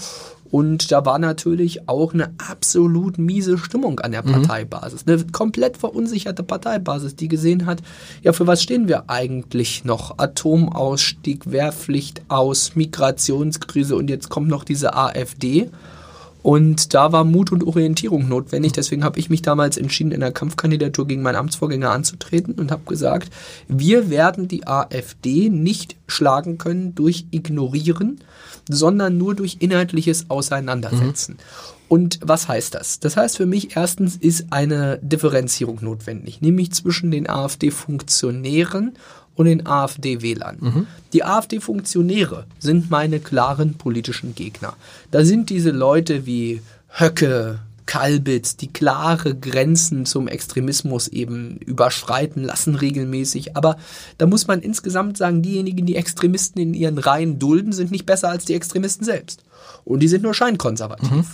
Und 0.52 0.91
da 0.91 1.06
war 1.06 1.20
natürlich 1.20 1.89
auch 1.89 2.14
eine 2.14 2.34
absolut 2.38 3.18
miese 3.18 3.58
Stimmung 3.58 4.00
an 4.00 4.12
der 4.12 4.26
mhm. 4.26 4.32
Parteibasis. 4.32 5.06
Eine 5.08 5.24
komplett 5.26 5.78
verunsicherte 5.78 6.43
Parteibasis, 6.43 7.16
die 7.16 7.28
gesehen 7.28 7.66
hat, 7.66 7.82
ja, 8.22 8.32
für 8.32 8.48
was 8.48 8.62
stehen 8.62 8.88
wir 8.88 9.10
eigentlich 9.10 9.86
noch? 9.86 10.18
Atomausstieg, 10.18 11.52
Wehrpflicht 11.52 12.22
aus, 12.28 12.76
Migrationskrise 12.76 13.96
und 13.96 14.10
jetzt 14.10 14.30
kommt 14.30 14.48
noch 14.48 14.64
diese 14.64 14.96
AfD. 14.96 15.70
Und 16.46 16.93
da 16.93 17.12
war 17.12 17.24
Mut 17.24 17.52
und 17.52 17.64
Orientierung 17.64 18.30
notwendig. 18.30 18.72
Deswegen 18.72 19.04
habe 19.04 19.18
ich 19.18 19.32
mich 19.32 19.41
damals 19.41 19.78
entschieden, 19.78 20.12
in 20.12 20.20
der 20.20 20.32
Kampfkandidatur 20.32 21.08
gegen 21.08 21.24
meinen 21.24 21.38
Amtsvorgänger 21.38 21.89
anzutreten 21.89 22.54
und 22.54 22.72
habe 22.72 22.84
gesagt, 22.86 23.34
wir 23.68 24.12
werden 24.12 24.48
die 24.48 24.68
AfD 24.68 25.50
nicht 25.50 25.96
schlagen 26.06 26.60
können 26.60 26.93
durch 26.93 27.26
Ignorieren, 27.32 28.20
sondern 28.70 29.18
nur 29.18 29.34
durch 29.34 29.58
inhaltliches 29.60 30.30
Auseinandersetzen. 30.30 31.32
Mhm. 31.32 31.76
Und 31.88 32.20
was 32.22 32.48
heißt 32.48 32.76
das? 32.76 33.00
Das 33.00 33.18
heißt 33.18 33.38
für 33.38 33.48
mich 33.48 33.76
erstens 33.76 34.16
ist 34.16 34.46
eine 34.52 35.00
Differenzierung 35.02 35.80
notwendig, 35.82 36.41
nämlich 36.41 36.72
zwischen 36.74 37.10
den 37.10 37.28
AfD-Funktionären 37.28 38.93
und 39.36 39.45
den 39.45 39.67
AfD-Wählern. 39.67 40.57
Mhm. 40.59 40.88
Die 41.13 41.23
AfD-Funktionäre 41.23 42.45
sind 42.59 42.89
meine 42.89 43.19
klaren 43.19 43.75
politischen 43.75 44.36
Gegner. 44.36 44.73
Da 45.11 45.23
sind 45.23 45.49
diese 45.49 45.71
Leute 45.71 46.25
wie 46.25 46.61
Höcke, 46.89 47.59
Kalbitz, 47.86 48.55
die 48.55 48.71
klare 48.71 49.36
Grenzen 49.36 50.05
zum 50.05 50.27
Extremismus 50.27 51.07
eben 51.07 51.57
überschreiten 51.57 52.43
lassen 52.43 52.75
regelmäßig. 52.75 53.55
Aber 53.55 53.77
da 54.17 54.25
muss 54.25 54.47
man 54.47 54.61
insgesamt 54.61 55.17
sagen, 55.17 55.41
diejenigen, 55.41 55.86
die 55.86 55.95
Extremisten 55.95 56.59
in 56.61 56.73
ihren 56.73 56.97
Reihen 56.97 57.38
dulden, 57.38 57.73
sind 57.73 57.91
nicht 57.91 58.05
besser 58.05 58.29
als 58.29 58.45
die 58.45 58.55
Extremisten 58.55 59.05
selbst. 59.05 59.43
Und 59.83 59.99
die 59.99 60.07
sind 60.07 60.23
nur 60.23 60.33
scheinkonservativ. 60.33 61.11
Mhm. 61.11 61.25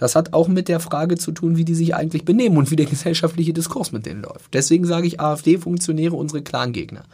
Das 0.00 0.16
hat 0.16 0.32
auch 0.32 0.48
mit 0.48 0.68
der 0.68 0.80
Frage 0.80 1.18
zu 1.18 1.30
tun, 1.30 1.58
wie 1.58 1.66
die 1.66 1.74
sich 1.74 1.94
eigentlich 1.94 2.24
benehmen 2.24 2.56
und 2.56 2.70
wie 2.70 2.76
der 2.76 2.86
gesellschaftliche 2.94 3.52
Diskurs 3.52 3.92
mit 3.92 4.06
denen 4.06 4.22
läuft. 4.22 4.54
Deswegen 4.54 4.86
sage 4.86 5.06
ich 5.06 5.20
AfD-Funktionäre 5.20 6.16
unsere 6.16 6.40
klaren 6.40 6.72
Gegner. 6.72 7.04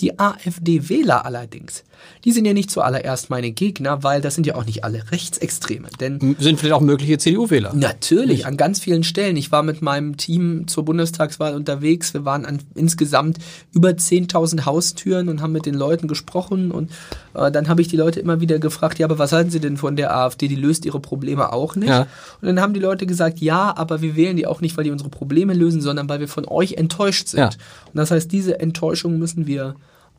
Die 0.00 0.18
AfD-Wähler 0.18 1.24
allerdings, 1.24 1.84
die 2.24 2.32
sind 2.32 2.44
ja 2.44 2.52
nicht 2.52 2.70
zuallererst 2.70 3.30
meine 3.30 3.50
Gegner, 3.50 4.02
weil 4.02 4.20
das 4.20 4.34
sind 4.34 4.46
ja 4.46 4.54
auch 4.54 4.64
nicht 4.64 4.84
alle 4.84 5.10
Rechtsextreme. 5.10 5.88
Denn 6.00 6.36
sind 6.38 6.58
vielleicht 6.58 6.74
auch 6.74 6.80
mögliche 6.80 7.18
CDU-Wähler. 7.18 7.74
Natürlich, 7.74 8.46
an 8.46 8.56
ganz 8.56 8.80
vielen 8.80 9.04
Stellen. 9.04 9.36
Ich 9.36 9.50
war 9.50 9.62
mit 9.62 9.82
meinem 9.82 10.16
Team 10.16 10.68
zur 10.68 10.84
Bundestagswahl 10.84 11.54
unterwegs. 11.54 12.14
Wir 12.14 12.24
waren 12.24 12.44
an 12.44 12.60
insgesamt 12.74 13.38
über 13.72 13.90
10.000 13.90 14.64
Haustüren 14.64 15.28
und 15.28 15.40
haben 15.40 15.52
mit 15.52 15.66
den 15.66 15.74
Leuten 15.74 16.08
gesprochen. 16.08 16.70
Und 16.70 16.90
äh, 17.34 17.50
dann 17.50 17.68
habe 17.68 17.80
ich 17.80 17.88
die 17.88 17.96
Leute 17.96 18.20
immer 18.20 18.40
wieder 18.40 18.58
gefragt, 18.58 18.98
ja, 18.98 19.06
aber 19.06 19.18
was 19.18 19.32
halten 19.32 19.50
Sie 19.50 19.60
denn 19.60 19.76
von 19.76 19.96
der 19.96 20.14
AfD? 20.14 20.48
Die 20.48 20.56
löst 20.56 20.84
ihre 20.84 21.00
Probleme 21.00 21.52
auch 21.52 21.76
nicht. 21.76 21.88
Ja. 21.88 22.06
Und 22.40 22.48
dann 22.48 22.60
haben 22.60 22.74
die 22.74 22.80
Leute 22.80 23.06
gesagt, 23.06 23.40
ja, 23.40 23.76
aber 23.76 24.02
wir 24.02 24.16
wählen 24.16 24.36
die 24.36 24.46
auch 24.46 24.60
nicht, 24.60 24.76
weil 24.76 24.84
die 24.84 24.90
unsere 24.90 25.10
Probleme 25.10 25.54
lösen, 25.54 25.80
sondern 25.80 26.08
weil 26.08 26.20
wir 26.20 26.28
von 26.28 26.46
euch 26.46 26.74
enttäuscht 26.74 27.28
sind. 27.28 27.40
Ja. 27.40 27.46
Und 27.46 27.96
das 27.96 28.10
heißt, 28.10 28.30
diese 28.30 28.60
Enttäuschung 28.60 29.18
müssen 29.18 29.46
wir 29.46 29.74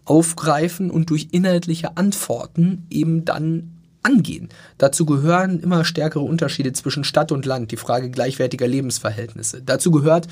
aufgreifen 0.10 0.90
und 0.90 1.10
durch 1.10 1.30
inhaltliche 1.32 1.96
Antworten 1.98 2.86
eben 2.90 3.26
dann 3.26 3.76
angehen. 4.02 4.50
Dazu 4.78 5.06
gehören 5.06 5.60
immer 5.60 5.86
stärkere 5.86 6.24
Unterschiede 6.24 6.74
zwischen 6.74 7.04
Stadt 7.04 7.32
und 7.32 7.46
Land, 7.46 7.72
die 7.72 7.78
Frage 7.78 8.10
gleichwertiger 8.10 8.68
Lebensverhältnisse. 8.68 9.62
Dazu 9.62 9.92
gehört 9.92 10.28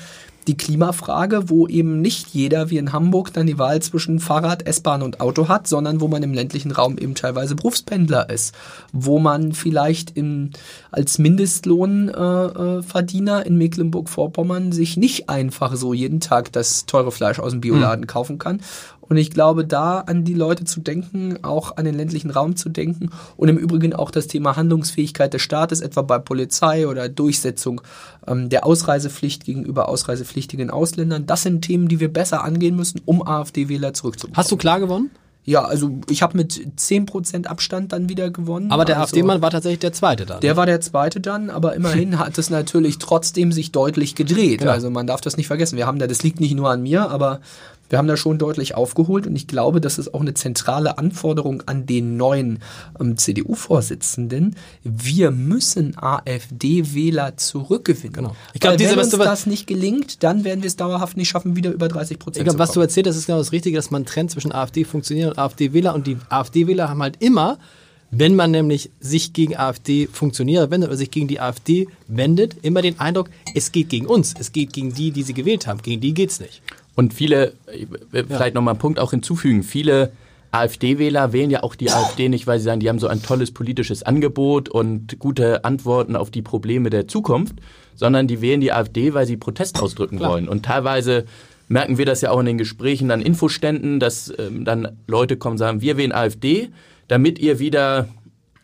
die 0.48 0.56
Klimafrage, 0.56 1.50
wo 1.50 1.68
eben 1.68 2.00
nicht 2.00 2.28
jeder 2.28 2.70
wie 2.70 2.78
in 2.78 2.92
Hamburg 2.92 3.32
dann 3.32 3.46
die 3.46 3.58
Wahl 3.58 3.80
zwischen 3.82 4.18
Fahrrad, 4.18 4.66
S-Bahn 4.66 5.02
und 5.02 5.20
Auto 5.20 5.46
hat, 5.48 5.68
sondern 5.68 6.00
wo 6.00 6.08
man 6.08 6.22
im 6.22 6.32
ländlichen 6.34 6.72
Raum 6.72 6.98
eben 6.98 7.14
teilweise 7.14 7.54
Berufspendler 7.54 8.30
ist, 8.30 8.54
wo 8.92 9.18
man 9.18 9.52
vielleicht 9.52 10.10
in, 10.10 10.52
als 10.90 11.18
Mindestlohnverdiener 11.18 13.38
äh, 13.38 13.42
äh 13.42 13.46
in 13.46 13.58
Mecklenburg-Vorpommern 13.58 14.72
sich 14.72 14.96
nicht 14.96 15.28
einfach 15.28 15.76
so 15.76 15.92
jeden 15.94 16.20
Tag 16.20 16.50
das 16.52 16.86
teure 16.86 17.12
Fleisch 17.12 17.38
aus 17.38 17.52
dem 17.52 17.60
Bioladen 17.60 18.02
mhm. 18.02 18.08
kaufen 18.08 18.38
kann 18.38 18.60
und 19.08 19.16
ich 19.16 19.30
glaube, 19.30 19.64
da 19.64 20.00
an 20.00 20.24
die 20.24 20.34
Leute 20.34 20.64
zu 20.64 20.80
denken, 20.80 21.38
auch 21.42 21.76
an 21.76 21.86
den 21.86 21.94
ländlichen 21.94 22.30
Raum 22.30 22.56
zu 22.56 22.68
denken 22.68 23.10
und 23.36 23.48
im 23.48 23.56
Übrigen 23.56 23.94
auch 23.94 24.10
das 24.10 24.26
Thema 24.26 24.56
Handlungsfähigkeit 24.56 25.32
des 25.32 25.42
Staates, 25.42 25.80
etwa 25.80 26.02
bei 26.02 26.18
Polizei 26.18 26.86
oder 26.86 27.08
Durchsetzung 27.08 27.80
ähm, 28.26 28.50
der 28.50 28.66
Ausreisepflicht 28.66 29.44
gegenüber 29.44 29.88
ausreisepflichtigen 30.38 30.70
Ausländern, 30.70 31.26
das 31.26 31.42
sind 31.42 31.62
Themen, 31.62 31.88
die 31.88 32.00
wir 32.00 32.12
besser 32.12 32.44
angehen 32.44 32.76
müssen, 32.76 33.00
um 33.04 33.26
AfD-Wähler 33.26 33.92
zurückzubekommen. 33.94 34.36
Hast 34.36 34.50
du 34.50 34.56
klar 34.56 34.80
gewonnen? 34.80 35.10
Ja, 35.44 35.64
also 35.64 35.98
ich 36.10 36.20
habe 36.20 36.36
mit 36.36 36.52
10% 36.52 37.46
Abstand 37.46 37.92
dann 37.92 38.10
wieder 38.10 38.30
gewonnen. 38.30 38.70
Aber 38.70 38.84
der 38.84 38.96
also, 38.96 39.16
AfD-Mann 39.16 39.40
war 39.40 39.50
tatsächlich 39.50 39.78
der 39.78 39.94
Zweite 39.94 40.26
dann. 40.26 40.40
Der 40.40 40.52
ne? 40.52 40.56
war 40.58 40.66
der 40.66 40.80
Zweite 40.82 41.20
dann, 41.20 41.48
aber 41.48 41.74
immerhin 41.74 42.18
hat 42.18 42.36
es 42.36 42.50
natürlich 42.50 42.98
trotzdem 42.98 43.50
sich 43.50 43.72
deutlich 43.72 44.14
gedreht. 44.14 44.60
Genau. 44.60 44.72
Also 44.72 44.90
man 44.90 45.06
darf 45.06 45.22
das 45.22 45.38
nicht 45.38 45.46
vergessen. 45.46 45.76
Wir 45.76 45.86
haben 45.86 45.98
da, 45.98 46.06
das 46.06 46.22
liegt 46.22 46.40
nicht 46.40 46.54
nur 46.54 46.70
an 46.70 46.82
mir, 46.82 47.10
aber 47.10 47.40
wir 47.88 47.98
haben 47.98 48.08
da 48.08 48.16
schon 48.16 48.38
deutlich 48.38 48.74
aufgeholt 48.74 49.26
und 49.26 49.36
ich 49.36 49.46
glaube, 49.46 49.80
das 49.80 49.98
ist 49.98 50.12
auch 50.14 50.20
eine 50.20 50.34
zentrale 50.34 50.98
Anforderung 50.98 51.62
an 51.66 51.86
den 51.86 52.16
neuen 52.16 52.60
ähm, 53.00 53.16
CDU-Vorsitzenden. 53.16 54.56
Wir 54.84 55.30
müssen 55.30 55.96
AfD-Wähler 55.96 57.36
zurückgewinnen. 57.36 58.12
Genau. 58.12 58.36
Ich 58.54 58.60
glaube, 58.60 58.78
wenn 58.78 58.98
uns 58.98 59.10
das 59.10 59.46
nicht 59.46 59.66
gelingt, 59.66 60.22
dann 60.22 60.44
werden 60.44 60.62
wir 60.62 60.68
es 60.68 60.76
dauerhaft 60.76 61.16
nicht 61.16 61.28
schaffen, 61.28 61.56
wieder 61.56 61.70
über 61.70 61.88
30 61.88 62.18
Prozent 62.18 62.46
zu 62.46 62.50
kommen. 62.50 62.58
Was 62.58 62.72
du 62.72 62.80
erzählt 62.80 63.06
hast, 63.06 63.16
ist 63.16 63.26
genau 63.26 63.38
das 63.38 63.52
Richtige, 63.52 63.76
dass 63.76 63.90
man 63.90 64.04
trennt 64.04 64.30
zwischen 64.30 64.52
AfD-Funktionären 64.52 65.32
und 65.32 65.38
AfD-Wähler 65.38 65.94
und 65.94 66.06
die 66.06 66.18
AfD-Wähler 66.28 66.88
haben 66.88 67.02
halt 67.02 67.16
immer 67.20 67.58
wenn 68.10 68.34
man 68.34 68.50
nämlich 68.50 68.90
sich 69.00 69.32
gegen 69.32 69.56
AfD-Funktionäre 69.56 70.70
wendet 70.70 70.88
oder 70.88 70.96
sich 70.96 71.10
gegen 71.10 71.28
die 71.28 71.40
AfD 71.40 71.88
wendet, 72.06 72.56
immer 72.62 72.80
den 72.80 72.98
Eindruck, 72.98 73.28
es 73.54 73.70
geht 73.70 73.90
gegen 73.90 74.06
uns, 74.06 74.34
es 74.38 74.52
geht 74.52 74.72
gegen 74.72 74.94
die, 74.94 75.10
die 75.10 75.22
sie 75.22 75.34
gewählt 75.34 75.66
haben. 75.66 75.82
Gegen 75.82 76.00
die 76.00 76.14
geht 76.14 76.30
es 76.30 76.40
nicht. 76.40 76.62
Und 76.98 77.14
viele, 77.14 77.52
vielleicht 78.10 78.30
ja. 78.40 78.50
nochmal 78.50 78.74
einen 78.74 78.80
Punkt 78.80 78.98
auch 78.98 79.12
hinzufügen, 79.12 79.62
viele 79.62 80.10
AfD-Wähler 80.50 81.32
wählen 81.32 81.48
ja 81.48 81.62
auch 81.62 81.76
die 81.76 81.90
AfD 81.92 82.28
nicht, 82.28 82.48
weil 82.48 82.58
sie 82.58 82.64
sagen, 82.64 82.80
die 82.80 82.88
haben 82.88 82.98
so 82.98 83.06
ein 83.06 83.22
tolles 83.22 83.52
politisches 83.52 84.02
Angebot 84.02 84.68
und 84.68 85.16
gute 85.20 85.64
Antworten 85.64 86.16
auf 86.16 86.32
die 86.32 86.42
Probleme 86.42 86.90
der 86.90 87.06
Zukunft, 87.06 87.54
sondern 87.94 88.26
die 88.26 88.40
wählen 88.40 88.60
die 88.60 88.72
AfD, 88.72 89.14
weil 89.14 89.28
sie 89.28 89.36
Protest 89.36 89.80
ausdrücken 89.80 90.16
Klar. 90.16 90.32
wollen. 90.32 90.48
Und 90.48 90.64
teilweise 90.64 91.24
merken 91.68 91.98
wir 91.98 92.04
das 92.04 92.20
ja 92.20 92.32
auch 92.32 92.40
in 92.40 92.46
den 92.46 92.58
Gesprächen 92.58 93.12
an 93.12 93.22
Infoständen, 93.22 94.00
dass 94.00 94.32
ähm, 94.36 94.64
dann 94.64 94.98
Leute 95.06 95.36
kommen 95.36 95.52
und 95.52 95.58
sagen, 95.58 95.80
wir 95.80 95.98
wählen 95.98 96.10
AfD, 96.10 96.70
damit 97.06 97.38
ihr 97.38 97.60
wieder 97.60 98.08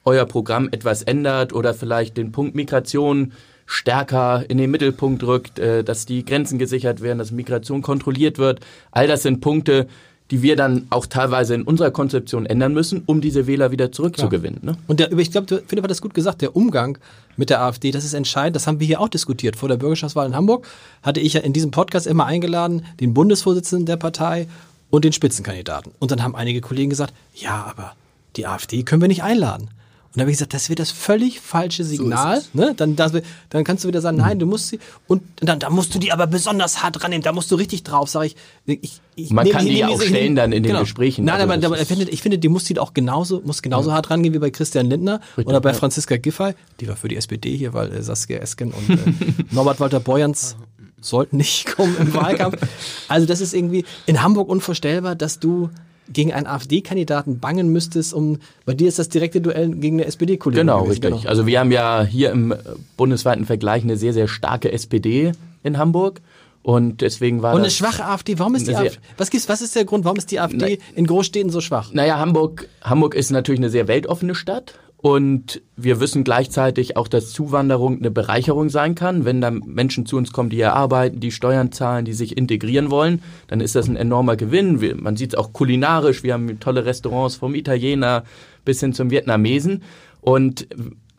euer 0.05 0.25
Programm 0.25 0.69
etwas 0.73 1.03
ändert 1.03 1.53
oder 1.53 1.73
vielleicht 1.73 2.17
den 2.17 2.33
Punkt 2.33 2.57
Migration 2.57 3.33
stärker 3.75 4.45
in 4.49 4.59
den 4.59 4.71
Mittelpunkt 4.71 5.23
rückt, 5.25 5.59
äh, 5.59 5.83
dass 5.83 6.07
die 6.07 6.25
Grenzen 6.25 6.59
gesichert 6.59 7.01
werden, 7.03 7.19
dass 7.19 7.33
Migration 7.33 7.83
kontrolliert 7.83 8.39
wird. 8.39 8.61
All 8.93 9.07
das 9.07 9.23
sind 9.23 9.41
Punkte, 9.41 9.89
die 10.31 10.43
wir 10.43 10.57
dann 10.57 10.87
auch 10.91 11.07
teilweise 11.07 11.55
in 11.55 11.63
unserer 11.63 11.91
Konzeption 11.91 12.47
ändern 12.47 12.73
müssen, 12.73 13.03
um 13.05 13.21
diese 13.21 13.47
Wähler 13.47 13.73
wieder 13.73 13.93
zurückzugewinnen. 13.93 14.61
Ne? 14.63 14.77
Und 14.87 15.01
der, 15.01 15.13
ich 15.13 15.31
glaube, 15.31 15.63
Philipp 15.67 15.85
hat 15.85 15.91
das 15.91 16.01
gut 16.01 16.15
gesagt, 16.15 16.41
der 16.41 16.57
Umgang 16.57 16.99
mit 17.37 17.51
der 17.51 17.61
AfD, 17.61 17.91
das 17.91 18.05
ist 18.05 18.15
entscheidend. 18.15 18.57
Das 18.57 18.67
haben 18.67 18.81
wir 18.81 18.87
hier 18.87 19.01
auch 19.01 19.09
diskutiert. 19.09 19.57
Vor 19.57 19.69
der 19.69 19.77
Bürgerschaftswahl 19.77 20.27
in 20.27 20.35
Hamburg 20.35 20.67
hatte 21.03 21.21
ich 21.21 21.35
ja 21.35 21.41
in 21.41 21.53
diesem 21.53 21.73
Podcast 21.73 22.07
immer 22.07 22.25
eingeladen, 22.25 22.87
den 23.01 23.13
Bundesvorsitzenden 23.13 23.87
der 23.87 23.97
Partei 23.97 24.49
und 24.89 25.05
den 25.05 25.13
Spitzenkandidaten. 25.13 25.93
Und 25.99 26.11
dann 26.11 26.23
haben 26.23 26.35
einige 26.35 26.63
Kollegen 26.63 26.91
gesagt, 26.91 27.13
ja, 27.35 27.67
aber 27.69 27.93
die 28.37 28.47
AfD 28.47 28.83
können 28.83 29.03
wir 29.03 29.09
nicht 29.09 29.25
einladen. 29.25 29.69
Und 30.15 30.19
dann 30.19 30.27
habe 30.27 30.31
ich 30.31 30.37
gesagt, 30.37 30.55
das 30.55 30.69
wird 30.69 30.79
das 30.79 30.93
völlig 30.93 31.41
falsche 31.41 31.83
Signal. 31.83 32.41
So 32.41 32.47
ne? 32.53 32.73
dann, 32.77 32.95
das, 32.95 33.11
dann 33.51 33.65
kannst 33.65 33.83
du 33.83 33.89
wieder 33.89 34.01
sagen, 34.01 34.19
nein, 34.19 34.39
du 34.39 34.47
musst 34.47 34.69
sie. 34.69 34.79
Und 35.09 35.23
dann 35.37 35.59
da 35.59 35.71
musst 35.71 35.93
du 35.93 35.99
die 35.99 36.13
aber 36.13 36.29
besonders 36.29 36.85
hart 36.85 37.03
rannehmen. 37.03 37.25
Da 37.25 37.33
musst 37.33 37.51
du 37.51 37.57
richtig 37.57 37.83
drauf, 37.83 38.09
sage 38.09 38.27
ich. 38.27 38.37
ich, 38.65 39.01
ich 39.17 39.31
Man 39.33 39.51
kann 39.51 39.67
die 39.67 39.77
ja 39.77 39.89
auch 39.89 40.01
stellen 40.01 40.37
dann 40.37 40.53
in 40.53 40.63
den 40.63 40.71
genau. 40.71 40.83
Gesprächen. 40.83 41.25
Nein, 41.25 41.51
also 41.51 41.67
aber 41.67 41.81
ich 41.81 41.89
finde, 41.89 42.09
ich 42.09 42.23
finde, 42.23 42.39
die 42.39 42.49
muss 42.49 42.63
die 42.63 42.79
auch 42.79 42.95
genauso, 42.95 43.43
muss 43.45 43.61
genauso 43.61 43.89
ja. 43.89 43.97
hart 43.97 44.09
rangehen 44.09 44.33
wie 44.33 44.39
bei 44.39 44.51
Christian 44.51 44.87
Lindner 44.87 45.19
richtig, 45.37 45.49
oder 45.49 45.61
bei 45.61 45.71
ja. 45.71 45.75
Franziska 45.75 46.17
Giffey. 46.17 46.55
Die 46.79 46.87
war 46.87 46.95
für 46.95 47.09
die 47.09 47.17
SPD 47.17 47.57
hier, 47.57 47.73
weil 47.73 47.93
äh, 47.93 48.01
Saskia 48.01 48.39
Esken 48.39 48.71
und 48.71 48.91
äh, 48.91 48.97
Norbert 49.51 49.81
Walter 49.81 49.99
Borjans 49.99 50.55
sollten 51.01 51.39
nicht 51.39 51.67
kommen 51.75 51.97
im 51.99 52.15
Wahlkampf. 52.15 52.57
Also 53.09 53.27
das 53.27 53.41
ist 53.41 53.53
irgendwie 53.53 53.85
in 54.07 54.23
Hamburg 54.23 54.49
unvorstellbar, 54.49 55.17
dass 55.17 55.41
du 55.41 55.71
gegen 56.13 56.33
einen 56.33 56.47
AfD-Kandidaten 56.47 57.39
bangen 57.39 57.69
müsstest, 57.71 58.13
um 58.13 58.39
bei 58.67 58.75
dir 58.75 58.89
ist 58.89 58.99
das 58.99 59.09
direkte 59.09 59.41
Duell 59.41 59.71
gegen 59.71 59.97
eine 59.97 60.07
SPD-Kollegin. 60.07 60.67
Genau, 60.67 60.85
gewesen. 60.85 60.91
richtig. 60.91 61.21
Genau. 61.23 61.29
Also 61.29 61.47
wir 61.47 61.61
haben 61.61 61.73
ja 61.73 62.05
hier 62.05 62.31
im 62.31 62.55
bundesweiten 62.97 63.47
Vergleich 63.47 63.83
eine 63.83 63.97
sehr, 63.97 64.13
sehr 64.13 64.29
starke 64.29 64.71
SPD 64.73 65.33
in 65.63 65.79
Hamburg. 65.79 66.21
Und 66.63 67.03
deswegen 67.03 67.43
war 67.43 67.55
Und 67.55 67.61
eine 67.61 67.71
schwache 67.71 68.07
AfD. 68.07 68.39
Warum 68.39 68.55
ist 68.55 68.67
die 68.67 68.75
AfD? 68.75 68.99
Was 69.19 69.29
gibt's, 69.29 69.51
was 69.51 69.61
ist 69.61 69.77
der 69.77 69.85
Grund, 69.85 70.07
warum 70.07 70.17
ist 70.17 70.31
die 70.31 70.41
AfD 70.41 70.79
na, 70.81 70.97
in 70.97 71.07
Großstädten 71.07 71.51
so 71.51 71.61
schwach? 71.61 71.93
Naja, 71.93 72.19
Hamburg, 72.19 72.69
Hamburg 72.81 73.15
ist 73.15 73.31
natürlich 73.31 73.61
eine 73.61 73.69
sehr 73.69 73.87
weltoffene 73.87 74.35
Stadt. 74.35 74.75
Und 75.05 75.61
wir 75.77 76.01
wissen 76.01 76.25
gleichzeitig 76.25 76.97
auch, 76.97 77.09
dass 77.09 77.31
Zuwanderung 77.31 77.99
eine 77.99 78.11
Bereicherung 78.11 78.71
sein 78.71 78.95
kann. 78.95 79.27
Wenn 79.27 79.43
da 79.43 79.51
Menschen 79.51 80.07
zu 80.07 80.17
uns 80.17 80.33
kommen, 80.33 80.49
die 80.49 80.57
hier 80.57 80.73
arbeiten, 80.73 81.21
die 81.21 81.31
Steuern 81.31 81.73
zahlen, 81.73 82.07
die 82.07 82.15
sich 82.15 82.39
integrieren 82.39 82.91
wollen, 82.91 83.21
dann 83.49 83.61
ist 83.61 83.75
das 83.75 83.87
ein 83.87 83.97
enormer 83.97 84.37
Gewinn. 84.37 84.81
Man 85.03 85.19
sieht 85.19 85.35
es 85.35 85.39
auch 85.39 85.53
kulinarisch. 85.53 86.23
Wir 86.23 86.33
haben 86.33 86.59
tolle 86.59 86.87
Restaurants 86.87 87.37
vom 87.37 87.55
Italiener 87.55 88.25
bis 88.65 88.81
hin 88.81 88.95
zum 88.95 89.11
Vietnamesen. 89.11 89.83
Und 90.23 90.69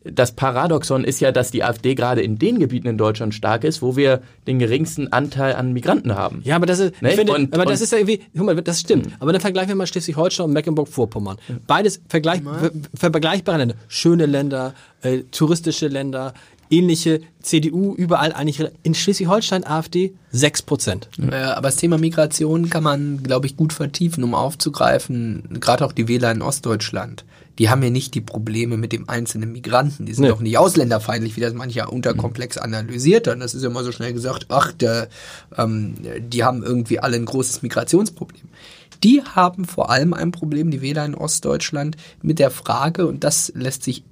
das 0.05 0.33
Paradoxon 0.33 1.03
ist 1.03 1.19
ja, 1.19 1.31
dass 1.31 1.51
die 1.51 1.63
AfD 1.63 1.95
gerade 1.95 2.21
in 2.21 2.37
den 2.37 2.59
Gebieten 2.59 2.87
in 2.87 2.97
Deutschland 2.97 3.33
stark 3.33 3.63
ist, 3.63 3.81
wo 3.81 3.95
wir 3.95 4.21
den 4.45 4.59
geringsten 4.59 5.11
Anteil 5.11 5.55
an 5.55 5.73
Migranten 5.73 6.15
haben. 6.15 6.41
Ja, 6.43 6.55
aber 6.55 6.67
das 6.67 6.79
ist, 6.79 7.01
ne? 7.01 7.11
finde, 7.11 7.33
und, 7.33 7.53
aber 7.53 7.65
das 7.65 7.81
ist 7.81 7.91
ja 7.91 7.97
irgendwie, 7.97 8.21
guck 8.35 8.45
mal, 8.45 8.55
das 8.55 8.79
stimmt. 8.79 9.07
Mhm. 9.07 9.13
Aber 9.19 9.31
dann 9.31 9.41
vergleichen 9.41 9.69
wir 9.69 9.75
mal 9.75 9.87
Schleswig-Holstein 9.87 10.45
und 10.45 10.53
Mecklenburg-Vorpommern. 10.53 11.37
Beides 11.65 12.01
vergleich, 12.07 12.41
vergleichbare 12.93 13.57
Länder. 13.57 13.75
Schöne 13.87 14.27
Länder, 14.27 14.73
äh, 15.01 15.23
touristische 15.31 15.87
Länder, 15.87 16.33
ähnliche 16.69 17.21
CDU 17.41 17.95
überall 17.95 18.31
eigentlich 18.33 18.63
in 18.83 18.93
Schleswig-Holstein 18.93 19.65
AfD 19.65 20.13
6 20.31 20.63
Prozent. 20.63 21.09
Ja, 21.17 21.55
aber 21.55 21.69
das 21.69 21.77
Thema 21.77 21.97
Migration 21.97 22.69
kann 22.69 22.83
man, 22.83 23.23
glaube 23.23 23.47
ich, 23.47 23.57
gut 23.57 23.73
vertiefen, 23.73 24.23
um 24.23 24.35
aufzugreifen, 24.35 25.59
gerade 25.59 25.85
auch 25.85 25.91
die 25.91 26.07
Wähler 26.07 26.31
in 26.31 26.41
Ostdeutschland 26.41 27.25
die 27.59 27.69
haben 27.69 27.81
ja 27.83 27.89
nicht 27.89 28.13
die 28.15 28.21
Probleme 28.21 28.77
mit 28.77 28.91
dem 28.91 29.09
einzelnen 29.09 29.51
Migranten. 29.51 30.05
Die 30.05 30.13
sind 30.13 30.23
nee. 30.23 30.29
doch 30.29 30.41
nicht 30.41 30.57
ausländerfeindlich, 30.57 31.35
wie 31.35 31.41
das 31.41 31.53
mancher 31.53 31.91
unterkomplex 31.91 32.57
analysiert 32.57 33.27
hat. 33.27 33.39
Das 33.39 33.53
ist 33.53 33.63
ja 33.63 33.69
immer 33.69 33.83
so 33.83 33.91
schnell 33.91 34.13
gesagt, 34.13 34.47
ach, 34.49 34.71
der, 34.73 35.07
ähm, 35.57 35.95
die 36.19 36.43
haben 36.43 36.63
irgendwie 36.63 36.99
alle 36.99 37.15
ein 37.15 37.25
großes 37.25 37.61
Migrationsproblem. 37.61 38.49
Die 39.03 39.21
haben 39.21 39.65
vor 39.65 39.89
allem 39.89 40.13
ein 40.13 40.31
Problem, 40.31 40.71
die 40.71 40.81
Wähler 40.81 41.05
in 41.05 41.15
Ostdeutschland, 41.15 41.95
mit 42.21 42.39
der 42.39 42.51
Frage, 42.51 43.07
und 43.07 43.23
das 43.23 43.51
lässt 43.55 43.83
sich 43.83 44.03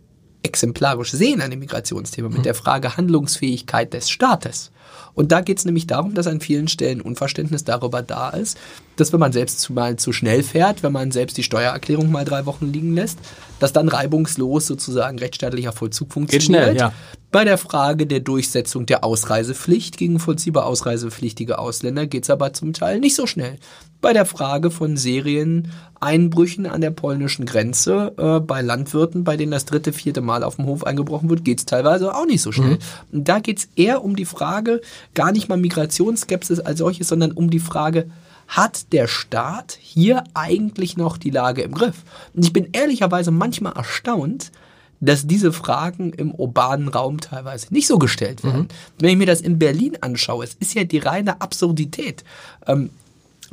exemplarisch 0.43 1.11
sehen 1.11 1.41
an 1.41 1.51
dem 1.51 1.59
Migrationsthema, 1.59 2.29
mit 2.29 2.39
mhm. 2.39 2.43
der 2.43 2.55
Frage 2.55 2.97
Handlungsfähigkeit 2.97 3.93
des 3.93 4.09
Staates. 4.09 4.71
Und 5.13 5.31
da 5.31 5.41
geht 5.41 5.59
es 5.59 5.65
nämlich 5.65 5.87
darum, 5.87 6.13
dass 6.13 6.27
an 6.27 6.39
vielen 6.39 6.67
Stellen 6.67 7.01
Unverständnis 7.01 7.63
darüber 7.63 8.01
da 8.01 8.29
ist, 8.29 8.57
dass 8.95 9.13
wenn 9.13 9.19
man 9.19 9.31
selbst 9.31 9.69
mal 9.69 9.95
zu 9.95 10.11
schnell 10.11 10.43
fährt, 10.43 10.83
wenn 10.83 10.91
man 10.91 11.11
selbst 11.11 11.37
die 11.37 11.43
Steuererklärung 11.43 12.11
mal 12.11 12.25
drei 12.25 12.45
Wochen 12.45 12.71
liegen 12.71 12.93
lässt, 12.95 13.19
dass 13.59 13.73
dann 13.73 13.87
reibungslos 13.87 14.67
sozusagen 14.67 15.19
rechtsstaatlicher 15.19 15.71
Vollzug 15.71 16.11
funktioniert. 16.11 16.65
Geht 16.65 16.75
schnell, 16.75 16.77
ja. 16.77 16.93
Bei 17.33 17.45
der 17.45 17.57
Frage 17.57 18.05
der 18.05 18.19
Durchsetzung 18.19 18.85
der 18.85 19.03
Ausreisepflicht 19.03 19.97
gegen 19.97 20.19
vollziehbar 20.19 20.67
ausreisepflichtige 20.67 21.57
Ausländer 21.57 22.05
geht 22.05 22.23
es 22.23 22.29
aber 22.29 22.53
zum 22.53 22.73
Teil 22.73 22.99
nicht 22.99 23.15
so 23.15 23.25
schnell. 23.25 23.57
Bei 24.01 24.13
der 24.13 24.25
Frage 24.25 24.69
von 24.69 24.97
Serieneinbrüchen 24.97 26.67
an 26.67 26.81
der 26.81 26.91
polnischen 26.91 27.47
Grenze 27.47 28.13
äh, 28.17 28.39
bei 28.39 28.61
Landwirten, 28.61 29.23
bei 29.23 29.35
denen 29.35 29.51
das 29.51 29.65
dritte, 29.65 29.93
vierte 29.93 30.21
Mal 30.21 30.43
auf 30.43 30.57
dem 30.57 30.65
Hof 30.65 30.85
eingebrochen 30.85 31.27
wird, 31.29 31.43
geht 31.43 31.57
es 31.57 31.65
teilweise 31.65 32.13
auch 32.13 32.27
nicht 32.27 32.41
so 32.41 32.51
schnell. 32.51 32.77
Mhm. 33.11 33.23
Da 33.23 33.39
geht 33.39 33.59
es 33.59 33.69
eher 33.75 34.03
um 34.03 34.15
die 34.15 34.25
Frage, 34.25 34.72
gar 35.13 35.31
nicht 35.31 35.49
mal 35.49 35.57
Migrationsskepsis 35.57 36.59
als 36.59 36.79
solches, 36.79 37.07
sondern 37.07 37.31
um 37.31 37.49
die 37.49 37.59
Frage, 37.59 38.09
hat 38.47 38.91
der 38.91 39.07
Staat 39.07 39.77
hier 39.79 40.23
eigentlich 40.33 40.97
noch 40.97 41.17
die 41.17 41.29
Lage 41.29 41.61
im 41.61 41.73
Griff? 41.73 42.03
Und 42.33 42.45
ich 42.45 42.53
bin 42.53 42.69
ehrlicherweise 42.71 43.31
manchmal 43.31 43.73
erstaunt, 43.73 44.51
dass 44.99 45.27
diese 45.27 45.51
Fragen 45.51 46.13
im 46.13 46.31
urbanen 46.31 46.87
Raum 46.87 47.19
teilweise 47.19 47.73
nicht 47.73 47.87
so 47.87 47.99
gestellt 47.99 48.43
werden. 48.43 48.61
Mhm. 48.61 48.67
Wenn 48.99 49.09
ich 49.09 49.17
mir 49.17 49.25
das 49.25 49.41
in 49.41 49.59
Berlin 49.59 49.97
anschaue, 49.99 50.45
es 50.45 50.55
ist 50.55 50.75
ja 50.75 50.85
die 50.85 50.99
reine 50.99 51.41
Absurdität. 51.41 52.23
Ähm, 52.67 52.89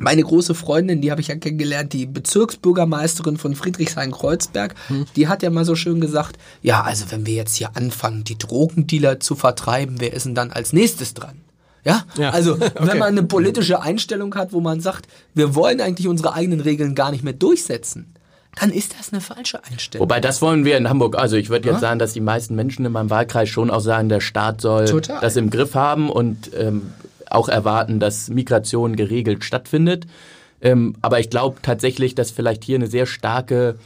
meine 0.01 0.23
große 0.23 0.55
Freundin, 0.55 1.01
die 1.01 1.11
habe 1.11 1.21
ich 1.21 1.27
ja 1.27 1.35
kennengelernt, 1.35 1.93
die 1.93 2.05
Bezirksbürgermeisterin 2.05 3.37
von 3.37 3.55
Friedrichshain-Kreuzberg, 3.55 4.75
mhm. 4.89 5.05
die 5.15 5.27
hat 5.27 5.43
ja 5.43 5.49
mal 5.49 5.65
so 5.65 5.75
schön 5.75 6.01
gesagt, 6.01 6.37
ja, 6.61 6.81
also 6.81 7.05
wenn 7.09 7.25
wir 7.25 7.35
jetzt 7.35 7.55
hier 7.55 7.75
anfangen, 7.75 8.23
die 8.23 8.37
Drogendealer 8.37 9.19
zu 9.19 9.35
vertreiben, 9.35 9.95
wer 9.99 10.13
ist 10.13 10.25
denn 10.25 10.35
dann 10.35 10.51
als 10.51 10.73
nächstes 10.73 11.13
dran? 11.13 11.41
Ja? 11.83 12.03
ja, 12.17 12.31
also 12.31 12.53
okay. 12.55 12.71
wenn 12.79 12.97
man 12.97 13.09
eine 13.09 13.23
politische 13.23 13.81
Einstellung 13.81 14.33
hat, 14.35 14.53
wo 14.53 14.59
man 14.59 14.81
sagt, 14.81 15.07
wir 15.33 15.55
wollen 15.55 15.81
eigentlich 15.81 16.07
unsere 16.07 16.33
eigenen 16.33 16.59
Regeln 16.59 16.95
gar 16.95 17.11
nicht 17.11 17.23
mehr 17.23 17.33
durchsetzen, 17.33 18.13
dann 18.59 18.71
ist 18.71 18.95
das 18.99 19.13
eine 19.13 19.21
falsche 19.21 19.63
Einstellung. 19.63 20.03
Wobei 20.03 20.19
das 20.19 20.41
wollen 20.41 20.65
wir 20.65 20.77
in 20.77 20.89
Hamburg. 20.89 21.17
Also 21.17 21.37
ich 21.37 21.49
würde 21.49 21.69
jetzt 21.69 21.75
ja? 21.75 21.79
sagen, 21.79 21.99
dass 21.99 22.13
die 22.13 22.19
meisten 22.19 22.55
Menschen 22.55 22.85
in 22.85 22.91
meinem 22.91 23.09
Wahlkreis 23.09 23.47
schon 23.47 23.71
auch 23.71 23.79
sagen, 23.79 24.09
der 24.09 24.19
Staat 24.19 24.61
soll 24.61 24.85
Total. 24.85 25.21
das 25.21 25.37
im 25.37 25.49
Griff 25.49 25.73
haben 25.73 26.09
und 26.09 26.51
ähm, 26.55 26.91
auch 27.31 27.49
erwarten, 27.49 27.99
dass 27.99 28.29
Migration 28.29 28.95
geregelt 28.95 29.43
stattfindet. 29.43 30.05
Ähm, 30.61 30.95
aber 31.01 31.19
ich 31.19 31.29
glaube 31.29 31.57
tatsächlich, 31.61 32.15
dass 32.15 32.31
vielleicht 32.31 32.63
hier 32.63 32.75
eine 32.75 32.87
sehr 32.87 33.05
starke 33.05 33.77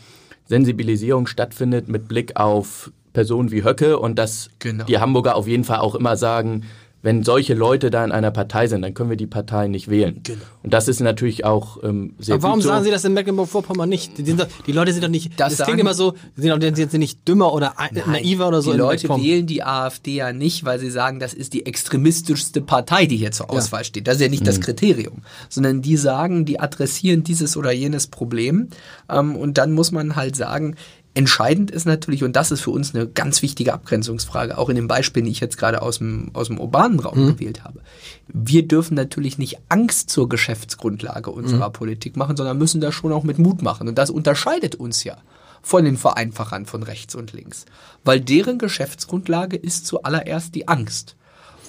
Sensibilisierung 0.45 1.27
stattfindet 1.27 1.87
mit 1.87 2.07
Blick 2.07 2.35
auf 2.35 2.91
Personen 3.13 3.51
wie 3.51 3.63
Höcke 3.63 3.97
und 3.97 4.19
dass 4.19 4.49
genau. 4.59 4.83
die 4.83 4.99
Hamburger 4.99 5.35
auf 5.35 5.47
jeden 5.47 5.63
Fall 5.63 5.79
auch 5.79 5.95
immer 5.95 6.17
sagen, 6.17 6.63
wenn 7.05 7.21
solche 7.21 7.53
Leute 7.53 7.91
da 7.91 8.03
in 8.03 8.11
einer 8.11 8.31
Partei 8.31 8.65
sind, 8.65 8.81
dann 8.81 8.95
können 8.95 9.11
wir 9.11 9.15
die 9.15 9.27
Partei 9.27 9.67
nicht 9.67 9.91
wählen. 9.91 10.21
Genau. 10.23 10.41
Und 10.63 10.73
das 10.73 10.87
ist 10.87 11.01
natürlich 11.01 11.45
auch 11.45 11.83
ähm, 11.83 12.15
sehr 12.17 12.33
Aber 12.33 12.43
warum 12.45 12.61
so. 12.61 12.69
sagen 12.69 12.83
Sie 12.83 12.89
das 12.89 13.05
in 13.05 13.13
Mecklenburg-Vorpommern 13.13 13.87
nicht? 13.87 14.17
Die, 14.17 14.35
doch, 14.35 14.47
die, 14.65 14.71
Leute 14.71 14.91
sind 14.91 15.03
doch 15.03 15.09
nicht, 15.09 15.39
das, 15.39 15.55
das 15.55 15.67
klingt 15.67 15.79
immer 15.79 15.93
so, 15.93 16.15
sie 16.35 16.41
sind, 16.41 16.75
sind 16.75 16.93
nicht 16.97 17.27
dümmer 17.27 17.53
oder 17.53 17.75
Nein, 17.77 18.03
naiver 18.07 18.47
oder 18.47 18.63
so. 18.63 18.71
Die 18.71 18.79
Leute 18.79 19.07
wählen 19.07 19.45
die 19.45 19.63
AfD 19.63 20.15
ja 20.15 20.33
nicht, 20.33 20.65
weil 20.65 20.79
sie 20.79 20.89
sagen, 20.89 21.19
das 21.19 21.35
ist 21.35 21.53
die 21.53 21.67
extremistischste 21.67 22.61
Partei, 22.61 23.05
die 23.05 23.17
hier 23.17 23.31
zur 23.31 23.51
Auswahl 23.51 23.81
ja. 23.81 23.85
steht. 23.85 24.07
Das 24.07 24.15
ist 24.15 24.21
ja 24.21 24.29
nicht 24.29 24.41
mhm. 24.41 24.47
das 24.47 24.59
Kriterium. 24.59 25.21
Sondern 25.47 25.83
die 25.83 25.97
sagen, 25.97 26.45
die 26.45 26.59
adressieren 26.59 27.23
dieses 27.23 27.55
oder 27.55 27.71
jenes 27.71 28.07
Problem. 28.07 28.69
Ähm, 29.11 29.35
und 29.35 29.59
dann 29.59 29.73
muss 29.73 29.91
man 29.91 30.15
halt 30.15 30.35
sagen, 30.35 30.75
Entscheidend 31.15 31.71
ist 31.71 31.85
natürlich, 31.85 32.25
und 32.25 32.35
das 32.35 32.51
ist 32.51 32.59
für 32.59 32.71
uns 32.71 32.93
eine 32.93 33.07
ganz 33.07 33.41
wichtige 33.41 33.73
Abgrenzungsfrage, 33.73 34.57
auch 34.57 34.67
in 34.67 34.75
dem 34.75 34.89
Beispiel, 34.89 35.23
die 35.23 35.31
ich 35.31 35.39
jetzt 35.39 35.57
gerade 35.57 35.81
aus 35.81 35.99
dem, 35.99 36.29
aus 36.33 36.47
dem 36.47 36.59
urbanen 36.59 36.99
Raum 36.99 37.23
mhm. 37.23 37.37
gewählt 37.37 37.63
habe. 37.63 37.79
Wir 38.27 38.67
dürfen 38.67 38.95
natürlich 38.95 39.37
nicht 39.37 39.57
Angst 39.69 40.09
zur 40.09 40.27
Geschäftsgrundlage 40.27 41.31
unserer 41.31 41.69
mhm. 41.69 41.73
Politik 41.73 42.17
machen, 42.17 42.35
sondern 42.35 42.57
müssen 42.57 42.81
das 42.81 42.93
schon 42.93 43.13
auch 43.13 43.23
mit 43.23 43.39
Mut 43.39 43.61
machen. 43.61 43.87
Und 43.87 43.97
das 43.97 44.09
unterscheidet 44.09 44.75
uns 44.75 45.05
ja 45.05 45.15
von 45.61 45.85
den 45.85 45.95
Vereinfachern 45.95 46.65
von 46.65 46.83
rechts 46.83 47.15
und 47.15 47.31
links. 47.31 47.63
Weil 48.03 48.19
deren 48.19 48.59
Geschäftsgrundlage 48.59 49.55
ist 49.55 49.87
zuallererst 49.87 50.53
die 50.53 50.67
Angst. 50.67 51.15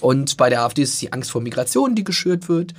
Und 0.00 0.36
bei 0.36 0.50
der 0.50 0.62
AfD 0.62 0.82
ist 0.82 0.94
es 0.94 0.98
die 0.98 1.12
Angst 1.12 1.30
vor 1.30 1.40
Migration, 1.40 1.94
die 1.94 2.04
geschürt 2.04 2.48
wird. 2.48 2.74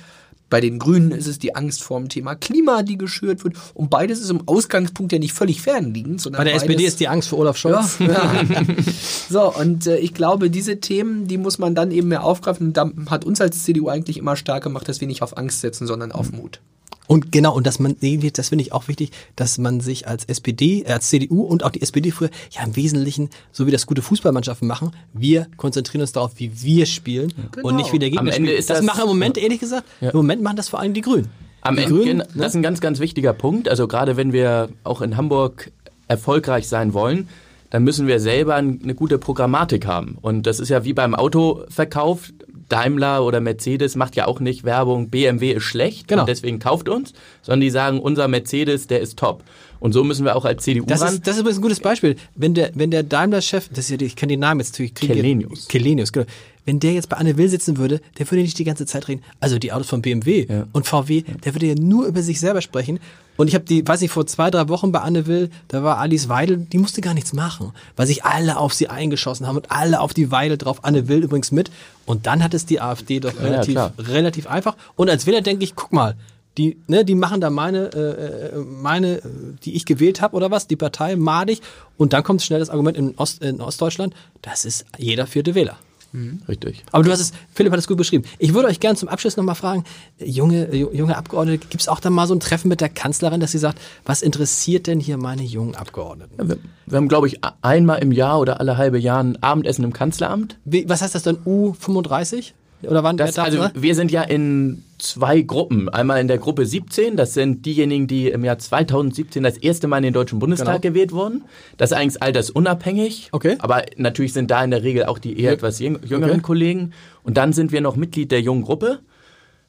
Bei 0.50 0.60
den 0.60 0.78
Grünen 0.78 1.10
ist 1.10 1.26
es 1.26 1.38
die 1.38 1.54
Angst 1.54 1.82
vor 1.82 1.98
dem 1.98 2.08
Thema 2.08 2.34
Klima, 2.34 2.82
die 2.82 2.96
geschürt 2.96 3.44
wird. 3.44 3.54
Und 3.74 3.90
beides 3.90 4.20
ist 4.20 4.30
im 4.30 4.46
Ausgangspunkt 4.46 5.12
ja 5.12 5.18
nicht 5.18 5.34
völlig 5.34 5.60
fernliegend. 5.60 6.20
Sondern 6.20 6.40
Bei 6.40 6.44
der 6.44 6.54
SPD 6.54 6.84
ist 6.84 7.00
die 7.00 7.08
Angst 7.08 7.28
vor 7.28 7.40
Olaf 7.40 7.56
Scholz. 7.56 7.98
Ja, 7.98 8.06
ja. 8.08 8.62
so, 9.28 9.54
und 9.54 9.86
äh, 9.86 9.98
ich 9.98 10.14
glaube, 10.14 10.50
diese 10.50 10.80
Themen, 10.80 11.26
die 11.26 11.36
muss 11.36 11.58
man 11.58 11.74
dann 11.74 11.90
eben 11.90 12.08
mehr 12.08 12.24
aufgreifen. 12.24 12.68
Und 12.68 12.76
da 12.76 12.90
hat 13.10 13.24
uns 13.24 13.40
als 13.40 13.62
CDU 13.64 13.88
eigentlich 13.88 14.16
immer 14.16 14.36
stark 14.36 14.62
gemacht, 14.64 14.88
dass 14.88 15.00
wir 15.00 15.08
nicht 15.08 15.22
auf 15.22 15.36
Angst 15.36 15.60
setzen, 15.60 15.86
sondern 15.86 16.12
auf 16.12 16.32
Mut. 16.32 16.60
Und 17.08 17.32
genau, 17.32 17.56
und 17.56 17.66
dass 17.66 17.78
man, 17.78 17.96
das 18.34 18.50
finde 18.50 18.62
ich 18.62 18.72
auch 18.72 18.86
wichtig, 18.86 19.10
dass 19.34 19.56
man 19.56 19.80
sich 19.80 20.06
als 20.06 20.26
SPD, 20.26 20.82
äh, 20.82 20.92
als 20.92 21.08
CDU 21.08 21.42
und 21.42 21.64
auch 21.64 21.70
die 21.70 21.80
SPD 21.80 22.10
früher, 22.10 22.28
ja 22.50 22.62
im 22.62 22.76
Wesentlichen, 22.76 23.30
so 23.50 23.66
wie 23.66 23.70
das 23.70 23.86
gute 23.86 24.02
Fußballmannschaften 24.02 24.68
machen, 24.68 24.92
wir 25.14 25.46
konzentrieren 25.56 26.02
uns 26.02 26.12
darauf, 26.12 26.32
wie 26.36 26.52
wir 26.62 26.84
spielen 26.84 27.32
genau. 27.50 27.68
und 27.68 27.76
nicht 27.76 27.92
wie 27.94 27.98
der 27.98 28.10
Gegner 28.10 28.20
Am 28.20 28.28
Ende 28.28 28.48
spielt. 28.48 28.58
Ist 28.58 28.70
das, 28.70 28.78
das 28.78 28.86
machen 28.86 29.02
im 29.02 29.08
Moment, 29.08 29.38
ehrlich 29.38 29.58
gesagt, 29.58 29.84
ja. 30.02 30.10
im 30.10 30.16
Moment 30.18 30.42
machen 30.42 30.56
das 30.56 30.68
vor 30.68 30.80
allem 30.80 30.92
die 30.92 31.00
Grünen. 31.00 31.28
Am 31.62 31.76
die 31.76 31.82
Ende, 31.82 31.94
Grünen, 31.94 32.22
das 32.34 32.48
ist 32.48 32.56
ein 32.56 32.62
ganz, 32.62 32.80
ganz 32.82 33.00
wichtiger 33.00 33.32
Punkt. 33.32 33.70
Also 33.70 33.88
gerade 33.88 34.18
wenn 34.18 34.34
wir 34.34 34.68
auch 34.84 35.00
in 35.00 35.16
Hamburg 35.16 35.72
erfolgreich 36.08 36.68
sein 36.68 36.92
wollen, 36.92 37.28
dann 37.70 37.84
müssen 37.84 38.06
wir 38.06 38.20
selber 38.20 38.54
eine 38.54 38.94
gute 38.94 39.18
Programmatik 39.18 39.86
haben. 39.86 40.18
Und 40.20 40.46
das 40.46 40.60
ist 40.60 40.68
ja 40.68 40.84
wie 40.84 40.92
beim 40.92 41.14
Autoverkauf. 41.14 42.32
Daimler 42.68 43.24
oder 43.24 43.40
Mercedes 43.40 43.96
macht 43.96 44.16
ja 44.16 44.26
auch 44.26 44.40
nicht 44.40 44.64
Werbung, 44.64 45.08
BMW 45.08 45.52
ist 45.52 45.64
schlecht 45.64 46.08
genau. 46.08 46.22
und 46.22 46.28
deswegen 46.28 46.58
kauft 46.58 46.88
uns, 46.88 47.12
sondern 47.42 47.60
die 47.60 47.70
sagen, 47.70 48.00
unser 48.00 48.28
Mercedes, 48.28 48.86
der 48.86 49.00
ist 49.00 49.18
top. 49.18 49.42
Und 49.80 49.92
so 49.92 50.02
müssen 50.04 50.24
wir 50.24 50.36
auch 50.36 50.44
als 50.44 50.64
CDU 50.64 50.84
das 50.86 51.00
ran. 51.00 51.14
Ist, 51.14 51.26
das 51.26 51.36
ist 51.36 51.40
übrigens 51.40 51.58
ein 51.58 51.62
gutes 51.62 51.80
Beispiel. 51.80 52.16
Wenn 52.34 52.54
der, 52.54 52.72
wenn 52.74 52.90
der 52.90 53.02
Daimler-Chef, 53.02 53.68
das 53.68 53.90
ist 53.90 54.00
ja, 54.00 54.06
ich 54.06 54.16
kann 54.16 54.28
den 54.28 54.40
Namen 54.40 54.60
jetzt 54.60 54.72
natürlich 54.72 54.94
kriegen. 54.94 55.14
Kelenius. 55.14 55.68
Kelenius, 55.68 56.12
genau. 56.12 56.26
Wenn 56.64 56.80
der 56.80 56.92
jetzt 56.92 57.08
bei 57.08 57.16
Anne 57.16 57.36
Will 57.38 57.48
sitzen 57.48 57.78
würde, 57.78 58.00
der 58.18 58.30
würde 58.30 58.42
nicht 58.42 58.58
die 58.58 58.64
ganze 58.64 58.84
Zeit 58.84 59.08
reden. 59.08 59.22
Also 59.40 59.58
die 59.58 59.72
Autos 59.72 59.88
von 59.88 60.02
BMW 60.02 60.46
ja. 60.48 60.66
und 60.72 60.86
VW, 60.86 61.22
der 61.44 61.54
würde 61.54 61.66
ja 61.66 61.74
nur 61.74 62.06
über 62.06 62.22
sich 62.22 62.40
selber 62.40 62.60
sprechen. 62.60 62.98
Und 63.38 63.46
ich 63.46 63.54
habe 63.54 63.64
die, 63.64 63.86
weiß 63.86 64.02
ich, 64.02 64.10
vor 64.10 64.26
zwei, 64.26 64.50
drei 64.50 64.68
Wochen 64.68 64.90
bei 64.90 64.98
Anne 64.98 65.28
Will, 65.28 65.48
da 65.68 65.84
war 65.84 65.98
Alice 65.98 66.28
Weidel, 66.28 66.56
die 66.58 66.76
musste 66.76 67.00
gar 67.00 67.14
nichts 67.14 67.32
machen, 67.32 67.72
weil 67.94 68.08
sich 68.08 68.24
alle 68.24 68.56
auf 68.56 68.74
sie 68.74 68.88
eingeschossen 68.88 69.46
haben 69.46 69.56
und 69.56 69.70
alle 69.70 70.00
auf 70.00 70.12
die 70.12 70.32
Weidel 70.32 70.58
drauf. 70.58 70.80
Anne 70.82 71.06
Will 71.06 71.22
übrigens 71.22 71.52
mit. 71.52 71.70
Und 72.04 72.26
dann 72.26 72.42
hat 72.42 72.52
es 72.52 72.66
die 72.66 72.80
AfD 72.80 73.20
doch 73.20 73.40
relativ, 73.40 73.76
ja, 73.76 73.92
relativ 73.96 74.48
einfach. 74.48 74.76
Und 74.96 75.08
als 75.08 75.24
Wähler 75.24 75.40
denke 75.40 75.62
ich, 75.62 75.76
guck 75.76 75.92
mal, 75.92 76.16
die, 76.56 76.78
ne, 76.88 77.04
die 77.04 77.14
machen 77.14 77.40
da 77.40 77.48
meine, 77.48 77.92
äh, 77.94 78.56
äh 78.56 78.58
meine, 78.58 79.22
die 79.62 79.76
ich 79.76 79.86
gewählt 79.86 80.20
habe 80.20 80.34
oder 80.34 80.50
was, 80.50 80.66
die 80.66 80.74
Partei 80.74 81.14
madig. 81.14 81.62
Und 81.96 82.14
dann 82.14 82.24
kommt 82.24 82.42
schnell 82.42 82.58
das 82.58 82.70
Argument 82.70 82.96
in, 82.96 83.14
Ost, 83.18 83.40
in 83.40 83.60
Ostdeutschland, 83.60 84.14
das 84.42 84.64
ist 84.64 84.84
jeder 84.98 85.28
vierte 85.28 85.54
Wähler. 85.54 85.76
Mhm. 86.12 86.40
Richtig. 86.48 86.84
Aber 86.92 87.04
du 87.04 87.10
hast 87.10 87.20
es, 87.20 87.32
Philipp 87.52 87.72
hat 87.72 87.78
es 87.78 87.86
gut 87.86 87.98
beschrieben. 87.98 88.24
Ich 88.38 88.54
würde 88.54 88.68
euch 88.68 88.80
gerne 88.80 88.96
zum 88.96 89.08
Abschluss 89.08 89.36
nochmal 89.36 89.54
fragen, 89.54 89.84
junge, 90.18 90.74
junge 90.74 91.16
Abgeordnete, 91.16 91.66
gibt 91.66 91.82
es 91.82 91.88
auch 91.88 92.00
da 92.00 92.10
mal 92.10 92.26
so 92.26 92.34
ein 92.34 92.40
Treffen 92.40 92.68
mit 92.68 92.80
der 92.80 92.88
Kanzlerin, 92.88 93.40
dass 93.40 93.52
sie 93.52 93.58
sagt, 93.58 93.78
was 94.04 94.22
interessiert 94.22 94.86
denn 94.86 95.00
hier 95.00 95.18
meine 95.18 95.42
jungen 95.42 95.74
Abgeordneten? 95.74 96.34
Ja, 96.38 96.48
wir, 96.48 96.58
wir, 96.86 96.96
haben, 96.96 97.08
glaube 97.08 97.26
ich, 97.26 97.40
einmal 97.62 98.00
im 98.00 98.12
Jahr 98.12 98.40
oder 98.40 98.60
alle 98.60 98.76
halbe 98.76 98.98
Jahr 98.98 99.22
ein 99.22 99.42
Abendessen 99.42 99.84
im 99.84 99.92
Kanzleramt. 99.92 100.58
Wie, 100.64 100.88
was 100.88 101.02
heißt 101.02 101.14
das 101.14 101.22
dann, 101.22 101.36
U35? 101.44 102.52
Oder 102.82 103.02
wann 103.02 103.16
das, 103.16 103.38
Also 103.38 103.66
wir 103.74 103.94
sind 103.94 104.10
ja 104.10 104.22
in 104.22 104.84
zwei 104.98 105.42
Gruppen. 105.42 105.88
Einmal 105.88 106.20
in 106.20 106.28
der 106.28 106.38
Gruppe 106.38 106.64
17, 106.66 107.16
das 107.16 107.34
sind 107.34 107.66
diejenigen, 107.66 108.06
die 108.06 108.28
im 108.28 108.44
Jahr 108.44 108.58
2017 108.58 109.42
das 109.42 109.56
erste 109.56 109.88
Mal 109.88 109.98
in 109.98 110.04
den 110.04 110.12
Deutschen 110.12 110.38
Bundestag 110.38 110.82
genau. 110.82 110.92
gewählt 110.92 111.12
wurden. 111.12 111.44
Das 111.76 111.90
ist 111.90 111.96
eigentlich 111.96 112.22
altersunabhängig. 112.22 113.28
Okay. 113.32 113.56
Aber 113.58 113.84
natürlich 113.96 114.32
sind 114.32 114.50
da 114.50 114.62
in 114.62 114.70
der 114.70 114.82
Regel 114.82 115.04
auch 115.06 115.18
die 115.18 115.40
eher 115.40 115.52
etwas 115.52 115.78
jüngeren 115.80 116.30
okay. 116.30 116.40
Kollegen. 116.40 116.92
Und 117.24 117.36
dann 117.36 117.52
sind 117.52 117.72
wir 117.72 117.80
noch 117.80 117.96
Mitglied 117.96 118.30
der 118.30 118.40
jungen 118.40 118.62
Gruppe. 118.62 119.00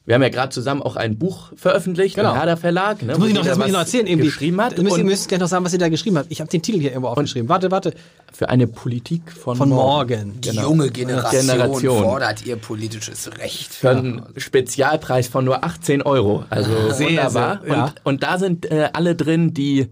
Wir 0.06 0.14
haben 0.14 0.22
ja 0.22 0.30
gerade 0.30 0.48
zusammen 0.48 0.82
auch 0.82 0.96
ein 0.96 1.18
Buch 1.18 1.52
veröffentlicht 1.54 2.16
genau. 2.16 2.30
im 2.30 2.36
Herder 2.36 2.56
Verlag. 2.56 3.02
Ne, 3.02 3.08
das 3.08 3.18
muss 3.18 3.28
ich 3.28 3.34
noch, 3.34 3.44
das 3.44 3.58
muss 3.58 3.66
ich 3.66 3.72
noch 3.72 3.80
erzählen. 3.80 4.06
Eben 4.06 4.22
geschrieben 4.22 4.60
hat. 4.60 4.76
Müsst, 4.78 4.96
ihr 4.96 5.04
müsst 5.04 5.28
gleich 5.28 5.40
noch 5.40 5.48
sagen, 5.48 5.64
was 5.64 5.72
ihr 5.74 5.78
da 5.78 5.88
geschrieben 5.88 6.16
habt. 6.16 6.32
Ich 6.32 6.40
habe 6.40 6.50
den 6.50 6.62
Titel 6.62 6.80
hier 6.80 6.90
irgendwo 6.90 7.08
aufgeschrieben. 7.08 7.48
Warte, 7.48 7.70
warte. 7.70 7.92
Für 8.32 8.48
eine 8.48 8.66
Politik 8.66 9.30
von, 9.30 9.56
von 9.56 9.68
morgen. 9.68 10.40
Die 10.40 10.50
genau. 10.50 10.62
junge 10.62 10.90
Generation, 10.90 11.58
Generation, 11.58 12.02
fordert 12.02 12.46
ihr 12.46 12.56
politisches 12.56 13.30
Recht. 13.38 13.74
Für 13.74 13.90
einen 13.90 14.22
Spezialpreis 14.36 15.28
von 15.28 15.44
nur 15.44 15.64
18 15.64 16.02
Euro. 16.02 16.44
Also 16.48 16.90
sehr, 16.92 17.08
wunderbar. 17.08 17.60
Sehr, 17.62 17.76
ja. 17.76 17.84
und, 17.84 17.94
und, 18.04 18.22
da 18.22 18.38
sind 18.38 18.70
äh, 18.70 18.88
alle 18.94 19.14
drin, 19.14 19.52
die 19.52 19.90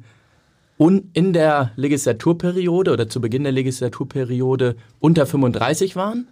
un 0.79 1.11
in 1.13 1.33
der 1.33 1.73
Legislaturperiode 1.77 2.93
oder 2.93 3.09
zu 3.09 3.21
Beginn 3.21 3.43
der 3.43 3.53
Legislaturperiode 3.53 4.77
unter 5.01 5.27
35 5.27 5.97
waren 5.97 6.29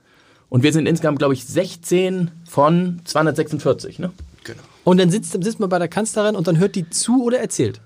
und 0.49 0.63
wir 0.63 0.73
sind 0.73 0.87
insgesamt, 0.87 1.19
glaube 1.19 1.35
ich, 1.35 1.45
16 1.45 2.31
von 2.49 3.01
246. 3.05 3.99
Ne? 3.99 4.13
Genau. 4.45 4.63
Und 4.85 4.99
dann 4.99 5.11
sitzt, 5.11 5.33
sitzt 5.33 5.61
man 5.61 5.69
bei 5.69 5.79
der 5.79 5.89
Kanzlerin 5.89 6.37
und 6.37 6.47
dann 6.47 6.59
hört 6.59 6.75
die 6.77 6.89
zu 6.91 7.25
oder 7.25 7.39
erzählt? 7.39 7.81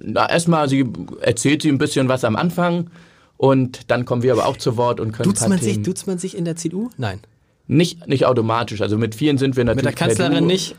Na, 0.00 0.28
erstmal, 0.28 0.68
sie 0.68 0.86
erzählt 1.20 1.62
sie 1.62 1.68
ein 1.68 1.78
bisschen 1.78 2.08
was 2.08 2.24
am 2.24 2.36
Anfang 2.36 2.90
und 3.36 3.90
dann 3.90 4.04
kommen 4.04 4.22
wir 4.22 4.32
aber 4.32 4.46
auch 4.46 4.56
zu 4.56 4.76
Wort 4.76 5.00
und 5.00 5.12
können. 5.12 5.28
Duzt 5.28 5.48
man, 5.48 5.58
sich, 5.58 5.82
duzt 5.82 6.06
man 6.06 6.18
sich 6.18 6.36
in 6.36 6.44
der 6.44 6.56
CDU? 6.56 6.90
Nein. 6.96 7.20
Nicht, 7.66 8.06
nicht 8.06 8.24
automatisch. 8.26 8.80
Also 8.80 8.96
mit 8.96 9.14
vielen 9.14 9.38
sind 9.38 9.56
wir 9.56 9.64
natürlich. 9.64 9.84
Mit 9.84 9.98
der 9.98 10.06
Kanzlerin 10.06 10.46
nicht. 10.46 10.74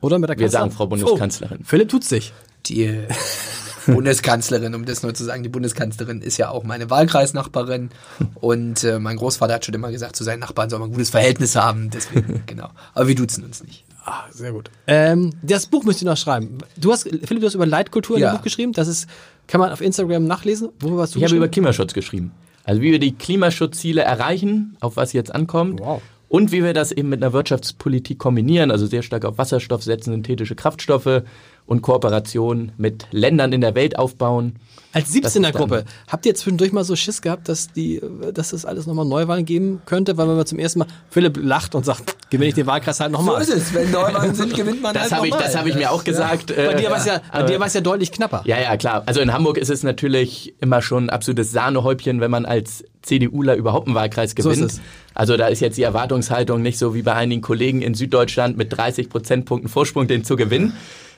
Oder 0.00 0.18
mit 0.18 0.28
der 0.28 0.36
Kanzlerin? 0.36 0.52
Wir 0.52 0.58
sagen 0.58 0.70
Frau 0.70 0.86
Bundeskanzlerin. 0.86 1.58
Oh, 1.60 1.64
Philipp 1.64 1.88
tut 1.88 2.04
sich. 2.04 2.32
Die 2.66 2.86
Bundeskanzlerin, 3.86 4.74
um 4.74 4.84
das 4.84 5.02
nur 5.02 5.14
zu 5.14 5.24
sagen, 5.24 5.42
die 5.42 5.48
Bundeskanzlerin 5.48 6.22
ist 6.22 6.36
ja 6.38 6.50
auch 6.50 6.64
meine 6.64 6.90
Wahlkreisnachbarin 6.90 7.90
und 8.34 8.84
äh, 8.84 8.98
mein 8.98 9.16
Großvater 9.16 9.54
hat 9.54 9.64
schon 9.64 9.74
immer 9.74 9.90
gesagt, 9.90 10.16
zu 10.16 10.24
seinen 10.24 10.40
Nachbarn 10.40 10.70
soll 10.70 10.78
man 10.78 10.90
ein 10.90 10.92
gutes 10.92 11.10
Verhältnis 11.10 11.56
haben, 11.56 11.90
deswegen, 11.90 12.42
genau. 12.46 12.70
Aber 12.94 13.08
wir 13.08 13.14
duzen 13.14 13.44
uns 13.44 13.62
nicht. 13.64 13.84
Ah, 14.04 14.24
sehr 14.30 14.52
gut. 14.52 14.70
Ähm, 14.86 15.32
das 15.42 15.66
Buch 15.66 15.84
müsst 15.84 16.02
ihr 16.02 16.06
noch 16.06 16.16
schreiben. 16.16 16.58
Du 16.76 16.92
hast, 16.92 17.04
Philipp, 17.04 17.40
du 17.40 17.46
hast 17.46 17.54
über 17.54 17.66
Leitkultur 17.66 18.18
ja. 18.18 18.28
in 18.28 18.32
dem 18.32 18.38
Buch 18.38 18.44
geschrieben. 18.44 18.72
Das 18.72 18.88
ist, 18.88 19.08
kann 19.46 19.60
man 19.60 19.70
auf 19.70 19.80
Instagram 19.80 20.26
nachlesen. 20.26 20.70
Worüber 20.80 21.02
hast 21.02 21.14
du 21.14 21.18
Ich 21.18 21.24
habe 21.24 21.36
über 21.36 21.48
Klimaschutz 21.48 21.92
geschrieben. 21.92 22.32
Also 22.64 22.80
wie 22.80 22.90
wir 22.90 22.98
die 22.98 23.12
Klimaschutzziele 23.12 24.02
erreichen, 24.02 24.76
auf 24.80 24.96
was 24.96 25.12
jetzt 25.12 25.32
ankommt. 25.32 25.80
Wow. 25.80 26.02
Und 26.28 26.50
wie 26.50 26.64
wir 26.64 26.72
das 26.72 26.92
eben 26.92 27.10
mit 27.10 27.22
einer 27.22 27.34
Wirtschaftspolitik 27.34 28.18
kombinieren, 28.18 28.70
also 28.70 28.86
sehr 28.86 29.02
stark 29.02 29.26
auf 29.26 29.36
Wasserstoff 29.36 29.82
setzen, 29.82 30.12
synthetische 30.12 30.54
Kraftstoffe, 30.54 31.22
und 31.66 31.82
Kooperation 31.82 32.72
mit 32.76 33.06
Ländern 33.10 33.52
in 33.52 33.60
der 33.60 33.74
Welt 33.74 33.98
aufbauen. 33.98 34.56
Als 34.94 35.10
17er 35.10 35.52
Gruppe, 35.52 35.84
habt 36.06 36.26
ihr 36.26 36.34
zwischendurch 36.34 36.72
mal 36.72 36.84
so 36.84 36.96
Schiss 36.96 37.22
gehabt, 37.22 37.48
dass 37.48 37.72
die, 37.72 38.02
dass 38.34 38.52
es 38.52 38.66
alles 38.66 38.86
nochmal 38.86 39.06
Neuwahlen 39.06 39.46
geben 39.46 39.80
könnte, 39.86 40.18
weil 40.18 40.26
man 40.26 40.44
zum 40.44 40.58
ersten 40.58 40.80
Mal, 40.80 40.88
Philipp 41.08 41.38
lacht 41.40 41.74
und 41.74 41.86
sagt, 41.86 42.30
gewinne 42.30 42.48
ich 42.48 42.54
den 42.54 42.66
Wahlkreis 42.66 43.00
halt 43.00 43.10
nochmal. 43.10 43.42
So 43.42 43.52
ist 43.52 43.68
es, 43.68 43.74
wenn 43.74 43.90
Neuwahlen 43.90 44.34
sind, 44.34 44.54
gewinnt 44.54 44.82
man 44.82 44.92
das 44.94 45.04
halt 45.04 45.12
hab 45.12 45.22
nochmal. 45.22 45.44
Das 45.44 45.56
habe 45.56 45.70
ich 45.70 45.76
mir 45.76 45.90
auch 45.90 46.04
gesagt. 46.04 46.50
Ja. 46.50 46.66
Bei 46.66 46.74
dir 46.74 46.90
war 46.90 46.98
es 46.98 47.06
ja, 47.06 47.22
bei 47.32 47.42
dir 47.44 47.58
ja 47.58 47.80
deutlich 47.80 48.12
knapper. 48.12 48.42
Ja, 48.44 48.60
ja, 48.60 48.76
klar. 48.76 49.02
Also 49.06 49.20
in 49.20 49.32
Hamburg 49.32 49.56
ist 49.56 49.70
es 49.70 49.82
natürlich 49.82 50.54
immer 50.60 50.82
schon 50.82 51.06
ein 51.06 51.10
absolutes 51.10 51.52
Sahnehäubchen, 51.52 52.20
wenn 52.20 52.30
man 52.30 52.44
als 52.44 52.84
CDUler 53.00 53.56
überhaupt 53.56 53.86
einen 53.86 53.94
Wahlkreis 53.94 54.34
gewinnt. 54.34 54.72
So 54.72 54.80
also 55.14 55.36
da 55.36 55.46
ist 55.46 55.60
jetzt 55.60 55.78
die 55.78 55.82
Erwartungshaltung 55.82 56.62
nicht 56.62 56.78
so 56.78 56.94
wie 56.94 57.02
bei 57.02 57.14
einigen 57.14 57.42
Kollegen 57.42 57.82
in 57.82 57.94
Süddeutschland 57.94 58.56
mit 58.56 58.76
30 58.76 59.08
Prozentpunkten 59.08 59.68
Vorsprung 59.68 60.06
den 60.06 60.24
zu 60.24 60.36
gewinnen. 60.36 60.74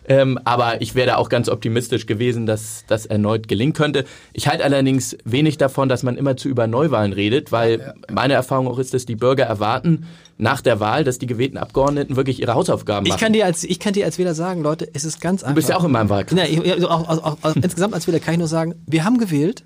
Ähm, 0.07 0.39
aber 0.45 0.83
ich 0.83 0.95
wäre 0.95 1.17
auch 1.19 1.29
ganz 1.29 1.49
optimistisch 1.49 2.07
gewesen, 2.07 2.47
dass 2.47 2.85
das 2.87 3.07
erneut 3.07 3.49
gelingen 3.49 3.73
könnte. 3.73 4.05
Ich 4.33 4.49
halte 4.49 4.65
allerdings 4.65 5.17
wenig 5.25 5.59
davon, 5.59 5.89
dass 5.89 6.03
man 6.03 6.17
immer 6.17 6.37
zu 6.37 6.49
über 6.49 6.67
Neuwahlen 6.67 7.13
redet, 7.13 7.53
weil 7.53 7.79
ja, 7.79 7.87
ja. 7.87 7.95
meine 8.11 8.35
Erfahrung 8.35 8.69
auch 8.69 8.79
ist, 8.79 8.95
dass 8.95 9.07
die 9.07 9.17
Bürger 9.17 9.45
erwarten 9.45 10.07
nach 10.37 10.61
der 10.61 10.81
Wahl, 10.81 11.05
dass 11.05 11.19
die 11.19 11.27
gewählten 11.27 11.59
Abgeordneten 11.59 12.17
wirklich 12.17 12.41
ihre 12.41 12.55
Hausaufgaben 12.55 13.07
machen. 13.07 13.17
Ich 13.17 13.23
kann 13.23 13.33
dir 13.33 13.47
als, 13.47 13.65
ich 13.65 13.79
kann 13.79 13.93
dir 13.93 14.05
als 14.05 14.19
Wähler 14.19 14.35
sagen, 14.35 14.63
Leute, 14.63 14.89
es 14.93 15.05
ist 15.05 15.21
ganz 15.21 15.43
einfach. 15.43 15.53
Du 15.53 15.57
bist 15.57 15.69
ja 15.69 15.77
auch 15.77 15.85
in 15.85 15.93
meinem 15.93 16.09
Wahlkreis. 16.09 16.39
Ja, 16.39 16.45
ich, 16.45 16.85
auch, 16.85 17.09
auch, 17.09 17.39
auch, 17.43 17.57
insgesamt 17.57 17.95
als 17.95 18.07
Wähler 18.07 18.21
kann 18.21 18.35
ich 18.35 18.39
nur 18.39 18.49
sagen, 18.49 18.75
wir 18.87 19.05
haben 19.05 19.19
gewählt, 19.19 19.65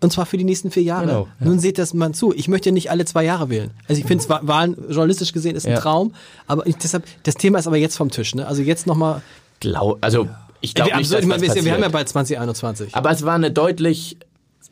und 0.00 0.12
zwar 0.12 0.26
für 0.26 0.36
die 0.36 0.44
nächsten 0.44 0.70
vier 0.70 0.82
Jahre. 0.82 1.06
Genau, 1.06 1.28
ja. 1.40 1.46
Nun 1.46 1.58
seht 1.58 1.78
das 1.78 1.94
mal 1.94 2.12
zu. 2.12 2.32
Ich 2.34 2.48
möchte 2.48 2.72
nicht 2.72 2.90
alle 2.90 3.04
zwei 3.04 3.24
Jahre 3.24 3.50
wählen. 3.50 3.70
Also 3.88 4.00
ich 4.00 4.06
finde 4.06 4.24
Wahlen 4.28 4.76
journalistisch 4.88 5.32
gesehen 5.32 5.56
ist 5.56 5.66
ein 5.66 5.72
ja. 5.72 5.80
Traum, 5.80 6.14
aber 6.46 6.66
ich, 6.66 6.76
deshalb 6.76 7.04
das 7.24 7.34
Thema 7.34 7.58
ist 7.58 7.66
aber 7.66 7.76
jetzt 7.76 7.96
vom 7.96 8.10
Tisch. 8.10 8.34
Ne? 8.34 8.46
Also 8.46 8.62
jetzt 8.62 8.86
nochmal 8.86 9.22
Glaub, 9.60 9.98
also 10.00 10.28
ich 10.60 10.74
glaube 10.74 10.96
nicht, 10.96 11.12
dass 11.12 11.20
ich 11.20 11.26
meine, 11.26 11.42
wir, 11.42 11.72
haben 11.72 11.82
ja 11.82 11.88
bald 11.88 12.08
2021. 12.08 12.94
Aber 12.94 13.10
es 13.10 13.24
war 13.24 13.34
eine 13.34 13.50
deutlich 13.50 14.16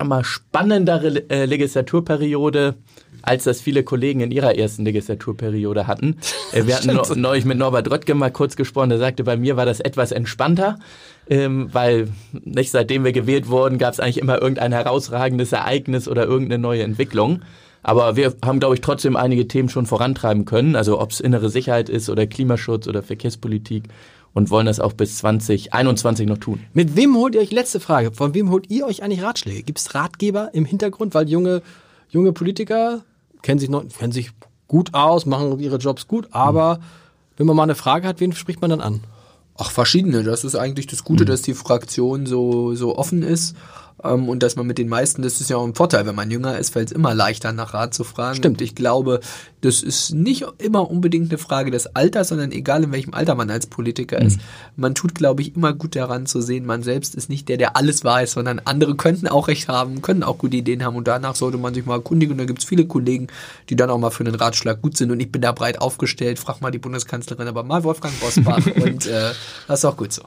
mal, 0.04 0.24
spannendere 0.24 1.30
äh, 1.30 1.46
Legislaturperiode, 1.46 2.74
als 3.22 3.44
das 3.44 3.60
viele 3.60 3.82
Kollegen 3.82 4.20
in 4.20 4.30
ihrer 4.30 4.56
ersten 4.56 4.84
Legislaturperiode 4.84 5.86
hatten. 5.86 6.18
Äh, 6.52 6.66
wir 6.66 6.76
hatten 6.76 7.20
neulich 7.20 7.44
mit 7.44 7.58
Norbert 7.58 7.90
Röttgen 7.90 8.18
mal 8.18 8.30
kurz 8.30 8.54
gesprochen, 8.54 8.88
der 8.90 8.98
sagte, 8.98 9.24
bei 9.24 9.36
mir 9.36 9.56
war 9.56 9.66
das 9.66 9.80
etwas 9.80 10.12
entspannter, 10.12 10.78
ähm, 11.28 11.68
weil 11.72 12.08
nicht 12.32 12.70
seitdem 12.70 13.04
wir 13.04 13.10
gewählt 13.10 13.48
wurden, 13.48 13.78
gab 13.78 13.92
es 13.94 14.00
eigentlich 14.00 14.18
immer 14.18 14.40
irgendein 14.40 14.72
herausragendes 14.72 15.50
Ereignis 15.52 16.06
oder 16.06 16.24
irgendeine 16.24 16.62
neue 16.62 16.84
Entwicklung. 16.84 17.42
Aber 17.82 18.16
wir 18.16 18.34
haben, 18.44 18.60
glaube 18.60 18.74
ich, 18.74 18.80
trotzdem 18.80 19.16
einige 19.16 19.48
Themen 19.48 19.68
schon 19.68 19.86
vorantreiben 19.86 20.44
können. 20.44 20.76
Also 20.76 21.00
ob 21.00 21.10
es 21.10 21.20
innere 21.20 21.50
Sicherheit 21.50 21.88
ist 21.88 22.08
oder 22.08 22.26
Klimaschutz 22.26 22.88
oder 22.88 23.02
Verkehrspolitik 23.02 23.84
und 24.36 24.50
wollen 24.50 24.66
das 24.66 24.80
auch 24.80 24.92
bis 24.92 25.16
2021 25.16 26.28
noch 26.28 26.36
tun. 26.36 26.60
Mit 26.74 26.94
wem 26.94 27.16
holt 27.16 27.34
ihr 27.34 27.40
euch, 27.40 27.52
letzte 27.52 27.80
Frage, 27.80 28.12
von 28.12 28.34
wem 28.34 28.50
holt 28.50 28.70
ihr 28.70 28.86
euch 28.86 29.02
eigentlich 29.02 29.22
Ratschläge? 29.22 29.62
Gibt 29.62 29.78
es 29.78 29.94
Ratgeber 29.94 30.50
im 30.52 30.66
Hintergrund? 30.66 31.14
Weil 31.14 31.30
junge, 31.30 31.62
junge 32.10 32.34
Politiker 32.34 33.00
kennen 33.40 33.58
sich, 33.58 33.70
noch, 33.70 33.84
kennen 33.88 34.12
sich 34.12 34.32
gut 34.68 34.92
aus, 34.92 35.24
machen 35.24 35.58
ihre 35.58 35.78
Jobs 35.78 36.06
gut, 36.06 36.28
aber 36.32 36.76
mhm. 36.76 36.82
wenn 37.38 37.46
man 37.46 37.56
mal 37.56 37.62
eine 37.62 37.74
Frage 37.74 38.06
hat, 38.06 38.20
wen 38.20 38.34
spricht 38.34 38.60
man 38.60 38.68
dann 38.68 38.82
an? 38.82 39.00
Ach, 39.56 39.70
verschiedene. 39.70 40.22
Das 40.22 40.44
ist 40.44 40.54
eigentlich 40.54 40.86
das 40.86 41.02
Gute, 41.02 41.24
mhm. 41.24 41.28
dass 41.28 41.40
die 41.40 41.54
Fraktion 41.54 42.26
so, 42.26 42.74
so 42.74 42.98
offen 42.98 43.22
ist 43.22 43.56
ähm, 44.04 44.28
und 44.28 44.42
dass 44.42 44.56
man 44.56 44.66
mit 44.66 44.78
den 44.78 44.88
meisten, 44.88 45.22
das 45.22 45.40
ist 45.40 45.50
ja 45.50 45.56
auch 45.56 45.66
ein 45.66 45.74
Vorteil, 45.74 46.06
wenn 46.06 46.14
man 46.14 46.30
jünger 46.30 46.58
ist, 46.58 46.70
fällt 46.70 46.88
es 46.88 46.92
immer 46.92 47.14
leichter 47.14 47.52
nach 47.52 47.74
Rat 47.74 47.94
zu 47.94 48.04
fragen. 48.04 48.36
Stimmt. 48.36 48.58
Und 48.58 48.62
ich 48.62 48.74
glaube, 48.74 49.20
das 49.62 49.82
ist 49.82 50.14
nicht 50.14 50.44
immer 50.58 50.90
unbedingt 50.90 51.30
eine 51.30 51.38
Frage 51.38 51.70
des 51.70 51.94
Alters, 51.96 52.28
sondern 52.28 52.52
egal 52.52 52.84
in 52.84 52.92
welchem 52.92 53.14
Alter 53.14 53.34
man 53.34 53.50
als 53.50 53.66
Politiker 53.66 54.20
mhm. 54.20 54.26
ist. 54.26 54.40
Man 54.76 54.94
tut, 54.94 55.14
glaube 55.14 55.42
ich, 55.42 55.56
immer 55.56 55.72
gut 55.72 55.96
daran 55.96 56.26
zu 56.26 56.40
sehen, 56.40 56.66
man 56.66 56.82
selbst 56.82 57.14
ist 57.14 57.30
nicht 57.30 57.48
der, 57.48 57.56
der 57.56 57.76
alles 57.76 58.04
weiß, 58.04 58.32
sondern 58.32 58.60
andere 58.64 58.96
könnten 58.96 59.28
auch 59.28 59.48
recht 59.48 59.68
haben, 59.68 60.02
können 60.02 60.22
auch 60.22 60.38
gute 60.38 60.56
Ideen 60.56 60.84
haben 60.84 60.96
und 60.96 61.08
danach 61.08 61.34
sollte 61.34 61.58
man 61.58 61.74
sich 61.74 61.86
mal 61.86 61.94
erkundigen 61.94 62.32
und 62.32 62.38
da 62.38 62.44
gibt 62.44 62.60
es 62.60 62.64
viele 62.64 62.86
Kollegen, 62.86 63.28
die 63.70 63.76
dann 63.76 63.90
auch 63.90 63.98
mal 63.98 64.10
für 64.10 64.24
einen 64.24 64.34
Ratschlag 64.34 64.82
gut 64.82 64.96
sind 64.96 65.10
und 65.10 65.20
ich 65.20 65.32
bin 65.32 65.42
da 65.42 65.52
breit 65.52 65.80
aufgestellt, 65.80 66.38
frag 66.38 66.60
mal 66.60 66.70
die 66.70 66.78
Bundeskanzlerin, 66.78 67.48
aber 67.48 67.62
mal 67.62 67.82
Wolfgang 67.84 68.18
Bosbach 68.20 68.64
und 68.76 69.06
äh, 69.06 69.32
das 69.66 69.80
ist 69.80 69.84
auch 69.84 69.96
gut 69.96 70.12
so. 70.12 70.22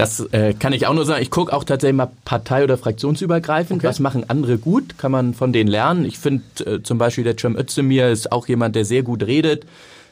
Das 0.00 0.20
äh, 0.32 0.54
kann 0.54 0.72
ich 0.72 0.86
auch 0.86 0.94
nur 0.94 1.04
sagen. 1.04 1.22
Ich 1.22 1.30
gucke 1.30 1.52
auch 1.52 1.64
tatsächlich 1.64 1.96
mal 1.96 2.10
partei- 2.24 2.64
oder 2.64 2.78
fraktionsübergreifend. 2.78 3.80
Okay. 3.80 3.88
Was 3.88 4.00
machen 4.00 4.24
andere 4.28 4.58
gut? 4.58 4.98
Kann 4.98 5.12
man 5.12 5.34
von 5.34 5.52
denen 5.52 5.68
lernen? 5.68 6.04
Ich 6.04 6.18
finde 6.18 6.42
äh, 6.64 6.82
zum 6.82 6.98
Beispiel 6.98 7.24
der 7.24 7.36
Cem 7.38 7.56
Özdemir 7.56 8.08
ist 8.08 8.32
auch 8.32 8.48
jemand, 8.48 8.76
der 8.76 8.84
sehr 8.84 9.02
gut 9.02 9.22
redet. 9.24 9.66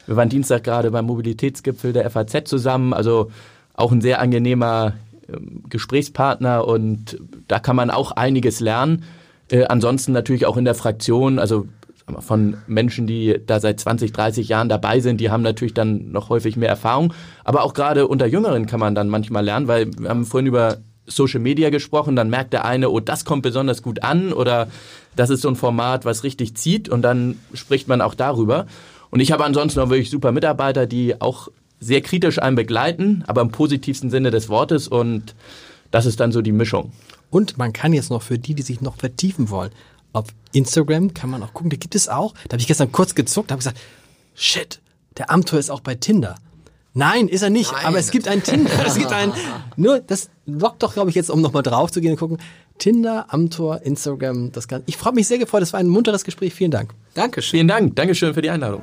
Wir 0.07 0.16
waren 0.16 0.28
Dienstag 0.28 0.64
gerade 0.64 0.91
beim 0.91 1.07
Mobilitätsgipfel 1.07 1.93
der 1.93 2.09
FAZ 2.11 2.49
zusammen. 2.49 2.93
Also 2.93 3.30
auch 3.74 3.93
ein 3.93 4.01
sehr 4.01 4.20
angenehmer 4.20 4.95
äh, 5.28 5.36
Gesprächspartner 5.68 6.66
und 6.66 7.18
da 7.47 7.59
kann 7.59 7.76
man 7.76 7.91
auch 7.91 8.12
einiges 8.12 8.61
lernen. 8.61 9.05
Äh, 9.51 9.64
ansonsten 9.64 10.12
natürlich 10.12 10.47
auch 10.47 10.57
in 10.57 10.64
der 10.64 10.74
Fraktion. 10.74 11.39
Also 11.39 11.66
von 12.20 12.56
Menschen, 12.66 13.06
die 13.06 13.40
da 13.44 13.61
seit 13.61 13.80
20, 13.80 14.12
30 14.12 14.48
Jahren 14.48 14.68
dabei 14.68 15.00
sind, 15.00 15.20
die 15.20 15.30
haben 15.30 15.42
natürlich 15.42 15.74
dann 15.74 16.12
noch 16.12 16.28
häufig 16.28 16.56
mehr 16.56 16.68
Erfahrung. 16.68 17.14
Aber 17.44 17.62
auch 17.62 17.74
gerade 17.74 18.06
unter 18.06 18.26
Jüngeren 18.26 18.66
kann 18.66 18.80
man 18.80 18.94
dann 18.94 19.09
manchmal 19.09 19.44
lernen, 19.44 19.68
weil 19.68 19.90
wir 19.98 20.09
haben 20.09 20.24
vorhin 20.24 20.46
über 20.46 20.78
Social 21.06 21.40
Media 21.40 21.70
gesprochen, 21.70 22.16
dann 22.16 22.30
merkt 22.30 22.52
der 22.52 22.64
eine, 22.64 22.90
oh, 22.90 23.00
das 23.00 23.24
kommt 23.24 23.42
besonders 23.42 23.82
gut 23.82 24.02
an 24.02 24.32
oder 24.32 24.68
das 25.16 25.30
ist 25.30 25.42
so 25.42 25.48
ein 25.48 25.56
Format, 25.56 26.04
was 26.04 26.22
richtig 26.22 26.54
zieht 26.54 26.88
und 26.88 27.02
dann 27.02 27.36
spricht 27.54 27.88
man 27.88 28.00
auch 28.00 28.14
darüber. 28.14 28.66
Und 29.11 29.20
ich 29.20 29.32
habe 29.32 29.44
ansonsten 29.44 29.80
auch 29.80 29.88
wirklich 29.88 30.11
super 30.11 30.32
Mitarbeiter, 30.32 30.86
die 30.86 31.20
auch 31.20 31.48
sehr 31.80 32.02
kritisch 32.02 32.40
einen 32.40 32.56
begleiten, 32.56 33.24
aber 33.26 33.40
im 33.40 33.50
positivsten 33.50 34.11
Sinne 34.11 34.30
des 34.30 34.48
Wortes 34.48 34.88
und 34.88 35.34
das 35.90 36.06
ist 36.06 36.20
dann 36.20 36.32
so 36.32 36.42
die 36.42 36.52
Mischung. 36.52 36.92
Und 37.30 37.59
man 37.59 37.72
kann 37.72 37.92
jetzt 37.92 38.11
noch 38.11 38.22
für 38.22 38.38
die, 38.38 38.54
die 38.54 38.62
sich 38.62 38.80
noch 38.80 38.96
vertiefen 38.96 39.50
wollen, 39.50 39.70
auf 40.12 40.26
Instagram 40.52 41.14
kann 41.14 41.30
man 41.30 41.42
auch 41.42 41.52
gucken, 41.52 41.70
da 41.70 41.76
gibt 41.76 41.94
es 41.94 42.09
auch, 42.09 42.34
da 42.48 42.54
habe 42.54 42.61
ich 42.61 42.66
gestern 42.66 42.92
kurz 42.92 43.14
gezuckt, 43.14 43.50
habe 43.50 43.59
gesagt, 43.59 43.78
shit, 44.34 44.80
der 45.16 45.30
Amtor 45.30 45.59
ist 45.59 45.70
auch 45.70 45.80
bei 45.80 45.94
Tinder. 45.94 46.36
Nein, 46.94 47.28
ist 47.28 47.42
er 47.42 47.50
nicht, 47.50 47.72
Nein. 47.72 47.86
aber 47.86 47.98
es 47.98 48.11
gibt 48.11 48.26
ein 48.28 48.42
Tinder, 48.42 48.70
es 48.86 48.96
gibt 48.96 49.12
ein, 49.12 49.32
nur, 49.76 50.00
das 50.00 50.30
lockt 50.46 50.82
doch, 50.82 50.94
glaube 50.94 51.11
ich, 51.11 51.16
jetzt, 51.16 51.30
um 51.30 51.40
nochmal 51.40 51.62
drauf 51.62 51.92
zu 51.92 52.00
gehen 52.00 52.12
und 52.12 52.18
gucken, 52.18 52.38
Tinder, 52.78 53.26
Amtor, 53.28 53.82
Instagram, 53.82 54.52
das 54.52 54.68
kann, 54.68 54.82
ich 54.86 54.96
freue 54.96 55.12
mich 55.12 55.28
sehr 55.28 55.38
gefreut, 55.38 55.62
das 55.62 55.72
war 55.72 55.80
ein 55.80 55.88
munteres 55.88 56.24
Gespräch, 56.24 56.54
vielen 56.54 56.70
Dank. 56.70 56.94
Dankeschön. 57.14 57.59
Vielen 57.59 57.68
Dank, 57.68 57.96
Dankeschön 57.96 58.34
für 58.34 58.42
die 58.42 58.50
Einladung. 58.50 58.82